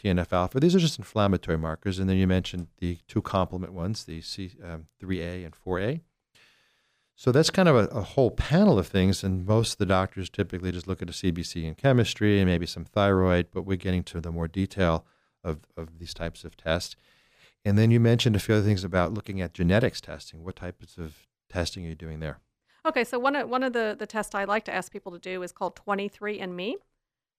TNF 0.02 0.32
alpha. 0.32 0.58
These 0.58 0.74
are 0.74 0.80
just 0.80 0.98
inflammatory 0.98 1.58
markers. 1.58 1.98
And 1.98 2.08
then 2.08 2.16
you 2.16 2.26
mentioned 2.26 2.68
the 2.78 2.98
two 3.06 3.20
complement 3.20 3.74
ones, 3.74 4.04
the 4.04 4.22
C, 4.22 4.52
um, 4.64 4.86
3A 5.00 5.44
and 5.44 5.54
4A. 5.54 6.00
So 7.16 7.30
that's 7.30 7.50
kind 7.50 7.68
of 7.68 7.76
a, 7.76 7.84
a, 7.88 8.00
whole 8.00 8.30
panel 8.30 8.78
of 8.78 8.86
things, 8.86 9.22
and 9.22 9.44
most 9.44 9.72
of 9.72 9.78
the 9.78 9.84
doctors 9.84 10.30
typically 10.30 10.72
just 10.72 10.88
look 10.88 11.02
at 11.02 11.10
a 11.10 11.12
CBC 11.12 11.66
and 11.66 11.76
chemistry 11.76 12.40
and 12.40 12.48
maybe 12.48 12.64
some 12.64 12.86
thyroid, 12.86 13.48
but 13.52 13.66
we're 13.66 13.76
getting 13.76 14.02
to 14.04 14.22
the 14.22 14.32
more 14.32 14.48
detail 14.48 15.04
of, 15.44 15.58
of 15.76 15.98
these 15.98 16.14
types 16.14 16.44
of 16.44 16.56
tests. 16.56 16.96
And 17.62 17.76
then 17.76 17.90
you 17.90 18.00
mentioned 18.00 18.36
a 18.36 18.38
few 18.38 18.54
other 18.54 18.64
things 18.64 18.84
about 18.84 19.12
looking 19.12 19.42
at 19.42 19.52
genetics 19.52 20.00
testing. 20.00 20.42
What 20.42 20.56
types 20.56 20.96
of 20.96 21.26
testing 21.50 21.84
are 21.84 21.90
you 21.90 21.94
doing 21.94 22.20
there? 22.20 22.40
Okay, 22.86 23.04
so 23.04 23.18
one 23.18 23.36
of 23.36 23.48
one 23.48 23.62
of 23.62 23.72
the 23.72 23.94
the 23.98 24.06
tests 24.06 24.34
I 24.34 24.44
like 24.44 24.64
to 24.64 24.74
ask 24.74 24.92
people 24.92 25.12
to 25.12 25.18
do 25.18 25.42
is 25.42 25.52
called 25.52 25.76
23andMe, 25.76 26.74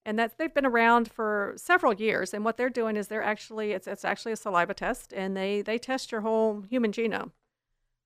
and 0.05 0.19
that's 0.19 0.35
they've 0.35 0.53
been 0.53 0.65
around 0.65 1.11
for 1.11 1.53
several 1.57 1.93
years. 1.93 2.33
And 2.33 2.45
what 2.45 2.57
they're 2.57 2.69
doing 2.69 2.95
is 2.95 3.07
they're 3.07 3.23
actually 3.23 3.71
it's 3.71 3.87
it's 3.87 4.05
actually 4.05 4.33
a 4.33 4.37
saliva 4.37 4.73
test, 4.73 5.13
and 5.13 5.35
they 5.35 5.61
they 5.61 5.77
test 5.77 6.11
your 6.11 6.21
whole 6.21 6.61
human 6.69 6.91
genome. 6.91 7.31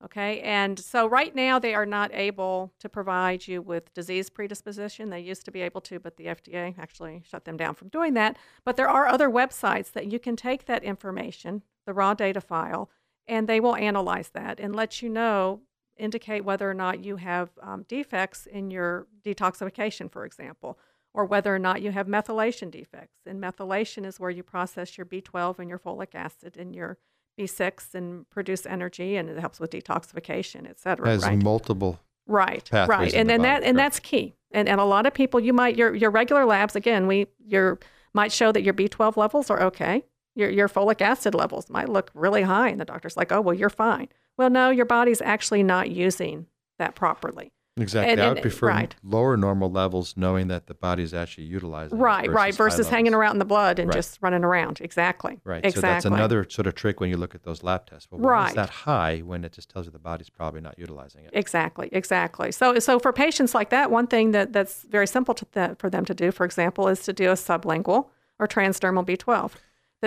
Okay, 0.03 0.41
and 0.41 0.77
so 0.77 1.07
right 1.07 1.33
now 1.33 1.57
they 1.57 1.73
are 1.73 1.85
not 1.85 2.13
able 2.13 2.73
to 2.79 2.89
provide 2.89 3.47
you 3.47 3.61
with 3.61 3.93
disease 3.93 4.29
predisposition. 4.29 5.09
They 5.09 5.21
used 5.21 5.45
to 5.45 5.51
be 5.51 5.61
able 5.61 5.81
to, 5.81 5.99
but 5.99 6.17
the 6.17 6.25
FDA 6.25 6.77
actually 6.77 7.23
shut 7.25 7.45
them 7.45 7.57
down 7.57 7.75
from 7.75 7.87
doing 7.87 8.13
that. 8.13 8.37
But 8.65 8.75
there 8.75 8.89
are 8.89 9.07
other 9.07 9.29
websites 9.29 9.91
that 9.93 10.11
you 10.11 10.19
can 10.19 10.35
take 10.35 10.65
that 10.65 10.83
information, 10.83 11.63
the 11.85 11.93
raw 11.93 12.13
data 12.13 12.41
file, 12.41 12.89
and 13.27 13.47
they 13.47 13.59
will 13.59 13.75
analyze 13.75 14.29
that 14.29 14.59
and 14.59 14.75
let 14.75 15.01
you 15.01 15.09
know, 15.09 15.61
indicate 15.97 16.43
whether 16.43 16.69
or 16.69 16.73
not 16.73 17.03
you 17.03 17.17
have 17.17 17.49
um, 17.61 17.85
defects 17.87 18.45
in 18.45 18.71
your 18.71 19.07
detoxification, 19.23 20.11
for 20.11 20.25
example, 20.25 20.77
or 21.13 21.25
whether 21.25 21.53
or 21.55 21.59
not 21.59 21.81
you 21.81 21.91
have 21.91 22.07
methylation 22.07 22.69
defects. 22.69 23.19
And 23.25 23.41
methylation 23.41 24.05
is 24.05 24.19
where 24.19 24.29
you 24.29 24.43
process 24.43 24.97
your 24.97 25.05
B12 25.05 25.59
and 25.59 25.69
your 25.69 25.79
folic 25.79 26.13
acid 26.13 26.57
and 26.57 26.75
your 26.75 26.97
B6 27.39 27.93
and 27.93 28.29
produce 28.29 28.65
energy, 28.65 29.15
and 29.15 29.29
it 29.29 29.39
helps 29.39 29.59
with 29.59 29.71
detoxification, 29.71 30.69
et 30.69 30.79
cetera. 30.79 31.07
Has 31.07 31.23
right? 31.23 31.41
multiple 31.41 31.99
Right, 32.27 32.67
right, 32.71 33.13
and 33.13 33.29
then 33.29 33.43
that 33.43 33.63
and 33.63 33.77
that's 33.77 33.99
key. 33.99 34.33
And 34.51 34.67
and 34.67 34.79
a 34.79 34.83
lot 34.83 35.05
of 35.05 35.13
people, 35.13 35.39
you 35.39 35.53
might 35.53 35.75
your 35.75 35.93
your 35.93 36.09
regular 36.09 36.45
labs 36.45 36.75
again, 36.75 37.05
we 37.05 37.27
your 37.45 37.79
might 38.13 38.31
show 38.31 38.51
that 38.51 38.63
your 38.63 38.73
B12 38.73 39.15
levels 39.15 39.49
are 39.51 39.61
okay. 39.63 40.03
Your 40.35 40.49
your 40.49 40.67
folic 40.69 41.01
acid 41.01 41.33
levels 41.33 41.69
might 41.69 41.89
look 41.89 42.11
really 42.13 42.43
high, 42.43 42.69
and 42.69 42.79
the 42.79 42.85
doctor's 42.85 43.17
like, 43.17 43.31
oh 43.31 43.41
well, 43.41 43.53
you're 43.55 43.69
fine. 43.69 44.09
Well, 44.37 44.49
no, 44.49 44.69
your 44.69 44.85
body's 44.85 45.21
actually 45.21 45.63
not 45.63 45.89
using 45.89 46.47
that 46.77 46.93
properly. 46.93 47.51
Exactly. 47.77 48.13
And- 48.13 48.21
I 48.21 48.29
would 48.29 48.41
prefer 48.41 48.67
right. 48.67 48.95
lower 49.03 49.35
normal 49.35 49.69
levels, 49.69 50.15
knowing 50.15 50.47
that 50.47 50.67
the 50.67 50.73
body's 50.73 51.13
actually 51.13 51.43
utilizing 51.45 51.97
it 51.97 52.01
Right, 52.01 52.31
right. 52.31 52.55
Versus 52.55 52.87
hanging 52.87 53.13
around 53.13 53.33
in 53.35 53.39
the 53.39 53.45
blood 53.45 53.79
and 53.79 53.89
Right. 53.89 53.95
just 53.97 54.17
running 54.21 54.45
around. 54.45 54.79
Exactly. 54.79 55.41
Right. 55.43 55.57
Exactly. 55.57 55.81
So 55.81 55.81
that's 55.81 56.05
another 56.05 56.45
sort 56.49 56.67
of 56.67 56.75
trick 56.75 57.01
when 57.01 57.09
you 57.09 57.17
look 57.17 57.35
at 57.35 57.43
those 57.43 57.63
lab 57.63 57.85
tests. 57.85 58.07
Well, 58.09 58.21
why 58.21 58.47
is 58.47 58.53
that 58.53 58.69
high 58.69 59.19
when 59.19 59.43
it 59.43 59.51
just 59.51 59.69
tells 59.69 59.85
you 59.87 59.91
the 59.91 59.99
body's 59.99 60.29
probably 60.29 60.61
not 60.61 60.79
utilizing 60.79 61.25
it? 61.25 61.31
Exactly, 61.33 61.89
exactly. 61.91 62.53
So, 62.53 62.79
so 62.79 62.97
for 62.97 63.11
patients 63.11 63.53
like 63.53 63.71
that, 63.71 63.91
one 63.91 64.07
thing 64.07 64.31
that, 64.31 64.53
that's 64.53 64.83
very 64.83 65.07
simple 65.07 65.33
to 65.33 65.45
th- 65.45 65.71
for 65.77 65.89
them 65.89 66.05
to 66.05 66.13
do, 66.13 66.31
for 66.31 66.45
example, 66.45 66.87
is 66.87 67.01
to 67.03 67.11
do 67.11 67.29
a 67.29 67.33
sublingual 67.35 68.07
or 68.39 68.47
transdermal 68.47 69.05
B12. 69.05 69.51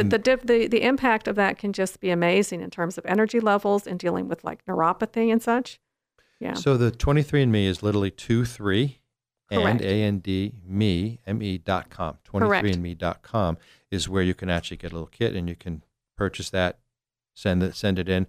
The, 0.03 0.19
the, 0.19 0.41
the, 0.45 0.67
the 0.69 0.83
impact 0.83 1.29
of 1.29 1.37
that 1.37 1.59
can 1.59 1.73
just 1.73 2.01
be 2.01 2.11
amazing 2.11 2.61
in 2.61 2.71
terms 2.71 2.99
of 2.99 3.07
energy 3.07 3.41
levels 3.41 3.87
and 3.87 3.99
dealing 3.99 4.29
with 4.29 4.45
like 4.45 4.65
neuropathy 4.67 5.31
and 5.33 5.43
such. 5.43 5.81
Yeah. 6.41 6.55
So 6.55 6.77
the 6.77 6.91
23andMe 6.91 7.67
is 7.67 7.83
literally 7.83 8.11
2 8.11 8.45
3 8.45 8.99
and 9.51 9.63
Correct. 9.63 9.81
A 9.83 10.03
N 10.03 10.19
D 10.19 10.53
me, 10.65 11.21
M-E 11.27 11.59
dot 11.59 11.91
com. 11.91 12.19
Correct. 12.31 12.67
23andme.com 12.67 13.59
is 13.91 14.09
where 14.09 14.23
you 14.23 14.35
can 14.35 14.51
actually 14.51 14.77
get 14.77 14.93
a 14.93 14.95
little 14.95 15.09
kit 15.09 15.35
and 15.35 15.49
you 15.49 15.57
can 15.57 15.83
purchase 16.17 16.51
that, 16.51 16.79
send 17.35 17.63
it, 17.63 17.75
send 17.75 17.99
it 17.99 18.09
in. 18.09 18.27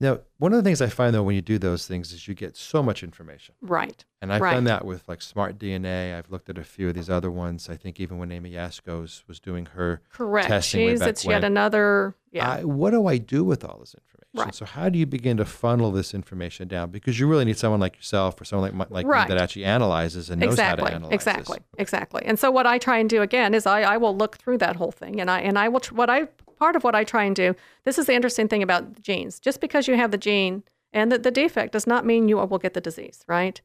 Now, 0.00 0.20
one 0.38 0.52
of 0.52 0.56
the 0.58 0.62
things 0.62 0.80
I 0.82 0.88
find 0.88 1.14
though 1.14 1.22
when 1.22 1.34
you 1.34 1.40
do 1.42 1.58
those 1.58 1.86
things 1.86 2.12
is 2.12 2.28
you 2.28 2.34
get 2.34 2.56
so 2.56 2.82
much 2.82 3.02
information. 3.02 3.54
right. 3.62 4.04
And 4.22 4.32
I've 4.32 4.40
Right. 4.40 4.54
done 4.54 4.64
that 4.64 4.84
with 4.84 5.06
like 5.08 5.20
Smart 5.22 5.58
DNA. 5.58 6.16
I've 6.16 6.30
looked 6.30 6.48
at 6.48 6.56
a 6.58 6.64
few 6.64 6.88
of 6.88 6.94
these 6.94 7.08
other 7.10 7.30
ones. 7.30 7.68
I 7.68 7.76
think 7.76 8.00
even 8.00 8.18
when 8.18 8.32
Amy 8.32 8.52
Yaskos 8.52 9.22
was 9.28 9.38
doing 9.38 9.66
her 9.66 10.00
Correct. 10.10 10.48
testing 10.48 10.88
She's, 10.88 11.00
it's 11.02 11.24
yet 11.24 11.44
another, 11.44 12.16
yeah. 12.32 12.50
I, 12.50 12.64
what 12.64 12.90
do 12.90 13.06
I 13.06 13.18
do 13.18 13.44
with 13.44 13.62
all 13.64 13.78
this 13.78 13.94
information? 13.94 14.26
Right. 14.34 14.54
So 14.54 14.64
how 14.64 14.88
do 14.88 14.98
you 14.98 15.06
begin 15.06 15.36
to 15.36 15.44
funnel 15.44 15.92
this 15.92 16.12
information 16.12 16.66
down? 16.66 16.90
Because 16.90 17.20
you 17.20 17.26
really 17.28 17.44
need 17.44 17.56
someone 17.58 17.78
like 17.80 17.94
yourself 17.96 18.40
or 18.40 18.44
someone 18.44 18.76
like 18.76 18.90
like 18.90 19.06
Right. 19.06 19.28
me 19.28 19.34
that 19.34 19.40
actually 19.40 19.64
analyzes 19.64 20.28
and 20.30 20.40
knows 20.40 20.54
exactly, 20.54 20.84
how 20.84 20.88
to 20.90 20.94
analyze 20.96 21.14
exactly, 21.14 21.58
this. 21.58 21.80
exactly. 21.80 22.22
And 22.24 22.38
so 22.38 22.50
what 22.50 22.66
I 22.66 22.78
try 22.78 22.98
and 22.98 23.08
do 23.08 23.22
again 23.22 23.54
is 23.54 23.66
I, 23.66 23.82
I 23.82 23.96
will 23.98 24.16
look 24.16 24.36
through 24.38 24.58
that 24.58 24.76
whole 24.76 24.92
thing, 24.92 25.20
and 25.20 25.30
I 25.30 25.40
and 25.40 25.58
I 25.58 25.68
will 25.68 25.80
tr- 25.80 25.94
what 25.94 26.10
I 26.10 26.28
part 26.58 26.74
of 26.74 26.82
what 26.84 26.94
I 26.94 27.04
try 27.04 27.24
and 27.24 27.36
do. 27.36 27.54
This 27.84 27.98
is 27.98 28.06
the 28.06 28.14
interesting 28.14 28.48
thing 28.48 28.62
about 28.62 29.00
genes. 29.02 29.38
Just 29.38 29.60
because 29.60 29.86
you 29.86 29.94
have 29.96 30.10
the 30.10 30.16
gene 30.26 30.62
and 30.92 31.12
that 31.12 31.22
the 31.22 31.30
defect 31.30 31.72
does 31.72 31.86
not 31.86 32.04
mean 32.04 32.28
you 32.28 32.36
will 32.36 32.58
get 32.58 32.74
the 32.74 32.80
disease, 32.80 33.22
right? 33.28 33.60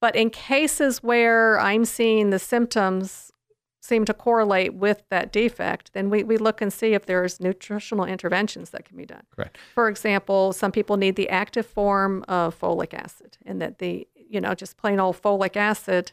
But 0.00 0.14
in 0.14 0.30
cases 0.30 1.02
where 1.02 1.58
I'm 1.58 1.84
seeing 1.84 2.30
the 2.30 2.38
symptoms 2.38 3.32
seem 3.80 4.04
to 4.04 4.14
correlate 4.14 4.74
with 4.74 5.02
that 5.10 5.32
defect, 5.32 5.92
then 5.94 6.10
we, 6.10 6.22
we 6.22 6.36
look 6.36 6.60
and 6.60 6.72
see 6.72 6.92
if 6.92 7.06
there's 7.06 7.40
nutritional 7.40 8.04
interventions 8.04 8.70
that 8.70 8.84
can 8.84 8.96
be 8.96 9.06
done. 9.06 9.22
Correct. 9.34 9.56
For 9.74 9.88
example, 9.88 10.52
some 10.52 10.72
people 10.72 10.96
need 10.96 11.16
the 11.16 11.28
active 11.28 11.66
form 11.66 12.24
of 12.28 12.58
folic 12.58 12.92
acid, 12.92 13.38
and 13.46 13.60
that 13.62 13.78
the 13.78 14.06
you 14.14 14.40
know 14.40 14.54
just 14.54 14.76
plain 14.76 15.00
old 15.00 15.20
folic 15.20 15.56
acid 15.56 16.12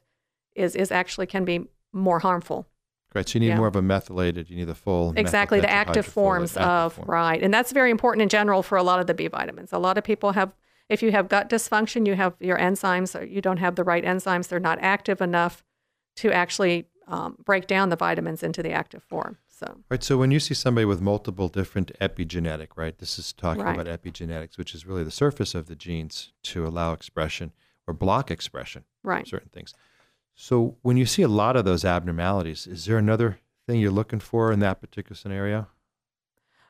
is 0.56 0.76
is 0.76 0.92
actually 0.92 1.28
can 1.28 1.46
be 1.46 1.68
more 1.92 2.20
harmful. 2.20 2.68
Correct. 3.14 3.30
So 3.30 3.36
you 3.36 3.42
need 3.42 3.48
Yeah. 3.50 3.58
more 3.58 3.68
of 3.68 3.76
a 3.76 3.82
methylated. 3.82 4.50
You 4.50 4.56
need 4.58 4.66
the 4.66 4.76
full 4.76 5.14
Exactly, 5.16 5.60
the 5.60 5.70
active 5.70 6.06
forms 6.06 6.58
active 6.58 6.68
of 6.68 6.94
form. 6.94 7.08
right, 7.10 7.42
and 7.42 7.54
that's 7.54 7.72
very 7.72 7.92
important 7.92 8.24
in 8.24 8.30
general 8.30 8.64
for 8.64 8.78
a 8.78 8.84
lot 8.84 9.00
of 9.00 9.08
the 9.08 9.14
B 9.14 9.28
vitamins. 9.28 9.72
A 9.72 9.78
lot 9.78 9.98
of 9.98 10.04
people 10.04 10.32
have, 10.32 10.52
if 10.90 11.04
you 11.04 11.12
have 11.12 11.30
gut 11.30 11.50
dysfunction, 11.50 12.08
you 12.08 12.16
have 12.16 12.34
your 12.40 12.58
enzymes, 12.58 13.20
or 13.20 13.24
you 13.24 13.40
don't 13.40 13.58
have 13.58 13.76
the 13.76 13.84
right 13.84 14.04
enzymes. 14.04 14.48
They're 14.48 14.60
not 14.60 14.80
active 14.82 15.22
enough 15.22 15.64
to 16.18 16.32
actually 16.32 16.88
um, 17.08 17.36
break 17.44 17.68
down 17.68 17.90
the 17.90 17.96
vitamins 17.98 18.44
into 18.44 18.64
the 18.64 18.72
active 18.72 19.04
form. 19.04 19.38
So 19.48 19.78
Right. 19.92 20.02
So 20.04 20.18
when 20.18 20.32
you 20.32 20.40
see 20.40 20.54
somebody 20.54 20.86
with 20.86 21.02
multiple 21.02 21.50
different 21.50 21.92
epigenetic, 22.00 22.70
right? 22.78 22.98
This 22.98 23.20
is 23.20 23.34
talking 23.34 23.64
Right. 23.64 23.78
about 23.80 24.02
epigenetics, 24.02 24.58
which 24.58 24.74
is 24.74 24.86
really 24.86 25.04
the 25.04 25.12
surface 25.12 25.54
of 25.54 25.68
the 25.68 25.76
genes 25.76 26.32
to 26.44 26.66
allow 26.66 26.94
expression 26.94 27.52
or 27.86 27.94
block 27.94 28.32
expression 28.32 28.86
right. 29.04 29.28
certain 29.28 29.50
things. 29.50 29.74
So 30.36 30.78
when 30.82 30.98
you 30.98 31.06
see 31.06 31.22
a 31.22 31.28
lot 31.28 31.56
of 31.56 31.66
those 31.66 31.86
abnormalities, 31.86 32.68
is 32.68 32.86
there 32.86 32.98
another 32.98 33.40
thing 33.68 33.80
you're 33.80 33.92
looking 33.92 34.20
for 34.20 34.52
in 34.52 34.60
that 34.60 34.82
particular 34.82 35.16
scenario? 35.16 35.68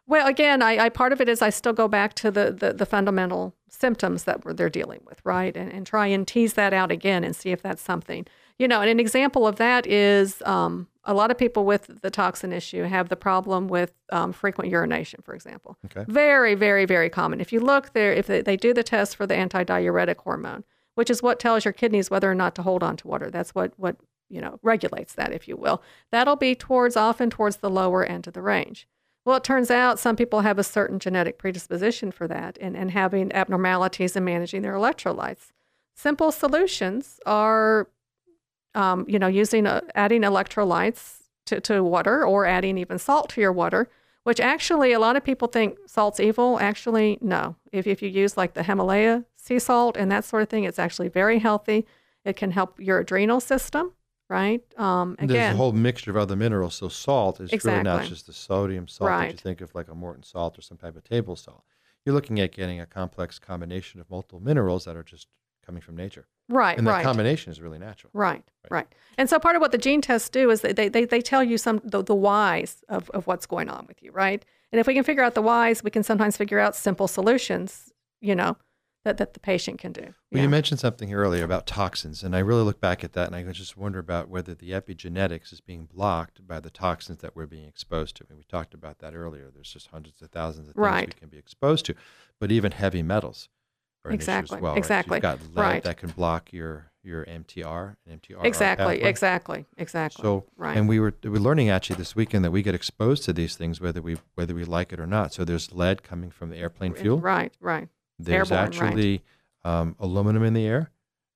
Well, 0.06 0.28
again, 0.28 0.62
I, 0.62 0.78
I 0.86 0.90
part 0.90 1.14
of 1.14 1.22
it 1.22 1.30
is 1.30 1.42
I 1.42 1.50
still 1.50 1.72
go 1.72 1.88
back 1.88 2.14
to 2.16 2.30
the, 2.30 2.52
the, 2.52 2.74
the 2.74 2.86
fundamental 2.86 3.56
symptoms 3.70 4.26
that 4.26 4.42
they're 4.58 4.70
dealing 4.70 5.00
with, 5.06 5.22
right, 5.24 5.56
and, 5.56 5.72
and 5.72 5.88
try 5.88 6.08
and 6.08 6.28
tease 6.28 6.54
that 6.54 6.74
out 6.74 6.92
again 6.92 7.24
and 7.24 7.36
see 7.36 7.52
if 7.52 7.62
that's 7.62 7.82
something. 7.82 8.28
You 8.60 8.68
know, 8.68 8.82
and 8.82 8.90
an 8.90 9.00
example 9.00 9.48
of 9.48 9.56
that 9.56 9.88
is 9.88 10.42
um, 10.46 10.88
a 11.06 11.14
lot 11.14 11.32
of 11.32 11.38
people 11.38 11.64
with 11.66 12.02
the 12.02 12.12
toxin 12.12 12.52
issue 12.52 12.84
have 12.84 13.10
the 13.10 13.16
problem 13.16 13.70
with 13.70 13.94
um, 14.12 14.34
frequent 14.34 14.70
urination, 14.70 15.22
for 15.24 15.34
example. 15.34 15.78
Okay. 15.86 16.04
Very, 16.08 16.54
very, 16.54 16.86
very 16.86 17.10
common. 17.10 17.40
If 17.40 17.54
you 17.54 17.62
look 17.62 17.94
there, 17.94 18.12
if 18.14 18.28
they, 18.28 18.42
they 18.42 18.58
do 18.58 18.74
the 18.74 18.84
test 18.84 19.16
for 19.16 19.26
the 19.26 19.36
antidiuretic 19.36 20.18
hormone, 20.18 20.66
which 20.96 21.10
is 21.10 21.24
what 21.24 21.40
tells 21.40 21.66
your 21.66 21.74
kidneys 21.74 22.10
whether 22.10 22.30
or 22.30 22.36
not 22.36 22.56
to 22.56 22.62
hold 22.62 22.84
on 22.84 22.98
to 22.98 23.08
water, 23.08 23.30
that's 23.30 23.56
what 23.56 23.74
what 23.78 23.98
you 24.30 24.42
know 24.42 24.60
regulates 24.62 25.14
that, 25.14 25.32
if 25.32 25.48
you 25.48 25.56
will. 25.56 25.82
That'll 26.12 26.36
be 26.36 26.56
towards 26.56 26.96
often 26.96 27.30
towards 27.30 27.58
the 27.58 27.70
lower 27.70 28.04
end 28.04 28.28
of 28.28 28.34
the 28.34 28.42
range. 28.42 28.88
Well, 29.26 29.38
it 29.38 29.44
turns 29.44 29.72
out 29.72 30.00
some 30.00 30.16
people 30.16 30.42
have 30.42 30.60
a 30.60 30.64
certain 30.64 31.00
genetic 31.00 31.38
predisposition 31.38 32.12
for 32.12 32.28
that 32.28 32.58
and, 32.60 32.76
and 32.76 32.92
having 32.92 33.32
abnormalities 33.32 34.16
in 34.16 34.26
managing 34.26 34.64
their 34.64 34.74
electrolytes. 34.74 35.52
Simple 35.96 36.32
solutions 36.32 37.20
are, 37.26 37.88
um, 38.76 39.06
you 39.08 39.20
know, 39.20 39.28
using 39.28 39.66
uh, 39.66 39.82
adding 39.96 40.24
electrolytes 40.24 41.20
to, 41.46 41.62
to 41.62 41.84
water 41.84 42.26
or 42.26 42.46
adding 42.46 42.78
even 42.78 43.00
salt 43.00 43.30
to 43.30 43.42
your 43.42 43.54
water, 43.54 43.90
which 44.24 44.40
actually 44.40 44.94
a 44.94 45.00
lot 45.00 45.16
of 45.16 45.24
people 45.24 45.48
think 45.48 45.78
salt's 45.86 46.20
evil. 46.20 46.60
Actually, 46.60 47.18
no. 47.22 47.56
If, 47.72 47.88
if 47.88 48.02
you 48.02 48.10
use 48.10 48.38
like 48.38 48.54
the 48.54 48.64
Himalaya 48.64 49.26
sea 49.36 49.60
salt 49.60 49.98
and 49.98 50.12
that 50.12 50.24
sort 50.26 50.44
of 50.44 50.50
thing, 50.50 50.64
it's 50.64 50.80
actually 50.80 51.10
very 51.10 51.40
healthy. 51.40 51.86
It 52.26 52.36
can 52.36 52.52
help 52.52 52.80
your 52.80 53.00
adrenal 53.00 53.42
system, 53.42 53.92
right? 54.30 54.62
Um, 54.80 55.16
And 55.20 55.30
There's 55.30 55.54
a 55.54 55.58
whole 55.58 55.74
mixture 55.74 56.12
of 56.12 56.18
other 56.18 56.36
minerals. 56.38 56.76
So 56.76 56.88
salt 56.88 57.42
is 57.42 57.52
really 57.66 57.84
not 57.84 58.06
just 58.06 58.28
the 58.28 58.34
sodium 58.34 58.88
salt 58.88 59.10
that 59.10 59.32
you 59.32 59.38
think 59.38 59.62
of 59.62 59.76
like 59.76 59.90
a 59.90 59.96
Morton 59.96 60.24
salt 60.24 60.58
or 60.58 60.62
some 60.62 60.78
type 60.78 60.96
of 60.96 61.04
table 61.04 61.36
salt. 61.36 61.64
You're 62.06 62.16
looking 62.16 62.40
at 62.40 62.52
getting 62.52 62.80
a 62.80 62.86
complex 62.86 63.40
combination 63.40 64.00
of 64.02 64.10
multiple 64.10 64.40
minerals 64.40 64.86
that 64.86 64.96
are 64.96 65.04
just 65.04 65.28
coming 65.66 65.82
from 65.82 65.96
nature. 65.96 66.28
right, 66.50 66.78
And 66.78 66.86
that 66.88 66.92
right. 66.92 67.04
combination 67.04 67.52
is 67.52 67.62
really 67.62 67.80
natural. 67.80 68.12
Right, 68.14 68.44
right. 68.70 68.88
And 69.18 69.30
so 69.30 69.40
part 69.40 69.56
of 69.56 69.62
what 69.62 69.72
the 69.72 69.78
gene 69.78 70.02
tests 70.02 70.30
do 70.30 70.50
is 70.50 70.62
they, 70.62 70.74
they, 70.74 71.06
they, 71.06 71.22
tell 71.22 71.44
you 71.44 71.58
some 71.58 71.82
the, 71.84 72.04
the 72.04 72.16
whys 72.16 72.84
of, 72.90 73.10
of 73.12 73.28
what's 73.28 73.46
going 73.46 73.70
on 73.70 73.86
with 73.88 74.02
you, 74.04 74.12
right? 74.12 74.44
And 74.72 74.80
if 74.80 74.88
we 74.88 74.94
can 74.94 75.04
figure 75.04 75.24
out 75.24 75.36
the 75.36 75.42
whys, 75.42 75.84
we 75.84 75.92
can 75.92 76.04
sometimes 76.04 76.36
figure 76.38 76.60
out 76.60 76.76
simple 76.76 77.08
solutions, 77.08 77.92
you 78.22 78.36
know, 78.36 78.58
that, 79.06 79.18
that 79.18 79.34
the 79.34 79.40
patient 79.40 79.80
can 79.80 79.92
do. 79.92 80.02
Well, 80.02 80.14
Yeah. 80.32 80.44
you 80.44 80.50
mentioned 80.50 80.80
something 80.80 81.14
earlier 81.14 81.44
about 81.44 81.68
toxins, 81.68 82.24
and 82.24 82.36
I 82.36 82.40
really 82.40 82.64
look 82.64 82.80
back 82.80 83.04
at 83.04 83.14
that 83.14 83.28
and 83.28 83.36
I 83.36 83.44
just 83.52 83.76
wonder 83.78 84.00
about 84.00 84.30
whether 84.30 84.54
the 84.56 84.72
epigenetics 84.72 85.52
is 85.52 85.62
being 85.62 85.86
blocked 85.86 86.46
by 86.48 86.60
the 86.60 86.70
toxins 86.70 87.20
that 87.20 87.36
we're 87.36 87.46
being 87.46 87.68
exposed 87.68 88.16
to. 88.18 88.26
And 88.30 88.38
we 88.38 88.44
talked 88.46 88.74
about 88.74 89.00
that 89.00 89.14
earlier. 89.14 89.52
There's 89.54 89.72
just 89.74 89.88
hundreds 89.88 90.22
of 90.22 90.30
thousands 90.30 90.70
of 90.70 90.76
things 90.76 90.82
Right. 90.82 91.08
we 91.08 91.20
can 91.20 91.30
be 91.30 91.38
exposed 91.38 91.86
to, 91.88 91.96
but 92.40 92.52
even 92.52 92.72
heavy 92.72 93.04
metals 93.04 93.38
are 93.38 93.44
an 93.44 93.48
issue 93.48 93.63
Exactly, 94.12 94.60
well. 94.60 94.74
right? 94.74 94.78
Exactly. 94.78 95.16
You've 95.18 95.22
got 95.22 95.40
lead 95.54 95.56
Right. 95.62 95.84
that 95.84 95.98
can 95.98 96.10
block 96.12 96.52
your 96.52 96.90
your 97.06 97.26
MTR 97.26 97.98
and 98.08 98.22
MTR 98.22 98.46
exactly, 98.46 99.02
exactly, 99.04 99.66
exactly. 99.78 100.22
So, 100.22 100.46
right. 100.56 100.78
and 100.78 100.88
we 100.88 101.00
were 101.02 101.14
we 101.22 101.30
were 101.30 101.40
learning 101.40 101.70
actually 101.70 101.98
this 101.98 102.16
weekend 102.16 102.46
that 102.46 102.52
we 102.52 102.62
get 102.62 102.74
exposed 102.76 103.24
to 103.26 103.34
these 103.34 103.56
things 103.58 103.82
whether 103.82 104.02
we 104.02 104.18
whether 104.36 104.54
we 104.56 104.64
like 104.64 104.94
it 104.94 105.00
or 105.00 105.08
not. 105.08 105.34
So 105.34 105.44
there's 105.44 105.74
lead 105.74 106.04
coming 106.04 106.32
from 106.32 106.50
the 106.50 106.58
airplane 106.58 106.94
fuel. 106.94 107.20
Right, 107.20 107.54
right. 107.60 107.90
There's 108.20 108.52
Airborne, 108.52 108.72
right. 108.80 108.88
actually 108.88 109.24
um, 109.66 109.96
aluminum 110.00 110.44
in 110.44 110.54
the 110.54 110.66
air. 110.66 110.92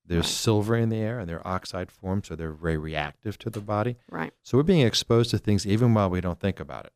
There's 0.06 0.24
Right. 0.24 0.30
silver 0.30 0.74
in 0.76 0.88
the 0.88 0.96
air, 0.96 1.18
and 1.18 1.28
they're 1.28 1.46
oxide 1.46 1.90
form, 1.92 2.22
so 2.24 2.34
they're 2.34 2.52
very 2.52 2.78
reactive 2.78 3.38
to 3.40 3.50
the 3.50 3.60
body. 3.60 3.96
Right, 4.10 4.32
So 4.42 4.56
we're 4.56 4.62
being 4.64 4.86
exposed 4.86 5.30
to 5.32 5.38
things 5.38 5.66
even 5.66 5.92
while 5.92 6.08
we 6.08 6.22
don't 6.22 6.40
think 6.40 6.60
about 6.60 6.86
it, 6.86 6.92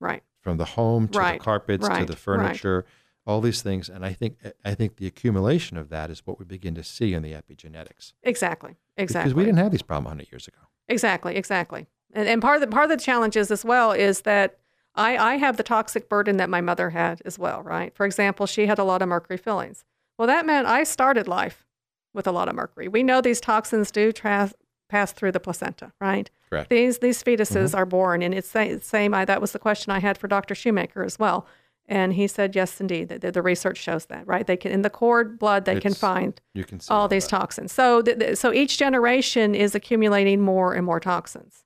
right. 0.00 0.24
from 0.40 0.56
the 0.56 0.64
home 0.64 1.06
to 1.08 1.18
Right, 1.18 1.38
the 1.38 1.44
carpets 1.44 1.86
to 1.86 1.92
right, 1.92 2.06
the 2.06 2.14
right. 2.14 2.18
furniture, 2.18 2.84
all 3.28 3.42
these 3.42 3.60
things. 3.60 3.88
And 3.88 4.04
I 4.04 4.14
think 4.14 4.38
I 4.64 4.74
think 4.74 4.96
the 4.96 5.06
accumulation 5.06 5.76
of 5.76 5.90
that 5.90 6.10
is 6.10 6.22
what 6.24 6.38
we 6.38 6.46
begin 6.46 6.74
to 6.74 6.82
see 6.82 7.12
in 7.12 7.22
the 7.22 7.32
epigenetics. 7.32 8.14
Exactly, 8.22 8.76
exactly. 8.96 9.28
Because 9.28 9.36
we 9.36 9.44
didn't 9.44 9.58
have 9.58 9.70
these 9.70 9.82
problems 9.82 10.06
100 10.06 10.32
years 10.32 10.48
ago. 10.48 10.58
Exactly, 10.88 11.36
exactly. 11.36 11.86
And, 12.14 12.26
and 12.26 12.40
part 12.40 12.56
of 12.56 12.62
the 12.62 12.66
part 12.74 12.90
of 12.90 12.90
the 12.90 13.04
challenge 13.04 13.36
is 13.36 13.50
as 13.50 13.64
well 13.64 13.92
is 13.92 14.22
that 14.22 14.58
I, 14.94 15.16
I 15.16 15.36
have 15.36 15.58
the 15.58 15.62
toxic 15.62 16.08
burden 16.08 16.38
that 16.38 16.48
my 16.48 16.62
mother 16.62 16.90
had 16.90 17.20
as 17.24 17.38
well, 17.38 17.62
right? 17.62 17.94
For 17.94 18.06
example, 18.06 18.46
she 18.46 18.66
had 18.66 18.78
a 18.78 18.84
lot 18.84 19.02
of 19.02 19.08
mercury 19.08 19.36
fillings. 19.36 19.84
Well, 20.18 20.26
that 20.26 20.46
meant 20.46 20.66
I 20.66 20.82
started 20.84 21.28
life 21.28 21.66
with 22.14 22.26
a 22.26 22.32
lot 22.32 22.48
of 22.48 22.54
mercury. 22.56 22.88
We 22.88 23.02
know 23.02 23.20
these 23.20 23.40
toxins 23.40 23.90
do 23.90 24.10
tra- 24.10 24.50
pass 24.88 25.12
through 25.12 25.32
the 25.32 25.38
placenta, 25.38 25.92
right? 26.00 26.30
Correct. 26.48 26.70
These 26.70 26.98
these 26.98 27.22
mm-hmm. 27.22 27.42
fetuses 27.42 27.76
are 27.76 27.84
born, 27.84 28.22
and 28.22 28.34
it's 28.34 28.52
the 28.52 28.80
same. 28.82 29.12
I, 29.12 29.26
that 29.26 29.42
was 29.42 29.52
the 29.52 29.58
question 29.58 29.92
I 29.92 30.00
had 30.00 30.16
for 30.16 30.28
Dr. 30.28 30.54
Shoemaker 30.54 31.04
as 31.04 31.18
well, 31.18 31.46
and 31.88 32.12
he 32.14 32.26
said 32.26 32.54
yes, 32.54 32.80
indeed. 32.80 33.08
The, 33.08 33.32
the 33.32 33.42
research 33.42 33.78
shows 33.78 34.06
that, 34.06 34.26
right? 34.26 34.46
They 34.46 34.56
can 34.56 34.70
in 34.72 34.82
the 34.82 34.90
cord 34.90 35.38
blood 35.38 35.64
they 35.64 35.80
can 35.80 35.94
find 35.94 36.40
You 36.54 36.64
can 36.64 36.80
all 36.88 37.00
all 37.02 37.08
these 37.08 37.24
that. 37.24 37.30
toxins. 37.38 37.72
So, 37.72 38.02
th- 38.02 38.18
th- 38.18 38.36
so 38.38 38.52
each 38.52 38.78
generation 38.78 39.54
is 39.54 39.74
accumulating 39.74 40.40
more 40.40 40.74
and 40.74 40.84
more 40.86 41.00
toxins. 41.00 41.64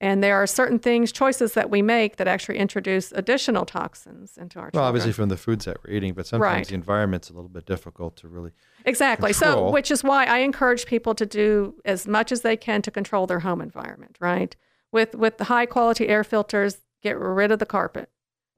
And 0.00 0.20
there 0.20 0.34
are 0.34 0.48
certain 0.48 0.80
things, 0.80 1.12
choices 1.12 1.54
that 1.54 1.70
we 1.70 1.80
make 1.80 2.16
that 2.16 2.26
actually 2.26 2.58
introduce 2.58 3.12
additional 3.12 3.64
toxins 3.64 4.36
into 4.36 4.58
our 4.58 4.64
Well, 4.64 4.70
children. 4.72 4.88
obviously 4.88 5.12
from 5.12 5.28
the 5.28 5.36
foods 5.36 5.64
that 5.66 5.76
we're 5.84 5.94
eating, 5.94 6.12
but 6.14 6.26
sometimes 6.26 6.54
Right. 6.56 6.66
the 6.66 6.74
environment's 6.74 7.30
a 7.30 7.34
little 7.34 7.48
bit 7.48 7.66
difficult 7.66 8.16
to 8.16 8.26
really. 8.28 8.50
Exactly. 8.84 9.32
So, 9.32 9.70
which 9.70 9.92
is 9.92 10.02
why 10.02 10.24
I 10.24 10.38
encourage 10.38 10.86
people 10.86 11.14
to 11.14 11.24
do 11.24 11.76
as 11.84 12.08
much 12.08 12.32
as 12.32 12.40
they 12.40 12.56
can 12.56 12.82
to 12.82 12.90
control 12.90 13.28
their 13.28 13.38
home 13.40 13.60
environment, 13.60 14.16
right? 14.20 14.56
With 14.90 15.14
with 15.14 15.38
the 15.38 15.44
high 15.44 15.66
quality 15.66 16.08
air 16.08 16.24
filters, 16.24 16.78
get 17.00 17.16
rid 17.16 17.52
of 17.52 17.60
the 17.60 17.66
carpet. 17.66 18.08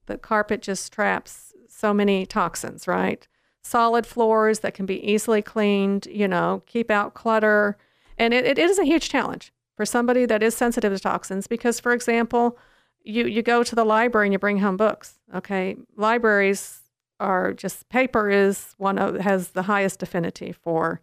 The 0.06 0.18
carpet 0.18 0.62
just 0.62 0.92
traps 0.92 1.52
so 1.68 1.92
many 1.92 2.26
toxins, 2.26 2.86
right? 2.86 3.26
Solid 3.62 4.06
floors 4.06 4.60
that 4.60 4.74
can 4.74 4.86
be 4.86 5.04
easily 5.04 5.42
cleaned, 5.42 6.06
you 6.06 6.28
know, 6.28 6.62
keep 6.66 6.90
out 6.90 7.14
clutter. 7.14 7.76
And 8.18 8.32
it, 8.34 8.44
it 8.44 8.58
is 8.58 8.78
a 8.78 8.84
huge 8.84 9.08
challenge 9.08 9.52
for 9.76 9.84
somebody 9.84 10.26
that 10.26 10.42
is 10.42 10.54
sensitive 10.54 10.92
to 10.92 10.98
toxins 10.98 11.46
because, 11.46 11.80
for 11.80 11.92
example, 11.92 12.58
you, 13.02 13.26
you 13.26 13.42
go 13.42 13.62
to 13.62 13.74
the 13.74 13.84
library 13.84 14.28
and 14.28 14.32
you 14.32 14.38
bring 14.38 14.58
home 14.58 14.76
books. 14.76 15.18
Okay. 15.34 15.76
Libraries 15.96 16.80
are 17.20 17.52
just 17.52 17.88
paper 17.88 18.28
is 18.30 18.74
one 18.76 18.98
of 18.98 19.16
has 19.16 19.50
the 19.50 19.62
highest 19.62 20.02
affinity 20.02 20.52
for 20.52 21.00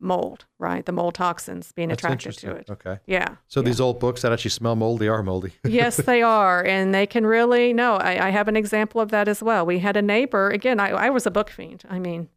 mold, 0.00 0.46
right? 0.58 0.84
The 0.84 0.92
mold 0.92 1.14
toxins 1.14 1.72
being 1.72 1.88
That's 1.88 2.02
attracted 2.02 2.38
to 2.38 2.52
it. 2.52 2.70
Okay. 2.70 2.98
Yeah. 3.06 3.36
So 3.48 3.60
yeah. 3.60 3.64
these 3.64 3.80
old 3.80 3.98
books 3.98 4.22
that 4.22 4.32
actually 4.32 4.50
smell 4.50 4.76
moldy 4.76 5.08
are 5.08 5.22
moldy. 5.22 5.52
yes, 5.64 5.96
they 5.96 6.22
are. 6.22 6.64
And 6.64 6.94
they 6.94 7.06
can 7.06 7.26
really, 7.26 7.72
no, 7.72 7.96
I, 7.96 8.28
I 8.28 8.30
have 8.30 8.48
an 8.48 8.56
example 8.56 9.00
of 9.00 9.10
that 9.10 9.28
as 9.28 9.42
well. 9.42 9.66
We 9.66 9.80
had 9.80 9.96
a 9.96 10.02
neighbor, 10.02 10.50
again, 10.50 10.80
I, 10.80 10.90
I 10.90 11.10
was 11.10 11.26
a 11.26 11.30
book 11.30 11.50
fiend. 11.50 11.84
I 11.88 11.98
mean, 11.98 12.28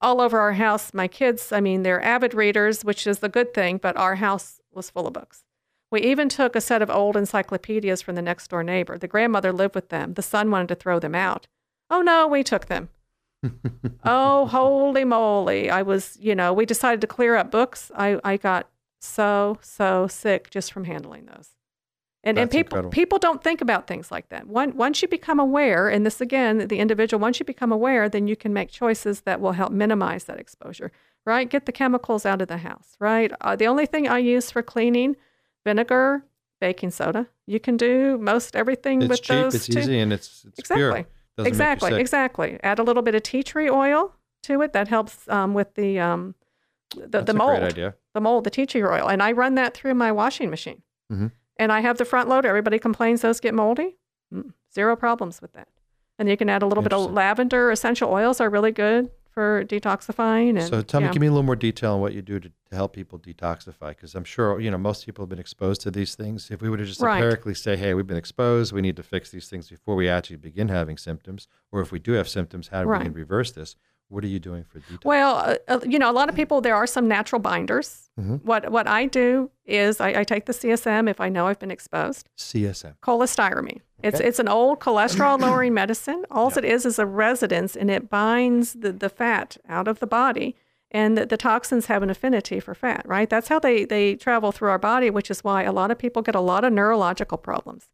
all 0.00 0.20
over 0.20 0.38
our 0.38 0.54
house, 0.54 0.94
my 0.94 1.08
kids, 1.08 1.52
I 1.52 1.60
mean, 1.60 1.82
they're 1.82 2.02
avid 2.02 2.34
readers, 2.34 2.84
which 2.84 3.06
is 3.06 3.18
the 3.18 3.28
good 3.28 3.52
thing, 3.52 3.78
but 3.78 3.96
our 3.96 4.16
house 4.16 4.60
was 4.72 4.90
full 4.90 5.06
of 5.06 5.12
books. 5.12 5.44
We 5.90 6.02
even 6.02 6.28
took 6.28 6.54
a 6.54 6.60
set 6.60 6.82
of 6.82 6.90
old 6.90 7.16
encyclopedias 7.16 8.00
from 8.00 8.14
the 8.14 8.22
next 8.22 8.48
door 8.48 8.62
neighbor. 8.62 8.96
The 8.96 9.08
grandmother 9.08 9.52
lived 9.52 9.74
with 9.74 9.88
them. 9.88 10.14
The 10.14 10.22
son 10.22 10.50
wanted 10.50 10.68
to 10.68 10.74
throw 10.76 11.00
them 11.00 11.16
out. 11.16 11.48
Oh, 11.90 12.00
no, 12.00 12.28
we 12.28 12.44
took 12.44 12.66
them. 12.66 12.90
Oh, 14.04 14.46
holy 14.46 15.04
moly. 15.04 15.70
I 15.70 15.82
was, 15.82 16.16
you 16.20 16.34
know, 16.34 16.52
we 16.52 16.66
decided 16.66 17.00
to 17.02 17.06
clear 17.06 17.36
up 17.36 17.50
books. 17.50 17.90
I, 17.96 18.20
I 18.24 18.36
got 18.36 18.68
so, 19.00 19.58
so 19.62 20.06
sick 20.06 20.50
just 20.50 20.72
from 20.72 20.84
handling 20.84 21.26
those. 21.26 21.50
And, 22.22 22.38
and 22.38 22.50
people 22.50 22.76
incredible. 22.76 22.90
people 22.90 23.18
don't 23.18 23.42
think 23.42 23.62
about 23.62 23.86
things 23.86 24.10
like 24.10 24.28
that. 24.28 24.46
Once 24.46 24.74
once 24.74 25.00
you 25.00 25.08
become 25.08 25.40
aware, 25.40 25.88
and 25.88 26.04
this 26.04 26.20
again, 26.20 26.68
the 26.68 26.78
individual, 26.78 27.18
once 27.18 27.40
you 27.40 27.46
become 27.46 27.72
aware, 27.72 28.10
then 28.10 28.26
you 28.26 28.36
can 28.36 28.52
make 28.52 28.70
choices 28.70 29.22
that 29.22 29.40
will 29.40 29.52
help 29.52 29.72
minimize 29.72 30.24
that 30.24 30.38
exposure. 30.38 30.92
Right? 31.24 31.48
Get 31.48 31.64
the 31.64 31.72
chemicals 31.72 32.26
out 32.26 32.42
of 32.42 32.48
the 32.48 32.58
house. 32.58 32.94
Right? 32.98 33.32
Uh, 33.40 33.56
the 33.56 33.66
only 33.66 33.86
thing 33.86 34.06
I 34.06 34.18
use 34.18 34.50
for 34.50 34.62
cleaning, 34.62 35.16
vinegar, 35.64 36.24
baking 36.60 36.90
soda. 36.90 37.26
You 37.46 37.58
can 37.58 37.78
do 37.78 38.18
most 38.18 38.54
everything 38.54 39.00
it's 39.00 39.08
with 39.08 39.22
cheap, 39.22 39.36
those 39.36 39.54
it's 39.54 39.66
two. 39.66 39.78
easy, 39.78 39.98
and 39.98 40.12
it's, 40.12 40.44
it's 40.46 40.58
Exactly. 40.58 41.04
pure. 41.04 41.06
Doesn't 41.40 41.48
exactly. 41.48 42.00
Exactly. 42.00 42.58
Add 42.62 42.78
a 42.78 42.82
little 42.82 43.02
bit 43.02 43.14
of 43.14 43.22
tea 43.22 43.42
tree 43.42 43.68
oil 43.68 44.14
to 44.44 44.62
it. 44.62 44.72
That 44.72 44.88
helps 44.88 45.28
um, 45.28 45.54
with 45.54 45.74
the 45.74 45.98
um, 46.00 46.34
the, 46.96 47.06
That's 47.08 47.26
the 47.26 47.32
a 47.32 47.34
mold. 47.36 47.58
great 47.60 47.72
idea. 47.72 47.94
The 48.14 48.20
mold, 48.20 48.44
the 48.44 48.50
tea 48.50 48.66
tree 48.66 48.82
oil, 48.82 49.08
and 49.08 49.22
I 49.22 49.32
run 49.32 49.54
that 49.54 49.74
through 49.74 49.94
my 49.94 50.10
washing 50.12 50.50
machine. 50.50 50.82
Mhm. 51.12 51.30
And 51.58 51.70
I 51.72 51.80
have 51.80 51.98
the 51.98 52.04
front 52.04 52.28
loader. 52.28 52.48
Everybody 52.48 52.78
complains 52.78 53.20
those 53.20 53.38
get 53.40 53.54
moldy. 53.54 53.96
Mm, 54.34 54.52
Zero 54.74 54.96
problems 54.96 55.42
with 55.42 55.52
that. 55.52 55.68
And 56.18 56.28
you 56.28 56.36
can 56.36 56.48
add 56.48 56.62
a 56.62 56.66
little 56.66 56.82
bit 56.82 56.92
of 56.92 57.12
lavender. 57.12 57.70
Essential 57.70 58.10
oils 58.12 58.40
are 58.40 58.48
really 58.50 58.72
good 58.72 59.10
for 59.32 59.64
detoxifying. 59.64 60.58
And 60.58 60.62
So 60.62 60.82
tell 60.82 61.00
yeah. 61.00 61.08
me, 61.08 61.12
give 61.12 61.20
me 61.20 61.26
a 61.28 61.30
little 61.30 61.42
more 61.44 61.56
detail 61.56 61.94
on 61.94 62.00
what 62.00 62.12
you 62.12 62.22
do 62.22 62.38
to, 62.40 62.48
to 62.48 62.74
help 62.74 62.92
people 62.94 63.18
detoxify, 63.18 63.90
because 63.90 64.14
I'm 64.14 64.24
sure 64.24 64.60
you 64.60 64.70
know 64.70 64.78
most 64.78 65.06
people 65.06 65.22
have 65.24 65.28
been 65.30 65.38
exposed 65.38 65.80
to 65.82 65.90
these 65.90 66.14
things. 66.14 66.50
If 66.50 66.60
we 66.62 66.68
were 66.70 66.76
to 66.76 66.84
just 66.84 67.00
Right. 67.00 67.16
empirically 67.22 67.54
say, 67.54 67.76
"Hey, 67.76 67.94
we've 67.94 68.06
been 68.06 68.16
exposed. 68.16 68.72
We 68.72 68.80
need 68.82 68.96
to 68.96 69.02
fix 69.02 69.30
these 69.30 69.48
things 69.48 69.68
before 69.70 69.94
we 69.96 70.08
actually 70.08 70.36
begin 70.36 70.68
having 70.68 70.96
symptoms," 70.96 71.48
or 71.72 71.80
if 71.80 71.92
we 71.92 71.98
do 71.98 72.12
have 72.12 72.28
symptoms, 72.28 72.68
how 72.68 72.82
do 72.82 72.88
we 72.88 72.92
Right. 72.92 73.02
can 73.04 73.12
reverse 73.12 73.52
this? 73.52 73.76
What 74.10 74.22
are 74.24 74.26
you 74.26 74.38
doing 74.40 74.64
for 74.64 74.80
detox? 74.80 75.04
Well, 75.04 75.36
uh, 75.36 75.56
uh, 75.68 75.80
you 75.86 75.98
know, 75.98 76.10
a 76.10 76.12
lot 76.20 76.28
of 76.28 76.34
people, 76.34 76.60
there 76.60 76.74
are 76.76 76.86
some 76.86 77.06
natural 77.08 77.40
binders. 77.40 78.10
Mhm. 78.20 78.42
What, 78.44 78.70
what 78.70 78.86
I 78.86 79.06
do 79.06 79.50
is 79.64 80.00
I, 80.00 80.20
I 80.20 80.24
take 80.24 80.44
the 80.46 80.52
CSM 80.52 81.08
if 81.08 81.20
I 81.20 81.28
know 81.28 81.46
I've 81.46 81.60
been 81.60 81.70
exposed. 81.70 82.28
CSM. 82.36 82.94
cholestyramine. 83.02 83.80
It's 84.02 84.16
Okay. 84.18 84.28
it's 84.28 84.38
an 84.38 84.48
old 84.48 84.80
cholesterol 84.80 85.40
lowering 85.40 85.74
medicine. 85.82 86.24
All 86.30 86.48
it 86.58 86.64
is 86.64 86.84
is 86.84 86.98
a 86.98 87.06
residence, 87.06 87.76
and 87.76 87.90
it 87.90 88.10
binds 88.10 88.72
the, 88.74 88.92
the 88.92 89.08
fat 89.08 89.56
out 89.68 89.86
of 89.88 90.00
the 90.00 90.06
body, 90.06 90.56
and 90.90 91.16
the, 91.16 91.24
the 91.26 91.36
toxins 91.36 91.86
have 91.86 92.02
an 92.02 92.10
affinity 92.10 92.58
for 92.60 92.74
fat. 92.74 93.02
Right? 93.06 93.30
That's 93.30 93.48
how 93.48 93.58
they 93.60 93.84
they 93.84 94.16
travel 94.16 94.50
through 94.52 94.70
our 94.70 94.78
body, 94.78 95.08
which 95.10 95.30
is 95.30 95.44
why 95.44 95.62
a 95.62 95.72
lot 95.72 95.90
of 95.92 95.98
people 95.98 96.22
get 96.22 96.34
a 96.34 96.40
lot 96.40 96.64
of 96.64 96.72
neurological 96.72 97.38
problems. 97.38 97.88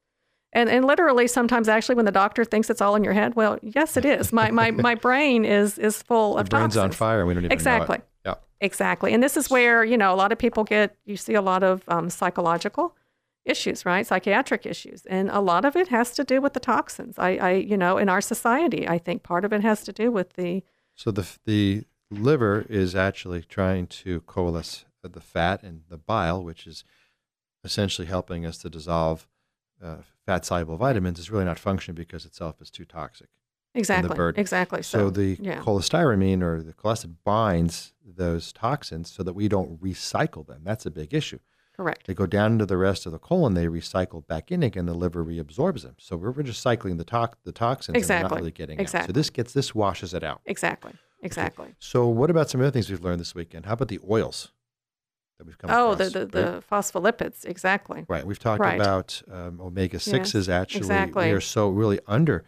And 0.57 0.69
and 0.71 0.85
literally 0.87 1.27
sometimes 1.29 1.69
actually 1.69 1.97
when 1.97 2.07
the 2.07 2.19
doctor 2.23 2.45
thinks 2.45 2.71
it's 2.71 2.81
all 2.81 2.97
in 2.97 3.05
your 3.05 3.13
head, 3.13 3.35
well, 3.37 3.59
yes, 3.63 3.97
it 3.97 4.05
is. 4.05 4.33
My 4.33 4.51
my 4.51 4.71
my 4.71 4.95
brain 5.07 5.45
is 5.45 5.79
is 5.79 6.03
full 6.03 6.35
The 6.35 6.41
of 6.41 6.49
brain's 6.49 6.77
on 6.77 6.85
toxins. 6.91 6.97
fire. 6.99 7.27
We 7.27 7.35
don't 7.35 7.45
even 7.45 7.53
Exactly. 7.53 7.99
Yeah. 8.25 8.35
Exactly. 8.61 9.13
And 9.15 9.23
this 9.23 9.37
is 9.37 9.51
where, 9.51 9.85
you 9.85 9.99
know, 9.99 10.13
a 10.15 10.19
lot 10.23 10.33
of 10.33 10.39
people 10.39 10.65
get, 10.65 10.97
you 11.05 11.17
see 11.19 11.35
a 11.35 11.43
lot 11.43 11.63
of 11.63 11.83
um, 11.89 12.09
psychological 12.09 12.97
issues, 13.45 13.85
right? 13.85 14.07
Psychiatric 14.07 14.65
issues. 14.67 15.05
And 15.07 15.31
a 15.31 15.41
lot 15.41 15.65
of 15.67 15.77
it 15.77 15.89
has 15.89 16.11
to 16.13 16.25
do 16.25 16.41
with 16.41 16.55
the 16.55 16.61
toxins. 16.61 17.19
I, 17.19 17.31
I, 17.37 17.51
you 17.53 17.77
know, 17.77 17.99
in 17.99 18.09
our 18.09 18.23
society, 18.23 18.89
I 18.89 18.99
think 18.99 19.23
part 19.23 19.45
of 19.45 19.53
it 19.53 19.61
has 19.61 19.85
to 19.85 19.93
do 19.93 20.11
with 20.11 20.29
the, 20.35 20.63
So 20.95 21.11
the 21.11 21.27
the 21.45 21.85
liver 22.11 22.65
is 22.71 22.95
actually 22.95 23.43
trying 23.43 23.87
to 23.89 24.21
coalesce 24.23 24.87
the 25.03 25.21
fat 25.21 25.63
and 25.63 25.83
the 25.89 25.99
bile, 25.99 26.43
which 26.43 26.67
is 26.67 26.83
essentially 27.63 28.07
helping 28.09 28.47
us 28.47 28.59
to 28.59 28.69
dissolve 28.71 29.29
uh, 29.85 29.97
fat 30.27 30.45
soluble 30.45 30.77
vitamins, 30.77 31.19
is 31.19 31.31
really 31.31 31.45
not 31.45 31.59
functioning 31.59 31.95
because 31.97 32.25
itself 32.27 32.61
is 32.61 32.71
too 32.71 32.85
toxic. 32.85 33.29
exactly. 33.75 34.15
burden. 34.15 34.41
Exactly. 34.41 34.83
So, 34.83 34.99
So, 34.99 35.11
the 35.11 35.39
yeah. 35.41 35.61
cholestyramine 35.61 36.43
or 36.43 36.63
the 36.63 36.73
cholesterol 36.73 37.15
binds 37.25 37.93
those 38.05 38.53
toxins 38.53 39.11
so 39.13 39.23
that 39.23 39.35
we 39.35 39.49
don't 39.49 39.81
recycle 39.81 40.47
them. 40.47 40.63
That's 40.65 40.87
a 40.87 40.91
big 40.91 41.13
issue. 41.15 41.39
correct. 41.77 42.07
They 42.07 42.15
go 42.15 42.27
down 42.27 42.53
into 42.53 42.67
the 42.67 42.79
rest 42.79 43.05
of 43.07 43.13
the 43.13 43.19
colon, 43.19 43.53
they 43.55 43.67
recycle 43.67 44.27
back 44.27 44.51
in 44.51 44.63
again, 44.63 44.87
the 44.87 44.95
liver 44.95 45.23
reabsorbs 45.25 45.83
them. 45.83 45.97
So 45.99 46.17
we're, 46.17 46.31
we're 46.31 46.43
just 46.43 46.63
cycling 46.63 46.97
the, 46.97 47.05
tox- 47.05 47.39
the 47.45 47.53
toxins 47.53 47.97
and 47.97 48.09
we're 48.09 48.29
not 48.29 48.39
really 48.39 48.51
getting 48.51 48.81
out. 48.81 48.89
So 48.89 49.13
this 49.13 49.29
gets 49.31 49.53
this 49.53 49.75
washes 49.75 50.15
it 50.15 50.25
out. 50.25 50.41
Exactly. 50.47 50.93
Exactly. 51.23 51.75
So 51.79 52.07
what 52.09 52.31
about 52.31 52.49
some 52.51 52.61
other 52.61 52.71
things 52.71 52.89
we've 52.91 53.03
learned 53.05 53.21
this 53.21 53.35
weekend? 53.35 53.67
How 53.67 53.73
about 53.75 53.89
the 53.89 54.01
oils 54.09 54.53
that 55.39 55.47
we've 55.47 55.59
come 55.59 55.71
Oh, 55.71 55.93
across? 55.93 56.13
the, 56.13 56.19
the, 56.21 56.27
the 56.27 56.63
phospholipids. 56.71 57.45
Exactly. 57.45 58.05
Right. 58.09 58.27
We've 58.27 58.39
talked 58.39 58.61
Right. 58.61 58.81
about 58.81 59.21
um, 59.31 59.61
omega 59.61 59.99
sixes. 60.01 60.49
Actually, 60.49 60.79
exactly. 60.79 61.27
we 61.27 61.33
are 61.33 61.41
so 61.41 61.69
really 61.69 62.01
under 62.07 62.45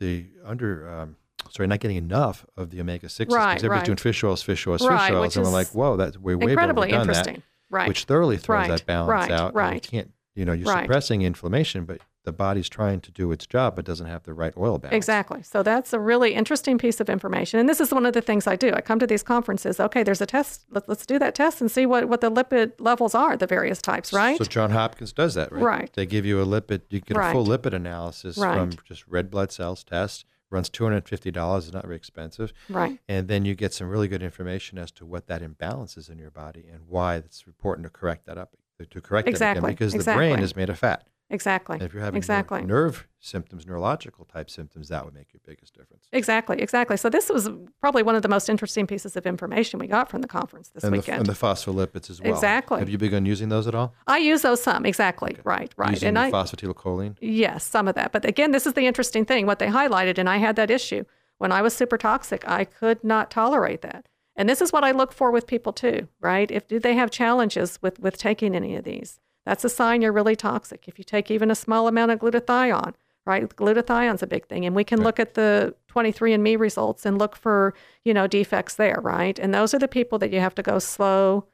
the 0.00 0.26
under. 0.44 0.88
Um, 0.88 1.16
sorry, 1.50 1.66
not 1.66 1.80
getting 1.80 1.96
enough 1.96 2.44
of 2.56 2.70
the 2.70 2.80
omega 2.80 3.08
sixes 3.08 3.34
Right, 3.34 3.54
because 3.54 3.64
everybody's 3.64 3.80
right. 3.80 3.86
doing 3.86 3.96
fish 3.96 4.22
oils, 4.24 4.42
fish 4.42 4.66
oils, 4.66 4.86
Right, 4.86 5.08
fish 5.08 5.14
oils, 5.16 5.36
and 5.36 5.44
we're 5.46 5.52
like, 5.52 5.68
whoa, 5.68 5.96
that's 5.96 6.18
way 6.18 6.34
way 6.34 6.52
Incredibly 6.52 6.88
overdone 6.88 7.00
interesting. 7.08 7.34
that, 7.36 7.42
right. 7.70 7.88
which 7.88 8.04
thoroughly 8.04 8.36
throws 8.36 8.60
Right, 8.60 8.68
that 8.68 8.86
balance 8.86 9.10
right, 9.10 9.30
out. 9.30 9.54
right. 9.54 9.74
you 9.74 9.80
can't, 9.80 10.12
you 10.34 10.44
know, 10.44 10.52
you're 10.52 10.68
Right. 10.68 10.82
suppressing 10.82 11.22
inflammation, 11.22 11.84
but 11.86 12.00
the 12.28 12.32
body's 12.32 12.68
trying 12.68 13.00
to 13.00 13.10
do 13.10 13.32
its 13.32 13.46
job, 13.46 13.74
but 13.74 13.86
doesn't 13.86 14.06
have 14.06 14.22
the 14.24 14.34
right 14.34 14.52
oil 14.58 14.76
balance. 14.76 14.94
Exactly. 14.94 15.42
So 15.42 15.62
that's 15.62 15.94
a 15.94 15.98
really 15.98 16.34
interesting 16.34 16.76
piece 16.76 17.00
of 17.00 17.08
information. 17.08 17.58
And 17.58 17.66
this 17.66 17.80
is 17.80 17.90
one 17.90 18.04
of 18.04 18.12
the 18.12 18.20
things 18.20 18.46
I 18.46 18.54
do. 18.54 18.70
I 18.74 18.82
come 18.82 18.98
to 18.98 19.06
these 19.06 19.22
conferences. 19.22 19.80
Okay, 19.80 20.02
there's 20.02 20.20
a 20.20 20.26
test. 20.26 20.66
Let, 20.70 20.86
let's 20.90 21.06
do 21.06 21.18
that 21.18 21.34
test 21.34 21.62
and 21.62 21.70
see 21.70 21.86
what, 21.86 22.06
what 22.06 22.20
the 22.20 22.30
lipid 22.30 22.72
levels 22.78 23.14
are, 23.14 23.34
the 23.34 23.46
various 23.46 23.80
types, 23.80 24.12
right? 24.12 24.36
So 24.36 24.44
John 24.44 24.70
Hopkins 24.72 25.14
does 25.14 25.32
that, 25.34 25.50
right? 25.50 25.62
Right. 25.62 25.92
They 25.94 26.04
give 26.04 26.26
you 26.26 26.42
a 26.42 26.44
lipid, 26.46 26.82
you 26.90 27.00
get 27.00 27.16
a 27.16 27.32
full 27.32 27.46
lipid 27.46 27.72
analysis 27.72 28.36
from 28.36 28.72
just 28.84 29.08
red 29.08 29.30
blood 29.30 29.50
cells 29.50 29.82
test. 29.82 30.26
Runs 30.50 30.68
two 30.68 30.84
hundred 30.84 31.08
fifty 31.08 31.30
dollars. 31.30 31.66
It's 31.66 31.74
not 31.74 31.84
very 31.84 31.96
expensive. 31.96 32.54
right. 32.70 32.98
And 33.08 33.28
then 33.28 33.44
you 33.44 33.54
get 33.54 33.74
some 33.74 33.88
really 33.88 34.08
good 34.08 34.22
information 34.22 34.78
as 34.78 34.90
to 34.92 35.04
what 35.04 35.26
that 35.26 35.42
imbalance 35.42 35.98
is 35.98 36.08
in 36.08 36.18
your 36.18 36.30
body 36.30 36.64
and 36.72 36.84
why 36.88 37.16
it's 37.16 37.44
important 37.46 37.84
to 37.84 37.90
correct 37.90 38.24
that 38.26 38.38
up, 38.38 38.56
to 38.90 39.00
correct 39.02 39.28
it 39.28 39.32
Exactly, 39.32 39.58
again, 39.58 39.70
because 39.74 39.92
the 39.92 40.14
brain 40.14 40.38
is 40.38 40.56
made 40.56 40.70
of 40.70 40.78
fat. 40.78 41.06
Exactly. 41.30 41.78
If 41.80 41.92
you're 41.92 42.02
having 42.02 42.16
exactly. 42.16 42.62
nerve 42.62 43.06
symptoms, 43.20 43.66
neurological 43.66 44.24
type 44.24 44.48
symptoms, 44.48 44.88
that 44.88 45.04
would 45.04 45.12
make 45.12 45.32
your 45.32 45.40
biggest 45.44 45.74
difference. 45.74 46.06
Exactly, 46.12 46.60
exactly. 46.60 46.96
So 46.96 47.10
this 47.10 47.28
was 47.28 47.50
probably 47.80 48.02
one 48.02 48.14
of 48.14 48.22
the 48.22 48.28
most 48.28 48.48
interesting 48.48 48.86
pieces 48.86 49.14
of 49.14 49.26
information 49.26 49.78
we 49.78 49.88
got 49.88 50.08
from 50.08 50.22
the 50.22 50.28
conference 50.28 50.70
this 50.70 50.84
and 50.84 50.92
weekend. 50.92 51.16
The, 51.16 51.20
and 51.20 51.26
the 51.26 51.46
phospholipids 51.46 52.08
as 52.08 52.22
well. 52.22 52.32
Exactly. 52.32 52.78
Have 52.78 52.88
you 52.88 52.96
begun 52.96 53.26
using 53.26 53.50
those 53.50 53.66
at 53.66 53.74
all? 53.74 53.94
I 54.06 54.18
use 54.18 54.42
those 54.42 54.62
some. 54.62 54.86
Exactly. 54.86 55.32
Okay. 55.32 55.42
Right. 55.44 55.72
Right. 55.76 55.90
Using 55.90 56.08
and 56.08 56.16
the 56.16 56.20
I 56.22 56.30
phosphatidylcholine. 56.30 57.16
yes, 57.20 57.64
some 57.64 57.88
of 57.88 57.94
that. 57.96 58.12
But 58.12 58.24
again, 58.24 58.52
this 58.52 58.66
is 58.66 58.72
the 58.72 58.86
interesting 58.86 59.24
thing. 59.26 59.44
What 59.44 59.58
they 59.58 59.68
highlighted, 59.68 60.16
and 60.16 60.28
I 60.28 60.38
had 60.38 60.56
that 60.56 60.70
issue 60.70 61.04
when 61.36 61.52
I 61.52 61.60
was 61.60 61.74
super 61.74 61.98
toxic. 61.98 62.48
I 62.48 62.64
could 62.64 63.04
not 63.04 63.30
tolerate 63.30 63.82
that. 63.82 64.08
And 64.34 64.48
this 64.48 64.62
is 64.62 64.72
what 64.72 64.84
I 64.84 64.92
look 64.92 65.12
for 65.12 65.30
with 65.30 65.46
people 65.46 65.72
too, 65.72 66.08
right? 66.20 66.50
If 66.50 66.68
do 66.68 66.78
they 66.78 66.94
have 66.94 67.10
challenges 67.10 67.78
with 67.82 67.98
with 67.98 68.16
taking 68.16 68.54
any 68.54 68.76
of 68.76 68.84
these? 68.84 69.20
That's 69.48 69.64
a 69.64 69.70
sign 69.70 70.02
you're 70.02 70.12
really 70.12 70.36
toxic. 70.36 70.88
If 70.88 70.98
you 70.98 71.04
take 71.04 71.30
even 71.30 71.50
a 71.50 71.54
small 71.54 71.88
amount 71.88 72.10
of 72.10 72.18
glutathione, 72.18 72.92
right? 73.24 73.48
Glutathione's 73.48 74.22
a 74.22 74.26
big 74.26 74.46
thing, 74.46 74.66
and 74.66 74.76
we 74.76 74.84
can 74.84 74.98
Right. 74.98 75.06
look 75.06 75.18
at 75.18 75.32
the 75.32 75.74
23andMe 75.88 76.58
results 76.58 77.06
and 77.06 77.18
look 77.18 77.34
for 77.34 77.72
you 78.04 78.12
know 78.12 78.26
defects 78.26 78.74
there, 78.74 79.00
right? 79.02 79.38
And 79.38 79.54
those 79.54 79.72
are 79.72 79.78
the 79.78 79.88
people 79.88 80.18
that 80.18 80.30
you 80.34 80.40
have 80.40 80.54
to 80.56 80.62
go 80.62 80.78
slow 80.78 81.46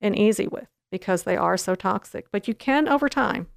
and 0.00 0.16
easy 0.16 0.46
with 0.46 0.68
because 0.90 1.24
they 1.24 1.36
are 1.36 1.58
so 1.58 1.74
toxic. 1.74 2.30
But 2.30 2.48
you 2.48 2.54
can 2.54 2.88
over 2.88 3.10
time, 3.10 3.48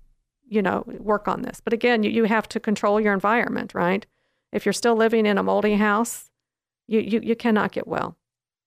you 0.45 0.61
know, 0.61 0.83
work 0.87 1.29
on 1.29 1.43
this. 1.43 1.61
But 1.61 1.71
again, 1.71 2.03
you, 2.03 2.11
you 2.11 2.25
have 2.25 2.49
to 2.49 2.59
control 2.59 2.99
your 2.99 3.13
environment, 3.13 3.73
right? 3.73 4.05
If 4.51 4.65
you're 4.65 4.73
still 4.73 4.95
living 4.97 5.25
in 5.25 5.37
a 5.37 5.43
moldy 5.43 5.75
house, 5.75 6.31
you, 6.85 6.99
you, 6.99 7.21
you 7.23 7.35
cannot 7.37 7.71
get 7.71 7.87
well. 7.87 8.17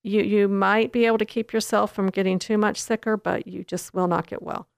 You, 0.03 0.23
you 0.23 0.49
might 0.49 0.91
be 0.91 1.05
able 1.05 1.19
to 1.19 1.27
keep 1.27 1.53
yourself 1.53 1.95
from 1.95 2.09
getting 2.09 2.39
too 2.39 2.57
much 2.57 2.81
sicker, 2.81 3.19
but 3.19 3.47
you 3.47 3.63
just 3.63 3.93
will 3.93 4.09
not 4.09 4.27
get 4.27 4.43
well. 4.43 4.69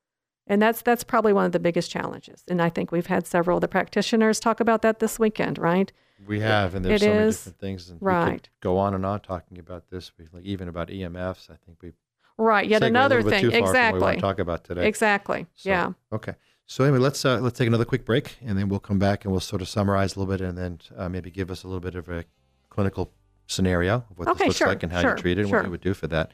And 0.50 0.60
that's 0.60 0.82
that's 0.82 1.04
probably 1.04 1.32
one 1.32 1.46
of 1.46 1.52
the 1.52 1.60
biggest 1.60 1.92
challenges. 1.92 2.42
And 2.48 2.60
I 2.60 2.68
think 2.68 2.90
we've 2.90 3.06
had 3.06 3.24
several 3.24 3.58
of 3.58 3.60
the 3.60 3.68
practitioners 3.68 4.40
talk 4.40 4.58
about 4.58 4.82
that 4.82 4.98
this 4.98 5.16
weekend, 5.16 5.58
right? 5.58 5.92
We 6.26 6.40
have, 6.40 6.74
and 6.74 6.84
there's 6.84 7.00
it 7.00 7.04
so 7.04 7.14
many 7.14 7.28
is, 7.28 7.36
different 7.36 7.58
things. 7.60 7.88
And 7.88 8.02
right. 8.02 8.48
go 8.60 8.76
on 8.76 8.92
and 8.92 9.06
on 9.06 9.20
talking 9.20 9.58
about 9.58 9.88
this. 9.90 10.10
We, 10.18 10.26
like 10.32 10.44
even 10.44 10.68
about 10.68 10.88
EMFs. 10.88 11.50
I 11.50 11.56
think 11.64 11.78
we 11.80 11.92
Right. 12.36 12.68
Yet 12.68 12.82
another 12.82 13.22
thing. 13.22 13.42
too 13.42 13.50
far 13.50 13.58
from 13.58 13.62
what 13.62 13.70
we 13.70 13.70
want 13.70 13.76
Exactly. 13.76 14.14
to 14.16 14.20
talk 14.20 14.38
about 14.40 14.64
today. 14.64 14.88
Exactly. 14.88 15.46
So, 15.54 15.68
yeah. 15.68 15.92
Okay. 16.12 16.34
So 16.66 16.84
anyway, 16.84 16.98
let's 16.98 17.24
uh, 17.24 17.38
let's 17.38 17.56
take 17.56 17.68
another 17.68 17.84
quick 17.84 18.04
break, 18.04 18.36
and 18.44 18.58
then 18.58 18.68
we'll 18.68 18.80
come 18.80 18.98
back 18.98 19.24
and 19.24 19.30
we'll 19.30 19.40
sort 19.40 19.62
of 19.62 19.68
summarize 19.68 20.16
a 20.16 20.18
little 20.18 20.32
bit, 20.32 20.40
and 20.40 20.58
then 20.58 20.80
uh, 20.96 21.08
maybe 21.08 21.30
give 21.30 21.50
us 21.50 21.62
a 21.62 21.68
little 21.68 21.80
bit 21.80 21.94
of 21.94 22.08
a 22.08 22.24
clinical 22.70 23.12
scenario 23.46 24.04
of 24.10 24.18
what 24.18 24.28
Okay, 24.28 24.38
this 24.38 24.46
looks 24.48 24.58
sure, 24.58 24.68
like 24.68 24.82
and 24.82 24.92
how 24.92 25.00
sure, 25.00 25.10
you 25.10 25.16
treat 25.16 25.38
it 25.38 25.42
and 25.42 25.50
sure. 25.50 25.58
what 25.60 25.66
you 25.66 25.70
would 25.70 25.80
do 25.80 25.94
for 25.94 26.08
that. 26.08 26.32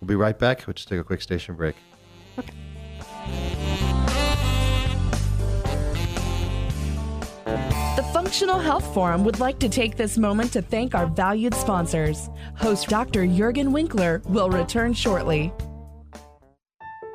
We'll 0.00 0.08
be 0.08 0.16
right 0.16 0.38
back. 0.38 0.66
We'll 0.66 0.74
just 0.74 0.88
take 0.88 1.00
a 1.00 1.04
quick 1.04 1.22
station 1.22 1.54
break. 1.54 1.76
The 7.96 8.02
Functional 8.12 8.58
Health 8.58 8.94
Forum 8.94 9.24
would 9.24 9.38
like 9.38 9.58
to 9.58 9.68
take 9.68 9.96
this 9.96 10.16
moment 10.16 10.52
to 10.54 10.62
thank 10.62 10.94
our 10.94 11.06
valued 11.06 11.54
sponsors. 11.54 12.30
Host 12.56 12.88
Dr. 12.88 13.24
Juergen 13.24 13.70
Winkler 13.72 14.22
will 14.26 14.48
return 14.48 14.94
shortly. 14.94 15.52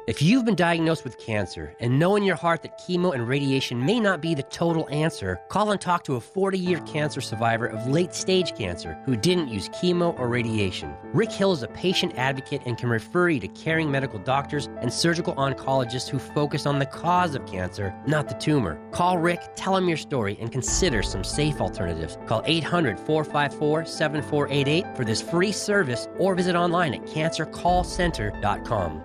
If 0.07 0.21
you've 0.21 0.45
been 0.45 0.55
diagnosed 0.55 1.03
with 1.03 1.19
cancer 1.19 1.75
and 1.81 1.99
know 1.99 2.15
in 2.15 2.23
your 2.23 2.37
heart 2.37 2.61
that 2.61 2.79
chemo 2.79 3.13
and 3.13 3.27
radiation 3.27 3.85
may 3.85 3.99
not 3.99 4.21
be 4.21 4.33
the 4.33 4.43
total 4.43 4.87
answer, 4.89 5.41
call 5.49 5.71
and 5.71 5.81
talk 5.81 6.05
to 6.05 6.15
a 6.15 6.21
40 6.21 6.57
year 6.57 6.79
cancer 6.85 7.19
survivor 7.19 7.65
of 7.65 7.87
late 7.87 8.15
stage 8.15 8.55
cancer 8.55 8.97
who 9.03 9.17
didn't 9.17 9.49
use 9.49 9.67
chemo 9.67 10.17
or 10.17 10.29
radiation. 10.29 10.95
Rick 11.11 11.33
Hill 11.33 11.51
is 11.51 11.61
a 11.61 11.67
patient 11.67 12.13
advocate 12.15 12.61
and 12.65 12.77
can 12.77 12.87
refer 12.87 13.27
you 13.27 13.41
to 13.41 13.49
caring 13.49 13.91
medical 13.91 14.17
doctors 14.17 14.69
and 14.79 14.93
surgical 14.93 15.35
oncologists 15.35 16.07
who 16.07 16.19
focus 16.19 16.65
on 16.65 16.79
the 16.79 16.85
cause 16.85 17.35
of 17.35 17.45
cancer, 17.45 17.93
not 18.07 18.29
the 18.29 18.35
tumor. 18.35 18.79
Call 18.91 19.17
Rick, 19.17 19.41
tell 19.57 19.75
him 19.75 19.89
your 19.89 19.97
story, 19.97 20.37
and 20.39 20.53
consider 20.53 21.03
some 21.03 21.25
safe 21.25 21.59
alternatives. 21.59 22.17
Call 22.27 22.43
800 22.45 22.97
454 22.97 23.83
7488 23.83 24.95
for 24.95 25.03
this 25.03 25.21
free 25.21 25.51
service 25.51 26.07
or 26.17 26.33
visit 26.33 26.55
online 26.55 26.93
at 26.93 27.01
cancercallcenter.com. 27.07 29.03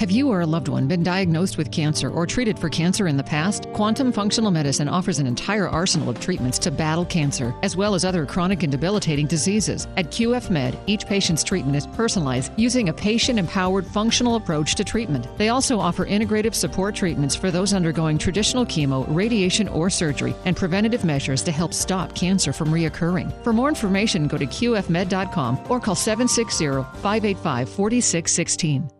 Have 0.00 0.10
you 0.10 0.30
or 0.30 0.40
a 0.40 0.46
loved 0.46 0.68
one 0.68 0.88
been 0.88 1.02
diagnosed 1.02 1.58
with 1.58 1.70
cancer 1.70 2.08
or 2.08 2.26
treated 2.26 2.58
for 2.58 2.70
cancer 2.70 3.06
in 3.06 3.18
the 3.18 3.22
past? 3.22 3.70
Quantum 3.74 4.12
Functional 4.12 4.50
Medicine 4.50 4.88
offers 4.88 5.18
an 5.18 5.26
entire 5.26 5.68
arsenal 5.68 6.08
of 6.08 6.18
treatments 6.18 6.58
to 6.60 6.70
battle 6.70 7.04
cancer, 7.04 7.54
as 7.62 7.76
well 7.76 7.94
as 7.94 8.02
other 8.02 8.24
chronic 8.24 8.62
and 8.62 8.72
debilitating 8.72 9.26
diseases. 9.26 9.86
At 9.98 10.06
QF 10.06 10.48
Med, 10.48 10.78
each 10.86 11.04
patient's 11.04 11.44
treatment 11.44 11.76
is 11.76 11.86
personalized 11.86 12.50
using 12.56 12.88
a 12.88 12.94
patient 12.94 13.38
empowered 13.38 13.86
functional 13.86 14.36
approach 14.36 14.74
to 14.76 14.84
treatment. 14.84 15.26
They 15.36 15.50
also 15.50 15.78
offer 15.78 16.06
integrative 16.06 16.54
support 16.54 16.94
treatments 16.94 17.36
for 17.36 17.50
those 17.50 17.74
undergoing 17.74 18.16
traditional 18.16 18.64
chemo, 18.64 19.04
radiation, 19.14 19.68
or 19.68 19.90
surgery, 19.90 20.34
and 20.46 20.56
preventative 20.56 21.04
measures 21.04 21.42
to 21.42 21.52
help 21.52 21.74
stop 21.74 22.14
cancer 22.14 22.54
from 22.54 22.70
reoccurring. 22.70 23.30
For 23.44 23.52
more 23.52 23.68
information, 23.68 24.28
go 24.28 24.38
to 24.38 24.46
qfmed.com 24.46 25.58
or 25.68 25.78
call 25.78 25.94
760 25.94 26.66
585 27.02 27.68
4616. 27.68 28.90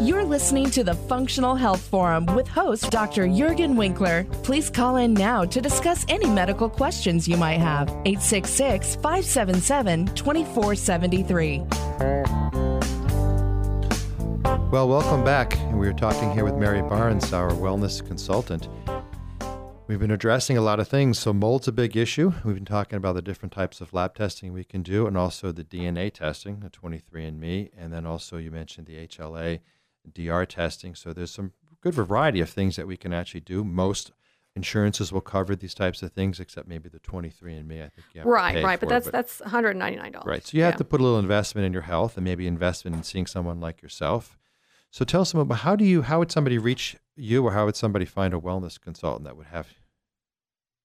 You're 0.00 0.24
listening 0.24 0.70
to 0.70 0.82
the 0.82 0.94
Functional 0.94 1.54
Health 1.54 1.82
Forum 1.82 2.26
with 2.34 2.48
host 2.48 2.90
Dr. 2.90 3.26
Juergen 3.26 3.76
Winkler. 3.76 4.24
Please 4.42 4.70
call 4.70 4.96
in 4.96 5.12
now 5.12 5.44
to 5.44 5.60
discuss 5.60 6.06
any 6.08 6.26
medical 6.26 6.68
questions 6.68 7.28
you 7.28 7.36
might 7.36 7.58
have. 7.58 7.88
866 8.06 8.96
577 8.96 10.06
2473. 10.14 11.58
Well, 14.70 14.88
welcome 14.88 15.24
back. 15.24 15.58
We 15.72 15.88
are 15.88 15.92
talking 15.92 16.30
here 16.32 16.44
with 16.44 16.54
Mary 16.54 16.80
Barnes, 16.80 17.32
our 17.32 17.50
wellness 17.50 18.06
consultant. 18.06 18.68
We've 19.90 19.98
been 19.98 20.12
addressing 20.12 20.56
a 20.56 20.60
lot 20.60 20.78
of 20.78 20.86
things. 20.86 21.18
So, 21.18 21.32
mold's 21.32 21.66
a 21.66 21.72
big 21.72 21.96
issue. 21.96 22.32
We've 22.44 22.54
been 22.54 22.64
talking 22.64 22.96
about 22.96 23.14
the 23.16 23.22
different 23.22 23.52
types 23.52 23.80
of 23.80 23.92
lab 23.92 24.14
testing 24.14 24.52
we 24.52 24.62
can 24.62 24.82
do, 24.82 25.08
and 25.08 25.18
also 25.18 25.50
the 25.50 25.64
DNA 25.64 26.14
testing, 26.14 26.60
the 26.60 26.70
23andMe, 26.70 27.70
and 27.76 27.92
then 27.92 28.06
also 28.06 28.36
you 28.36 28.52
mentioned 28.52 28.86
the 28.86 29.04
HLA, 29.08 29.58
DR 30.14 30.46
testing. 30.46 30.94
So, 30.94 31.12
there's 31.12 31.32
some 31.32 31.54
good 31.80 31.92
variety 31.92 32.38
of 32.38 32.48
things 32.48 32.76
that 32.76 32.86
we 32.86 32.96
can 32.96 33.12
actually 33.12 33.40
do. 33.40 33.64
Most 33.64 34.12
insurances 34.54 35.12
will 35.12 35.22
cover 35.22 35.56
these 35.56 35.74
types 35.74 36.04
of 36.04 36.12
things, 36.12 36.38
except 36.38 36.68
maybe 36.68 36.88
the 36.88 37.00
23andMe. 37.00 37.84
I 37.84 37.88
think 37.88 38.06
you 38.14 38.22
Right. 38.22 38.62
Right. 38.62 38.78
But 38.78 38.90
that's 38.90 39.10
that's 39.10 39.40
199 39.40 40.12
dollars. 40.12 40.24
Right. 40.24 40.46
So 40.46 40.56
you 40.56 40.62
have 40.62 40.76
to 40.76 40.84
put 40.84 41.00
a 41.00 41.02
little 41.02 41.18
investment 41.18 41.66
in 41.66 41.72
your 41.72 41.82
health 41.82 42.16
and 42.16 42.22
maybe 42.22 42.46
investment 42.46 42.96
in 42.96 43.02
seeing 43.02 43.26
someone 43.26 43.58
like 43.58 43.82
yourself. 43.82 44.38
So 44.92 45.04
tell 45.04 45.22
us 45.22 45.34
about 45.34 45.52
how 45.52 45.74
do 45.74 45.84
you 45.84 46.02
how 46.02 46.20
would 46.20 46.30
somebody 46.30 46.58
reach 46.58 46.94
you 47.16 47.44
or 47.44 47.50
how 47.50 47.64
would 47.64 47.76
somebody 47.76 48.04
find 48.04 48.32
a 48.32 48.38
wellness 48.38 48.80
consultant 48.80 49.24
that 49.24 49.36
would 49.36 49.46
have 49.46 49.66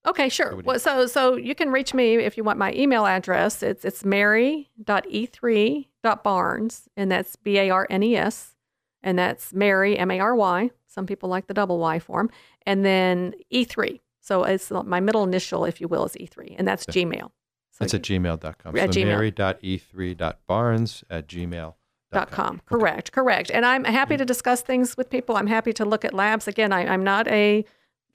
Okay, 0.06 0.28
sure. 0.28 0.52
you- 0.54 0.62
Well, 0.64 0.78
so 0.78 1.06
so 1.06 1.36
you 1.36 1.54
can 1.54 1.70
reach 1.70 1.94
me 1.94 2.16
if 2.16 2.36
you 2.36 2.44
want 2.44 2.58
my 2.58 2.72
email 2.72 3.06
address. 3.06 3.62
It's 3.62 3.84
it's 3.84 4.04
mary.e3.barnes, 4.04 6.88
and 6.96 7.10
that's 7.10 7.36
B 7.36 7.58
A 7.58 7.70
R 7.70 7.86
N 7.90 8.02
E 8.02 8.16
S, 8.16 8.54
and 9.02 9.18
that's 9.18 9.52
Mary 9.52 9.98
M 9.98 10.10
A 10.10 10.20
R 10.20 10.34
Y. 10.34 10.70
Some 10.86 11.06
people 11.06 11.28
like 11.28 11.46
the 11.46 11.54
double 11.54 11.78
Y 11.78 11.98
form, 11.98 12.30
and 12.64 12.84
then 12.84 13.34
E3. 13.52 14.00
So 14.20 14.44
it's 14.44 14.70
my 14.70 15.00
middle 15.00 15.24
initial, 15.24 15.64
if 15.64 15.80
you 15.80 15.88
will, 15.88 16.04
is 16.06 16.16
E3, 16.16 16.56
and 16.58 16.66
that's 16.66 16.86
Gmail. 16.86 17.30
So 17.70 17.84
that's 17.84 17.92
you- 17.92 17.98
at 17.98 18.02
gmail.com. 18.22 18.76
At 18.76 18.94
so 18.94 19.00
Gmail. 19.00 19.06
mary.e3.barnes 19.06 21.04
at 21.10 21.26
gmail. 21.28 21.74
dot 22.12 22.30
com. 22.30 22.62
Correct, 22.64 23.12
correct. 23.12 23.50
And 23.50 23.66
I'm 23.66 23.84
happy 23.84 24.16
to 24.16 24.24
discuss 24.24 24.62
things 24.62 24.96
with 24.96 25.10
people. 25.10 25.36
I'm 25.36 25.48
happy 25.48 25.72
to 25.74 25.84
look 25.84 26.04
at 26.04 26.14
labs. 26.14 26.48
Again, 26.48 26.72
I, 26.72 26.86
I'm 26.86 27.04
not 27.04 27.28
a 27.28 27.64